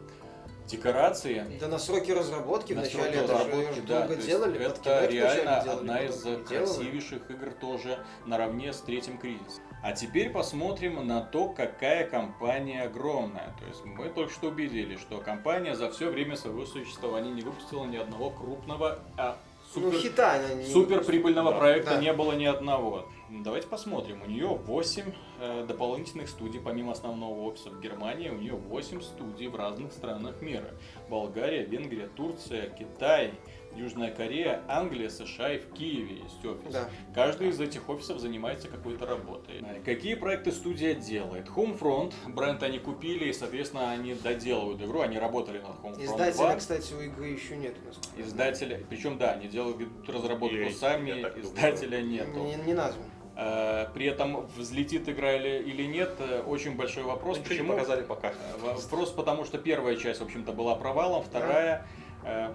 декорации, 0.67 1.57
Да 1.59 1.67
на 1.67 1.79
сроки 1.79 2.11
разработки 2.11 2.73
на 2.73 2.81
вначале 2.81 3.19
это 3.19 3.33
разработки, 3.33 3.79
да, 3.81 4.07
долго 4.07 4.15
делали. 4.21 4.59
Это 4.59 4.89
Kinect 4.89 5.11
реально 5.11 5.61
делали, 5.63 5.79
одна 5.79 6.01
из 6.01 6.17
переделывали. 6.21 6.43
красивейших 6.45 7.31
игр 7.31 7.51
тоже 7.51 7.99
наравне 8.25 8.73
с 8.73 8.81
третьим 8.81 9.17
кризисом. 9.17 9.63
А 9.81 9.91
теперь 9.91 10.29
посмотрим 10.29 11.05
на 11.05 11.21
то, 11.21 11.49
какая 11.49 12.07
компания 12.07 12.83
огромная. 12.83 13.53
То 13.59 13.65
есть 13.67 13.83
мы 13.83 14.09
только 14.09 14.31
что 14.31 14.47
убедились, 14.47 14.99
что 14.99 15.19
компания 15.19 15.75
за 15.75 15.91
все 15.91 16.09
время 16.09 16.37
своего 16.37 16.65
существования 16.65 17.31
не 17.31 17.41
выпустила 17.41 17.85
ни 17.85 17.97
одного 17.97 18.29
крупного, 18.29 18.99
а 19.17 19.37
Ну, 19.75 19.91
супер, 19.91 19.99
хита 19.99 20.33
она 20.35 20.53
не 20.53 20.65
супер 20.65 21.03
прибыльного 21.03 21.51
Да. 21.51 21.57
проекта 21.59 21.91
Да. 21.91 22.01
не 22.01 22.13
было 22.13 22.33
ни 22.33 22.45
одного. 22.45 23.07
Давайте 23.29 23.67
посмотрим. 23.67 24.21
У 24.21 24.29
нее 24.29 24.47
8 24.47 25.11
э, 25.39 25.65
дополнительных 25.67 26.29
студий, 26.29 26.59
помимо 26.59 26.91
основного 26.91 27.41
офиса 27.49 27.69
в 27.71 27.79
Германии, 27.81 28.29
у 28.29 28.35
нее 28.35 28.53
8 28.53 29.01
студий 29.01 29.47
в 29.47 29.55
разных 29.55 29.91
странах 29.91 30.41
мира. 30.41 30.69
Болгария, 31.09 31.63
Венгрия, 31.63 32.07
Турция, 32.15 32.69
Китай, 32.69 33.33
Южная 33.75 34.11
Корея, 34.11 34.61
Англия, 34.67 35.09
США 35.09 35.53
и 35.53 35.59
в 35.59 35.71
Киеве 35.73 36.17
есть 36.23 36.45
офис. 36.45 36.71
Да. 36.73 36.89
Каждый 37.13 37.49
из 37.49 37.59
этих 37.59 37.89
офисов 37.89 38.19
занимается 38.19 38.67
какой-то 38.67 39.05
работой. 39.05 39.63
Какие 39.85 40.15
проекты 40.15 40.51
студия 40.51 40.93
делает? 40.93 41.47
Homefront, 41.47 42.13
бренд 42.27 42.61
они 42.63 42.79
купили, 42.79 43.25
и, 43.25 43.33
соответственно, 43.33 43.91
они 43.91 44.13
доделывают 44.15 44.81
игру, 44.81 45.01
они 45.01 45.17
работали 45.17 45.59
над 45.59 45.71
Homefront 45.83 46.03
Издателя, 46.03 46.33
2. 46.33 46.55
кстати, 46.55 46.93
у 46.93 47.01
игры 47.01 47.27
еще 47.27 47.57
нет 47.57 47.75
у 47.83 47.87
нас. 47.87 47.99
Издателя, 48.17 48.81
причем 48.89 49.17
да, 49.17 49.31
они 49.31 49.47
делают 49.47 49.77
разработку 50.07 50.55
EA, 50.55 50.71
сами, 50.71 51.11
издателя 51.39 52.01
нету. 52.01 52.39
Не, 52.39 52.55
не 52.55 52.73
назван. 52.73 53.05
Э, 53.35 53.87
При 53.93 54.05
этом 54.05 54.45
взлетит 54.57 55.09
игра 55.09 55.33
или, 55.33 55.63
или 55.63 55.83
нет, 55.83 56.11
э, 56.19 56.41
очень 56.45 56.75
большой 56.75 57.03
вопрос. 57.03 57.39
Не 57.39 57.43
Почему? 57.43 57.73
показали 57.73 58.03
пока. 58.03 58.29
Э, 58.29 58.33
Вопрос 58.61 59.09
потому, 59.09 59.43
что 59.43 59.57
первая 59.57 59.95
часть, 59.95 60.19
в 60.19 60.23
общем-то, 60.23 60.51
была 60.51 60.75
провалом, 60.75 61.23
вторая, 61.23 61.79
э, 61.79 62.02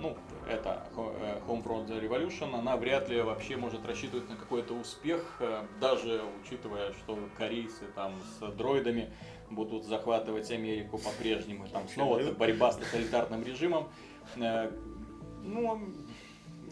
ну, 0.00 0.16
это 0.48 0.82
э, 0.96 1.40
Homefront 1.46 1.88
Revolution, 1.88 2.54
она 2.58 2.76
вряд 2.76 3.08
ли 3.08 3.20
вообще 3.20 3.56
может 3.56 3.84
рассчитывать 3.86 4.28
на 4.28 4.36
какой-то 4.36 4.74
успех, 4.74 5.36
э, 5.40 5.62
даже 5.80 6.22
учитывая, 6.42 6.92
что 6.92 7.18
корейцы 7.36 7.84
там 7.94 8.14
с 8.40 8.52
дроидами 8.54 9.10
будут 9.50 9.84
захватывать 9.84 10.50
Америку 10.50 10.98
по-прежнему, 10.98 11.66
там 11.68 11.88
снова 11.88 12.18
ну- 12.18 12.32
борьба 12.32 12.72
с 12.72 12.76
тоталитарным 12.76 13.42
режимом. 13.44 13.88
Э, 14.36 14.70
Ну, 15.44 15.80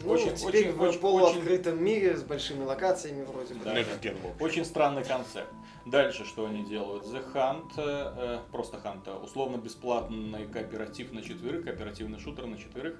Ну, 0.03 0.11
очень, 0.11 0.35
теперь 0.35 0.67
очень, 0.69 0.77
в 0.77 0.81
очень- 0.81 0.99
полуоткрытом 0.99 1.83
мире 1.83 2.15
с 2.15 2.21
большими 2.21 2.63
локациями 2.63 3.23
вроде 3.23 3.55
бы. 3.55 3.63
Да. 3.63 3.71
Общем. 3.71 4.15
Очень 4.39 4.65
странный 4.65 5.03
концепт. 5.03 5.51
Дальше 5.91 6.25
что 6.25 6.45
они 6.45 6.63
делают? 6.63 7.05
The 7.05 7.33
Hunt, 7.33 7.71
э, 7.77 8.13
э, 8.17 8.39
просто 8.51 8.77
Hunt, 8.77 9.03
э, 9.05 9.13
условно 9.23 9.57
бесплатный 9.57 10.45
кооператив 10.45 11.13
на 11.13 11.21
четверых, 11.21 11.63
кооперативный 11.63 12.19
шутер 12.19 12.45
на 12.45 12.57
четверых. 12.57 12.97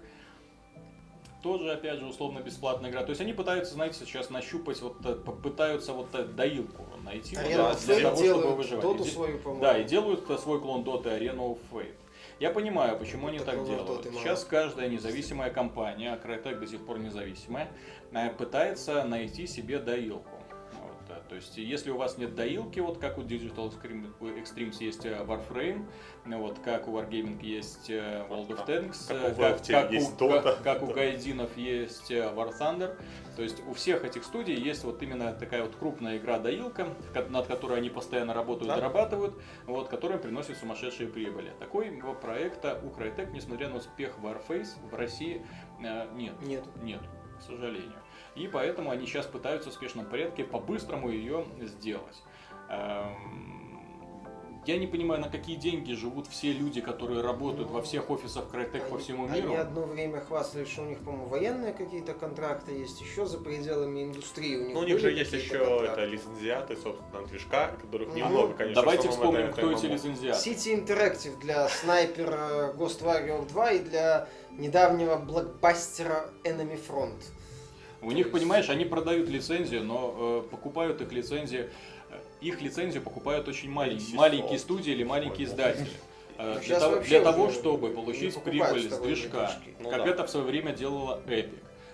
Тоже, 1.43 1.71
опять 1.71 1.99
же, 1.99 2.05
условно 2.05 2.39
бесплатная 2.39 2.89
игра. 2.89 3.03
То 3.03 3.09
есть 3.09 3.21
они 3.21 3.33
пытаются, 3.33 3.73
знаете, 3.73 3.99
сейчас 3.99 4.29
нащупать, 4.29 4.81
вот 4.81 5.05
э, 5.05 5.15
пытаются 5.15 5.93
вот 5.93 6.09
доилку 6.35 6.83
найти 7.03 7.35
вот, 7.35 7.45
да, 7.45 7.75
для 7.75 7.99
того, 8.01 8.15
чтобы 8.15 8.55
выживать. 8.55 8.83
доту 8.83 9.03
И 9.03 9.07
свою, 9.07 9.37
по-моему. 9.39 9.61
Да, 9.61 9.77
и 9.77 9.83
делают 9.83 10.25
свой 10.39 10.61
клон 10.61 10.83
Dota 10.83 11.19
Arena 11.19 11.39
of 11.39 11.59
Fate. 11.71 11.95
Я 12.39 12.51
понимаю, 12.51 12.97
почему 12.97 13.27
они 13.27 13.39
так 13.39 13.65
делают. 13.65 14.05
Сейчас 14.21 14.43
каждая 14.43 14.89
независимая 14.89 15.49
компания, 15.49 16.13
а 16.13 16.17
Crytek 16.17 16.59
до 16.59 16.67
сих 16.67 16.85
пор 16.85 16.99
независимая, 16.99 17.69
пытается 18.37 19.03
найти 19.03 19.47
себе 19.47 19.79
доилку. 19.79 20.36
То 21.29 21.35
есть, 21.35 21.57
если 21.57 21.91
у 21.91 21.97
вас 21.97 22.17
нет 22.17 22.35
доилки, 22.35 22.79
вот 22.79 22.99
как 22.99 23.17
у 23.17 23.21
Digital 23.21 23.73
Extremes 24.19 24.77
есть 24.79 25.05
э, 25.05 25.23
Warframe, 25.25 25.85
вот 26.25 26.59
как 26.59 26.87
у 26.87 26.97
Wargaming 26.97 27.43
есть 27.43 27.89
э, 27.89 28.25
World 28.29 28.47
of 28.49 28.65
Tanks, 28.65 29.07
Как 29.07 29.37
э, 29.37 29.71
как, 29.71 29.91
есть 29.91 30.21
у, 30.21 30.25
Dota. 30.25 30.41
как- 30.41 30.63
как 30.63 30.83
у 30.83 30.87
Гайдинов 30.93 31.55
есть 31.57 32.09
War 32.11 32.51
Thunder. 32.57 32.97
То 33.35 33.43
есть 33.43 33.61
у 33.67 33.73
всех 33.73 34.03
этих 34.05 34.23
студий 34.23 34.55
есть 34.55 34.83
вот 34.83 35.01
именно 35.03 35.33
такая 35.33 35.63
вот 35.63 35.75
крупная 35.75 36.17
игра 36.17 36.39
доилка, 36.39 36.87
над 37.29 37.45
которой 37.47 37.77
они 37.77 37.89
постоянно 37.89 38.33
работают, 38.33 38.69
Да. 38.69 38.77
зарабатывают, 38.77 39.35
вот, 39.65 39.89
которая 39.89 40.17
приносит 40.17 40.57
сумасшедшие 40.57 41.09
прибыли. 41.09 41.51
Такой 41.59 41.91
проекта 42.21 42.81
у 42.83 42.87
Crytek, 42.89 43.31
несмотря 43.31 43.69
на 43.69 43.77
успех 43.77 44.17
Warface, 44.23 44.69
в 44.89 44.95
России 44.95 45.45
нет. 45.79 46.33
Нет. 46.41 46.63
Нет, 46.81 47.01
к 47.37 47.41
сожалению. 47.41 47.93
И 48.37 48.47
поэтому 48.47 48.91
они 48.91 49.05
сейчас 49.05 49.25
пытаются 49.25 49.71
в 49.71 49.73
спешном 49.73 50.05
порядке 50.05 50.43
по-быстрому 50.43 51.09
ее 51.09 51.45
сделать. 51.61 52.23
Эм, 52.69 53.57
я 54.67 54.77
не 54.77 54.85
понимаю, 54.85 55.21
на 55.21 55.29
какие 55.29 55.55
деньги 55.55 55.93
живут 55.93 56.27
все 56.27 56.51
люди, 56.51 56.81
которые 56.81 57.21
работают 57.21 57.71
во 57.71 57.81
всех 57.81 58.09
офисах 58.09 58.45
Crytek 58.53 58.89
по 58.89 58.97
всему 58.97 59.25
миру. 59.25 59.47
Они 59.47 59.55
одно 59.55 59.85
время 59.85 60.19
хвастались, 60.19 60.67
что 60.67 60.81
у 60.81 60.85
них, 60.85 60.99
по-моему, 60.99 61.27
военные 61.27 61.73
какие-то 61.73 62.13
контракты 62.13 62.73
есть, 62.73 62.99
еще 62.99 63.25
за 63.25 63.37
пределами 63.37 64.03
индустрии 64.03 64.57
у 64.57 64.65
них 64.65 64.73
Ну, 64.73 64.81
у 64.81 64.83
них 64.83 64.99
же 64.99 65.11
есть 65.11 65.31
еще 65.31 65.57
контракты. 65.59 66.01
это 66.01 66.05
лицензиаты, 66.05 66.75
собственно, 66.75 67.25
движка, 67.25 67.71
которых 67.81 68.09
Ну, 68.09 68.15
немного, 68.15 68.53
конечно. 68.55 68.81
Давайте 68.81 69.09
вспомним, 69.09 69.45
это 69.45 69.53
кто 69.53 69.71
эти 69.71 69.85
лицензиаты. 69.85 70.49
City 70.49 70.85
Interactive 70.85 71.39
для 71.39 71.69
снайпер 71.69 72.29
э, 72.29 72.73
Ghost 72.77 73.01
Warrior 73.03 73.47
2 73.47 73.71
и 73.71 73.79
для 73.79 74.27
недавнего 74.51 75.15
блокбастера 75.15 76.29
Enemy 76.43 76.77
Front. 76.87 77.23
У 78.01 78.11
них, 78.11 78.31
понимаешь, 78.31 78.69
они 78.69 78.85
продают 78.85 79.27
лицензию, 79.27 79.83
но 79.83 80.43
э, 80.45 80.49
покупают 80.51 81.01
их 81.01 81.11
лицензии, 81.11 81.69
э, 82.09 82.19
их 82.41 82.61
лицензию 82.61 83.01
покупают 83.01 83.47
очень 83.47 83.71
маленькие, 83.71 84.15
маленькие 84.15 84.59
студии 84.59 84.91
или 84.91 85.03
маленькие 85.03 85.47
издатели. 85.47 85.89
Э, 86.37 86.53
Ну, 86.55 86.59
Для, 86.65 86.79
того, 86.79 86.95
для 86.97 87.21
того, 87.21 87.49
чтобы 87.49 87.89
получить 87.89 88.39
прибыль 88.43 88.91
с 88.91 88.97
движка. 88.99 89.51
Ну 89.79 89.89
как 89.89 90.03
да. 90.03 90.09
это 90.09 90.27
в 90.27 90.29
свое 90.29 90.45
время 90.45 90.71
делала 90.71 91.19
Epic, 91.25 91.49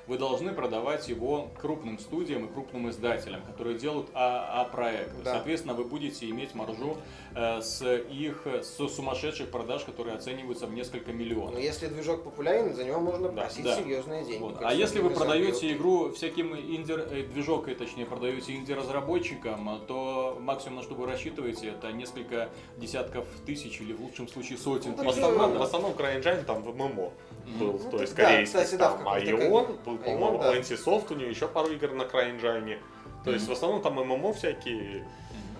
вы 0.06 0.18
должны 0.18 0.52
продавать 0.52 1.08
его 1.08 1.50
крупным 1.62 1.98
студиям 1.98 2.46
и 2.46 2.52
крупным 2.52 2.90
издателям, 2.90 3.42
которые 3.44 3.80
делают 3.80 4.10
АА-проекты. 4.14 5.24
Да. 5.24 5.36
Соответственно, 5.36 5.74
вы 5.74 5.86
будете 5.86 6.30
иметь 6.30 6.54
маржу 6.56 6.98
с 7.36 7.82
их 7.86 8.46
с 8.46 8.78
сумасшедших 8.88 9.50
продаж, 9.50 9.84
которые 9.84 10.16
оцениваются 10.16 10.68
в 10.68 10.74
несколько 10.74 11.12
Но 11.12 11.18
миллионов. 11.18 11.60
если 11.60 11.88
движок 11.88 12.24
популярен, 12.24 12.74
за 12.76 12.84
него 12.84 13.00
можно 13.00 13.30
Да, 13.30 13.42
просить 13.44 13.64
да. 13.64 13.76
серьезные 13.76 14.24
деньги. 14.24 14.42
Вот. 14.42 14.58
А 14.62 14.74
если 14.74 15.00
вы 15.00 15.10
продаете 15.10 15.72
игру 15.74 16.12
всяким 16.12 16.56
инди 16.56 16.92
э, 16.94 17.24
движок, 17.24 17.68
и 17.70 17.76
точнее 17.76 18.06
продаете 18.06 18.56
инди-разработчикам, 18.56 19.82
то 19.88 20.38
максимум, 20.42 20.78
на 20.78 20.84
что 20.84 20.96
вы 20.96 21.08
рассчитываете, 21.08 21.70
это 21.70 21.92
несколько 21.92 22.50
десятков 22.78 23.26
тысяч 23.46 23.82
или 23.82 23.94
в 23.94 24.02
лучшем 24.02 24.28
случае 24.28 24.58
сотен 24.58 24.92
Ну, 24.92 24.98
В 24.98 25.00
тысяч. 25.02 25.16
же- 25.16 25.22
основном, 25.22 25.58
в 25.58 25.62
основном 25.62 25.92
CryEngine 25.94 26.44
там 26.44 26.62
в 26.62 26.76
ММО 26.76 27.12
был, 27.60 27.80
Ну, 27.84 27.92
то 27.92 28.02
есть 28.02 28.16
да, 28.16 28.24
корейский 28.24 28.60
кстати, 28.60 28.76
да, 28.80 28.90
в 28.92 28.98
там, 28.98 29.08
а 29.08 29.20
каком-то 29.20 29.32
и 29.32 29.38
как- 29.38 29.52
он 29.52 29.66
был, 29.86 29.98
по-моему, 29.98 30.38
да. 30.40 30.56
Antisoft, 30.58 31.12
у 31.14 31.16
него 31.16 31.30
еще 31.30 31.48
пару 31.48 31.72
игр 31.72 31.92
на 31.94 32.04
CryEngine. 32.04 32.78
То 33.26 33.32
есть 33.32 33.48
в 33.48 33.52
основном 33.52 33.82
там 33.82 33.94
ММО 33.96 34.34
всякие. 34.34 35.08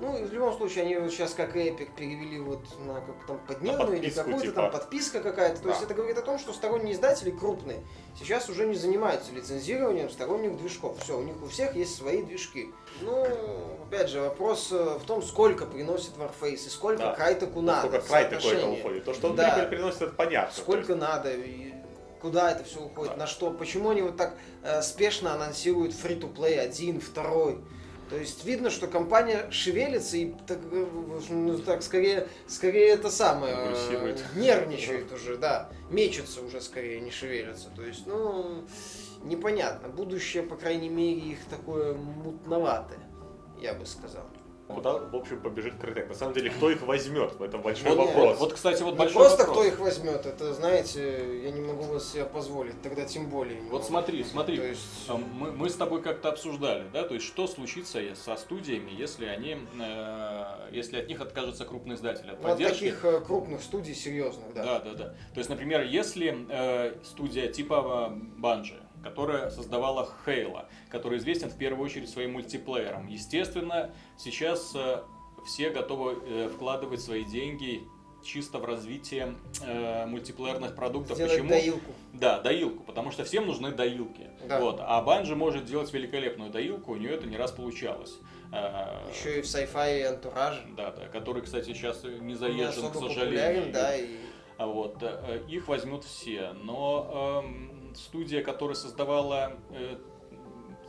Ну, 0.04 0.18
и 0.18 0.24
в 0.26 0.34
любом 0.34 0.52
случае, 0.54 0.84
они 0.84 0.98
вот 0.98 1.12
сейчас, 1.12 1.34
как 1.34 1.56
Epic, 1.56 1.88
перевели 1.96 2.38
вот 2.38 2.60
на 2.86 2.96
как 2.96 3.26
там 3.26 3.40
подневную 3.48 3.98
или 4.02 4.10
какую-то 4.10 4.42
типа. 4.42 4.54
там 4.54 4.72
подписка 4.72 5.22
какая-то. 5.22 5.60
То 5.62 5.64
Да. 5.64 5.70
есть 5.70 5.84
это 5.84 5.94
говорит 5.94 6.18
о 6.18 6.22
том, 6.22 6.38
что 6.40 6.52
сторонние 6.52 6.94
издатели 6.94 7.32
крупные 7.32 7.80
сейчас 8.20 8.50
уже 8.50 8.66
не 8.66 8.76
занимаются 8.76 9.32
лицензированием 9.32 10.10
сторонних 10.10 10.58
движков. 10.58 11.00
Все, 11.02 11.18
у 11.18 11.24
них 11.24 11.42
у 11.42 11.48
всех 11.48 11.74
есть 11.76 11.96
свои 11.96 12.22
движки. 12.22 12.68
Ну, 13.02 13.26
опять 13.88 14.10
же, 14.10 14.20
вопрос 14.20 14.70
э, 14.74 14.98
в 15.02 15.06
том, 15.06 15.24
сколько 15.24 15.66
приносит 15.66 16.12
Warface 16.18 16.66
и 16.66 16.70
сколько 16.70 17.04
Да. 17.04 17.16
Крайтеку 17.16 17.62
Ну, 17.62 17.68
надо. 17.68 17.88
сколько 17.88 18.06
край 18.06 18.30
такой 18.30 18.52
это 18.58 18.68
уходит. 18.68 19.06
То, 19.06 19.14
что 19.14 19.30
он 19.30 19.36
Да. 19.38 19.66
приносит, 19.70 20.02
это 20.02 20.12
понятно. 20.16 20.54
Сколько 20.54 20.96
надо, 20.96 21.32
и 21.34 21.74
куда 22.22 22.52
это 22.52 22.66
все 22.66 22.82
уходит, 22.82 23.14
Да. 23.14 23.20
на 23.20 23.28
что, 23.28 23.52
почему 23.52 23.92
они 23.92 24.02
вот 24.02 24.18
так 24.18 24.36
э, 24.64 24.82
спешно 24.82 25.34
анонсируют 25.34 25.94
free-to-play 25.94 26.60
один, 26.60 27.00
второй. 27.00 27.60
То 28.14 28.20
есть 28.20 28.46
видно, 28.46 28.70
что 28.70 28.86
компания 28.86 29.50
шевелится 29.50 30.18
и 30.18 30.36
так, 30.46 30.60
ну, 30.72 31.58
так 31.58 31.82
скорее, 31.82 32.28
скорее 32.46 32.90
это 32.90 33.10
самое 33.10 33.56
э, 33.58 34.18
нервничает 34.36 35.12
уже, 35.12 35.36
да, 35.36 35.72
мечется 35.90 36.44
уже 36.44 36.62
скорее, 36.62 37.02
не 37.02 37.10
шевелится. 37.10 37.70
То 37.76 37.82
есть, 37.82 38.06
ну, 38.06 38.66
непонятно. 39.24 39.90
Будущее, 39.90 40.44
по 40.44 40.56
крайней 40.56 40.90
мере, 40.90 41.22
их 41.22 41.44
такое 41.46 41.96
мутноватое, 41.96 43.00
я 43.60 43.74
бы 43.74 43.88
сказал. 43.88 44.28
Куда, 44.68 44.94
в 44.94 45.16
общем, 45.16 45.42
побежит 45.42 45.74
Crytek? 45.76 46.08
На 46.08 46.14
самом 46.16 46.34
деле, 46.34 46.50
кто 46.50 46.70
их 46.72 46.82
возьмет? 46.84 47.34
В 47.38 47.44
этом 47.44 47.62
большой 47.62 47.90
Вот, 47.96 48.08
вопрос. 48.08 48.26
вот, 48.30 48.40
вот, 48.40 48.54
кстати, 48.54 48.82
вот 48.82 48.94
Не 48.94 48.98
большой 48.98 49.16
просто 49.24 49.38
вопрос. 49.46 49.58
кто 49.58 49.68
их 49.68 49.80
возьмет, 49.80 50.26
это, 50.26 50.54
знаете, 50.54 51.42
я 51.44 51.52
не 51.52 51.60
могу 51.62 51.84
вас 51.84 52.12
себе 52.12 52.24
позволить, 52.26 52.82
тогда 52.82 53.04
тем 53.06 53.30
более. 53.30 53.56
не 53.60 53.70
Вот 53.70 53.80
могу. 53.82 53.84
смотри, 53.84 54.24
смотри, 54.24 54.58
То 54.58 54.64
есть- 54.66 54.82
а, 55.10 55.18
мы, 55.18 55.52
мы 55.52 55.70
с 55.70 55.76
тобой 55.76 56.02
как-то 56.02 56.30
обсуждали, 56.30 56.86
да, 56.94 57.04
то 57.04 57.14
есть 57.14 57.26
что 57.26 57.46
случится 57.48 58.00
со 58.16 58.36
студиями, 58.38 58.90
если 58.98 59.26
они, 59.26 59.58
э, 59.80 60.70
если 60.72 60.98
от 60.98 61.08
них 61.10 61.20
откажется 61.20 61.66
крупный 61.66 61.96
издатель 61.96 62.30
от 62.32 62.42
Ну, 62.42 62.48
от 62.48 62.54
поддержки? 62.54 62.86
таких 62.86 63.04
э, 63.06 63.20
крупных 63.20 63.62
студий 63.62 63.94
серьезных, 63.94 64.54
да. 64.54 64.64
Да, 64.64 64.80
да, 64.80 64.94
да. 64.94 65.06
То 65.34 65.38
есть, 65.40 65.50
например, 65.50 65.82
если 65.82 66.46
э, 66.50 66.94
студия 67.04 67.48
типа 67.52 68.14
Банжи, 68.38 68.80
которая 69.04 69.50
создавала 69.50 70.10
Хейла, 70.26 70.70
который 70.90 71.18
известен 71.20 71.50
в 71.50 71.58
первую 71.58 71.86
очередь 71.86 72.10
своим 72.10 72.34
мультиплеером, 72.34 73.08
естественно, 73.08 73.94
сейчас 74.18 74.72
э, 74.76 75.04
все 75.46 75.70
готовы 75.70 76.18
э, 76.26 76.50
вкладывать 76.50 77.02
свои 77.02 77.26
деньги 77.26 77.84
чисто 78.24 78.58
в 78.60 78.66
развитие 78.66 79.36
э, 79.66 80.06
мультиплеерных 80.06 80.76
продуктов. 80.76 81.18
Сделать 81.18 81.34
Почему? 81.34 81.50
доилку. 81.50 81.92
Да, 82.14 82.40
доилку, 82.40 82.84
потому 82.84 83.12
что 83.12 83.26
всем 83.26 83.46
нужны 83.46 83.72
доилки. 83.72 84.30
Да. 84.48 84.62
Вот. 84.62 84.78
А 84.80 85.02
Банжи 85.02 85.36
может 85.36 85.66
делать 85.66 85.92
великолепную 85.92 86.50
доилку, 86.50 86.94
у 86.94 86.96
нее 86.96 87.12
это 87.12 87.28
не 87.28 87.36
раз 87.36 87.52
получалось. 87.52 88.18
Э, 88.54 89.10
Еще 89.14 89.40
и 89.40 89.42
в 89.42 89.46
sci-fi 89.46 90.00
и 90.00 90.02
антураже. 90.04 90.62
Да, 90.78 90.92
да, 90.92 91.08
который, 91.08 91.42
кстати, 91.42 91.74
сейчас 91.74 92.04
не 92.06 92.20
Не 92.22 92.36
заезжен, 92.36 92.84
к 92.84 92.96
особо 92.96 93.10
сожалению. 93.10 93.66
популярен, 93.66 93.72
да, 93.74 93.98
и 93.98 94.08
А 94.58 94.68
Вот, 94.68 95.04
их 95.50 95.68
возьмут 95.68 96.06
все. 96.06 96.54
Но 96.64 97.42
эм, 97.44 97.83
студия, 97.98 98.44
которая 98.44 98.76
создавала 98.76 99.54
э, 99.72 99.98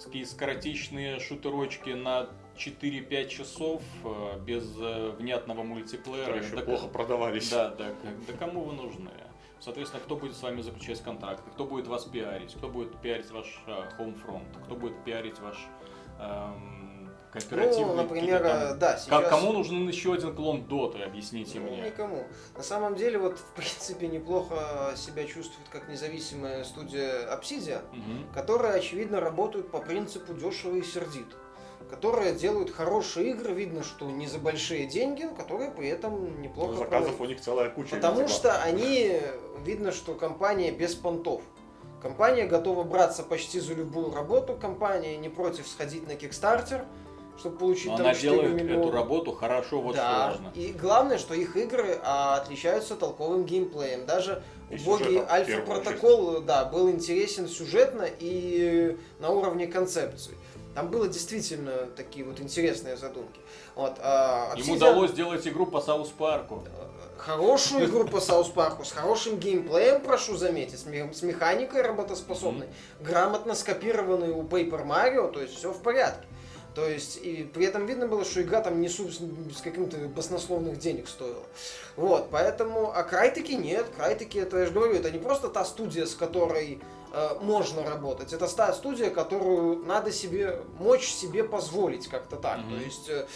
такие 0.03 0.27
скоротечные 0.27 1.21
шутерочки 1.21 1.91
на 1.91 2.29
4-5 2.57 3.29
часов 3.29 3.83
э, 4.05 4.41
без 4.45 4.65
э, 4.79 5.11
внятного 5.19 5.63
мультиплеера. 5.63 6.27
Которые 6.27 6.45
еще 6.45 6.57
да, 6.57 6.63
плохо 6.63 6.87
продавались. 6.89 7.51
Да, 7.51 7.71
да, 7.71 7.91
да 8.27 8.33
кому 8.39 8.63
вы 8.63 8.75
нужны? 8.75 9.11
Соответственно, 9.61 10.03
кто 10.05 10.17
будет 10.17 10.37
с 10.37 10.43
вами 10.43 10.61
заключать 10.61 11.01
контракты, 11.01 11.51
кто 11.51 11.65
будет 11.65 11.87
вас 11.87 12.05
пиарить, 12.05 12.55
кто 12.55 12.69
будет 12.69 13.01
пиарить 13.01 13.31
ваш 13.31 13.63
э, 13.67 13.91
Homefront, 13.99 14.65
кто 14.65 14.75
будет 14.77 15.03
пиарить 15.05 15.39
ваш 15.41 15.57
эм, 16.19 16.84
кооперативный 17.35 17.95
Ну, 17.95 18.03
например, 18.03 18.43
там- 18.43 18.63
э, 18.63 18.75
да, 18.75 18.97
сейчас... 18.97 19.29
Кому 19.29 19.53
нужен 19.53 19.87
еще 19.89 20.15
один 20.15 20.35
клон 20.35 20.65
Доты, 20.65 21.03
объясните 21.03 21.59
Ну, 21.59 21.67
мне. 21.69 21.81
никому. 21.83 22.25
На 22.57 22.63
самом 22.63 22.95
деле, 22.95 23.19
вот, 23.19 23.39
в 23.39 23.55
принципе, 23.57 24.07
неплохо 24.07 24.93
себя 24.97 25.25
чувствует 25.25 25.69
как 25.71 25.89
независимая 25.89 26.65
студия 26.65 27.29
Obsidian, 27.37 27.83
Мгм. 27.93 28.33
которые, 28.33 28.75
очевидно, 28.75 29.21
работают 29.21 29.71
по 29.71 29.81
принципу 29.81 30.33
дешево 30.35 30.77
и 30.77 30.83
сердито. 30.83 31.37
Которые 31.91 32.35
делают 32.35 32.71
хорошие 32.71 33.31
игры, 33.31 33.53
видно, 33.53 33.83
что 33.83 34.07
не 34.11 34.27
за 34.27 34.39
большие 34.39 34.87
деньги, 34.87 35.25
но 35.25 35.35
которые 35.35 35.71
при 35.71 35.89
этом 35.89 36.41
неплохо 36.41 36.73
Ну, 36.73 36.79
заказов 36.79 37.09
продают. 37.09 37.21
у 37.21 37.25
них 37.27 37.41
целая 37.41 37.71
куча. 37.71 37.97
Потому 37.97 38.21
видимо. 38.21 38.29
что 38.29 38.63
они, 38.63 39.21
видно, 39.65 39.93
что 39.93 40.15
компания 40.15 40.73
без 40.73 40.95
понтов. 40.95 41.43
Компания 42.01 42.47
готова 42.47 42.85
браться 42.85 43.23
почти 43.23 43.61
за 43.61 43.75
любую 43.75 44.15
работу, 44.15 44.55
компания 44.61 45.17
не 45.17 45.29
против 45.29 45.67
сходить 45.67 46.07
на 46.07 46.13
Kickstarter, 46.13 46.85
чтобы 47.39 47.59
получить 47.59 47.87
Но 47.87 47.97
там 47.97 48.07
она 48.07 48.15
4 48.15 48.31
делает 48.33 48.55
миллиона. 48.55 48.81
эту 48.81 48.91
работу 48.93 49.33
хорошо, 49.33 49.81
вот 49.81 49.97
да. 49.97 50.31
что 50.33 50.43
важно. 50.45 50.53
И 50.55 50.73
главное, 50.73 51.19
что 51.19 51.35
их 51.35 51.57
игры 51.57 51.99
а, 52.03 52.37
отличаются 52.37 52.95
толковым 52.97 53.45
геймплеем. 53.45 54.07
Даже 54.07 54.43
И 54.71 54.77
убогий 54.77 55.05
сюжетом, 55.07 55.29
Alpha 55.33 55.61
Protocol, 55.63 56.41
да, 56.41 56.65
был 56.65 56.91
интересен 56.91 57.49
сюжетно 57.49 58.07
и 58.19 58.97
на 59.19 59.31
уровне 59.31 59.67
концепции. 59.67 60.35
Там 60.75 60.89
было 60.91 61.07
действительно 61.07 61.87
такие 61.97 62.25
вот 62.25 62.41
интересные 62.41 62.97
задумки. 62.97 63.41
Вот, 63.77 63.95
а, 64.01 64.55
Ему 64.57 64.73
Obsidian- 64.75 64.77
удалось 64.77 65.11
сделать 65.11 65.47
игру 65.47 65.67
по 65.67 65.81
South 65.81 66.09
Park 66.09 66.45
у. 66.45 66.63
хорошую 67.17 67.87
игру 67.87 68.07
по 68.07 68.21
South 68.21 68.49
Park 68.49 68.73
у, 68.73 68.85
с 68.85 68.91
хорошим 68.93 69.39
геймплеем, 69.39 70.01
прошу 70.01 70.37
заметить, 70.37 70.79
с, 70.81 70.85
ме- 70.87 71.13
с 71.13 71.23
механикой 71.23 71.83
работоспособной, 71.83 72.67
грамотно 73.01 73.55
скопированной 73.55 74.31
у 74.31 74.43
Paper 74.43 74.85
Mario, 74.87 75.33
то 75.33 75.41
есть 75.41 75.57
все 75.57 75.73
в 75.73 75.81
порядке. 75.81 76.27
То 76.75 76.89
есть, 76.89 77.21
и 77.23 77.49
при 77.55 77.67
этом 77.67 77.87
видно 77.87 78.09
было, 78.09 78.25
что 78.25 78.43
игра 78.43 78.61
там 78.61 78.81
не 78.81 78.89
с 78.89 78.99
с 78.99 79.61
каким-то 79.63 79.97
баснословных 80.09 80.79
денег 80.79 81.09
стоила. 81.09 81.45
Вот, 81.97 82.29
поэтому, 82.31 82.91
а 82.93 83.03
Крайтеки 83.05 83.53
нет, 83.53 83.87
Крайтеки, 83.97 84.39
это 84.39 84.59
я 84.59 84.67
же 84.67 84.73
говорю, 84.73 84.95
это 84.95 85.11
не 85.11 85.19
просто 85.19 85.49
та 85.49 85.65
студия, 85.65 86.07
с 86.07 86.15
которой 86.17 86.81
э, 87.13 87.29
можно 87.43 87.85
работать, 87.85 88.33
это 88.33 88.49
та 88.55 88.73
студия, 88.73 89.11
которую 89.11 89.85
надо 89.85 90.11
себе, 90.11 90.63
мочь 90.81 91.07
себе 91.07 91.45
позволить 91.45 92.09
как-то 92.09 92.37
так. 92.37 92.59
Мгм. 92.59 92.71
То 92.71 92.85
есть, 92.85 93.09
э, 93.09 93.27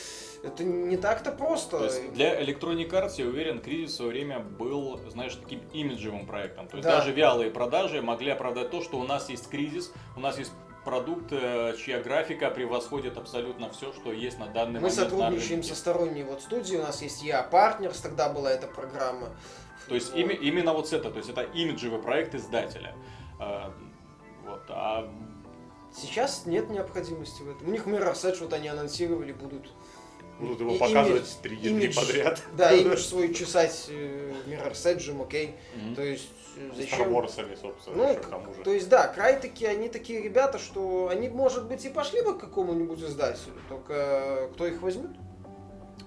это 0.43 0.65
не 0.65 0.97
так-то 0.97 1.31
просто. 1.33 1.79
То 1.79 1.85
есть 1.85 2.13
для 2.13 2.41
Electronic 2.41 2.91
Arts, 2.91 3.15
я 3.19 3.27
уверен, 3.27 3.61
кризис 3.61 3.93
в 3.93 3.97
свое 3.97 4.11
время 4.11 4.41
был, 4.41 5.01
знаешь, 5.11 5.35
таким 5.37 5.61
имиджевым 5.73 6.27
проектом. 6.27 6.69
То 6.69 6.77
есть 6.77 6.89
Да. 6.89 6.99
даже 6.99 7.13
вялые 7.13 7.51
продажи 7.51 8.03
могли 8.03 8.31
оправдать 8.31 8.71
то, 8.71 8.83
что 8.83 8.99
у 8.99 9.05
нас 9.05 9.29
есть 9.29 9.49
кризис, 9.49 9.93
у 10.17 10.21
нас 10.21 10.39
есть 10.39 10.53
продукт, 10.93 11.27
э, 11.33 11.75
чья 11.79 12.01
графика 12.03 12.51
превосходит 12.51 13.19
абсолютно 13.19 13.69
все, 13.71 13.93
что 13.93 14.11
есть 14.11 14.39
на 14.39 14.47
данный 14.47 14.81
Мы 14.81 14.89
момент 14.89 14.97
на 14.97 15.03
сотрудничаем 15.05 15.63
со 15.63 15.75
сторонней 15.75 16.25
вот 16.25 16.41
студией, 16.41 16.81
у 16.81 16.83
нас 16.83 17.03
есть 17.03 17.23
я 17.23 17.47
Partners, 17.53 17.97
тогда 18.03 18.31
была 18.31 18.51
эта 18.51 18.67
программа. 18.67 19.29
То 19.87 19.95
есть 19.95 20.15
ими- 20.15 20.33
именно 20.35 20.73
вот 20.73 20.89
с 20.89 20.93
это, 20.95 21.11
то 21.11 21.19
есть 21.19 21.29
это 21.29 21.43
имиджевый 21.43 22.01
проект 22.01 22.35
издателя. 22.35 22.95
Э, 23.39 23.71
Вот, 24.47 24.63
а 24.71 25.07
Сейчас 25.95 26.47
нет 26.47 26.71
необходимости 26.71 27.43
в 27.43 27.51
этом. 27.51 27.69
У 27.69 27.71
них 27.71 27.85
Mirror's 27.87 28.25
Edge 28.25 28.39
вот 28.41 28.53
они 28.55 28.69
анонсировали, 28.69 29.33
будут 29.33 29.71
Будут 30.41 30.61
его 30.61 30.75
И- 30.75 30.79
показывать 30.79 31.37
три, 31.43 31.57
имидж- 31.59 31.95
подряд. 31.97 32.41
Да, 32.57 32.73
имидж 32.81 32.99
свой 33.01 33.35
чесать 33.35 33.87
э, 33.91 34.33
Mirror's 34.47 34.85
Edge, 34.87 35.23
окей. 35.23 35.55
Мгм. 35.77 35.95
То 35.97 36.03
есть 36.03 36.29
зачем... 36.75 37.09
Star 37.09 37.11
Wars'ами, 37.11 37.57
собственно, 37.57 37.97
Ну, 37.97 38.11
еще 38.11 38.21
к 38.21 38.27
тому 38.27 38.55
же. 38.55 38.63
То 38.63 38.73
есть, 38.73 38.89
да, 38.89 39.09
Крайтеки, 39.09 39.65
они 39.65 39.89
такие 39.89 40.23
ребята, 40.23 40.59
что 40.59 41.09
они, 41.09 41.29
может 41.29 41.67
быть, 41.69 41.85
и 41.85 41.89
пошли 41.89 42.23
бы 42.23 42.37
к 42.37 42.41
какому-нибудь 42.41 43.01
издателю, 43.01 43.55
только 43.69 44.49
кто 44.55 44.67
их 44.67 44.83
возьмет? 44.83 45.11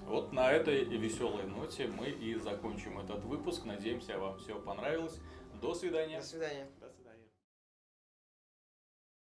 Вот 0.06 0.32
на 0.32 0.52
этой 0.52 0.84
веселой 0.84 1.44
ноте 1.44 1.86
мы 1.86 2.08
и 2.08 2.34
закончим 2.34 2.98
этот 2.98 3.24
выпуск. 3.24 3.64
Надеемся, 3.64 4.18
вам 4.18 4.36
все 4.38 4.54
понравилось. 4.56 5.18
До 5.60 5.74
свидания. 5.74 6.20
До 6.20 6.26
свидания. 6.26 6.66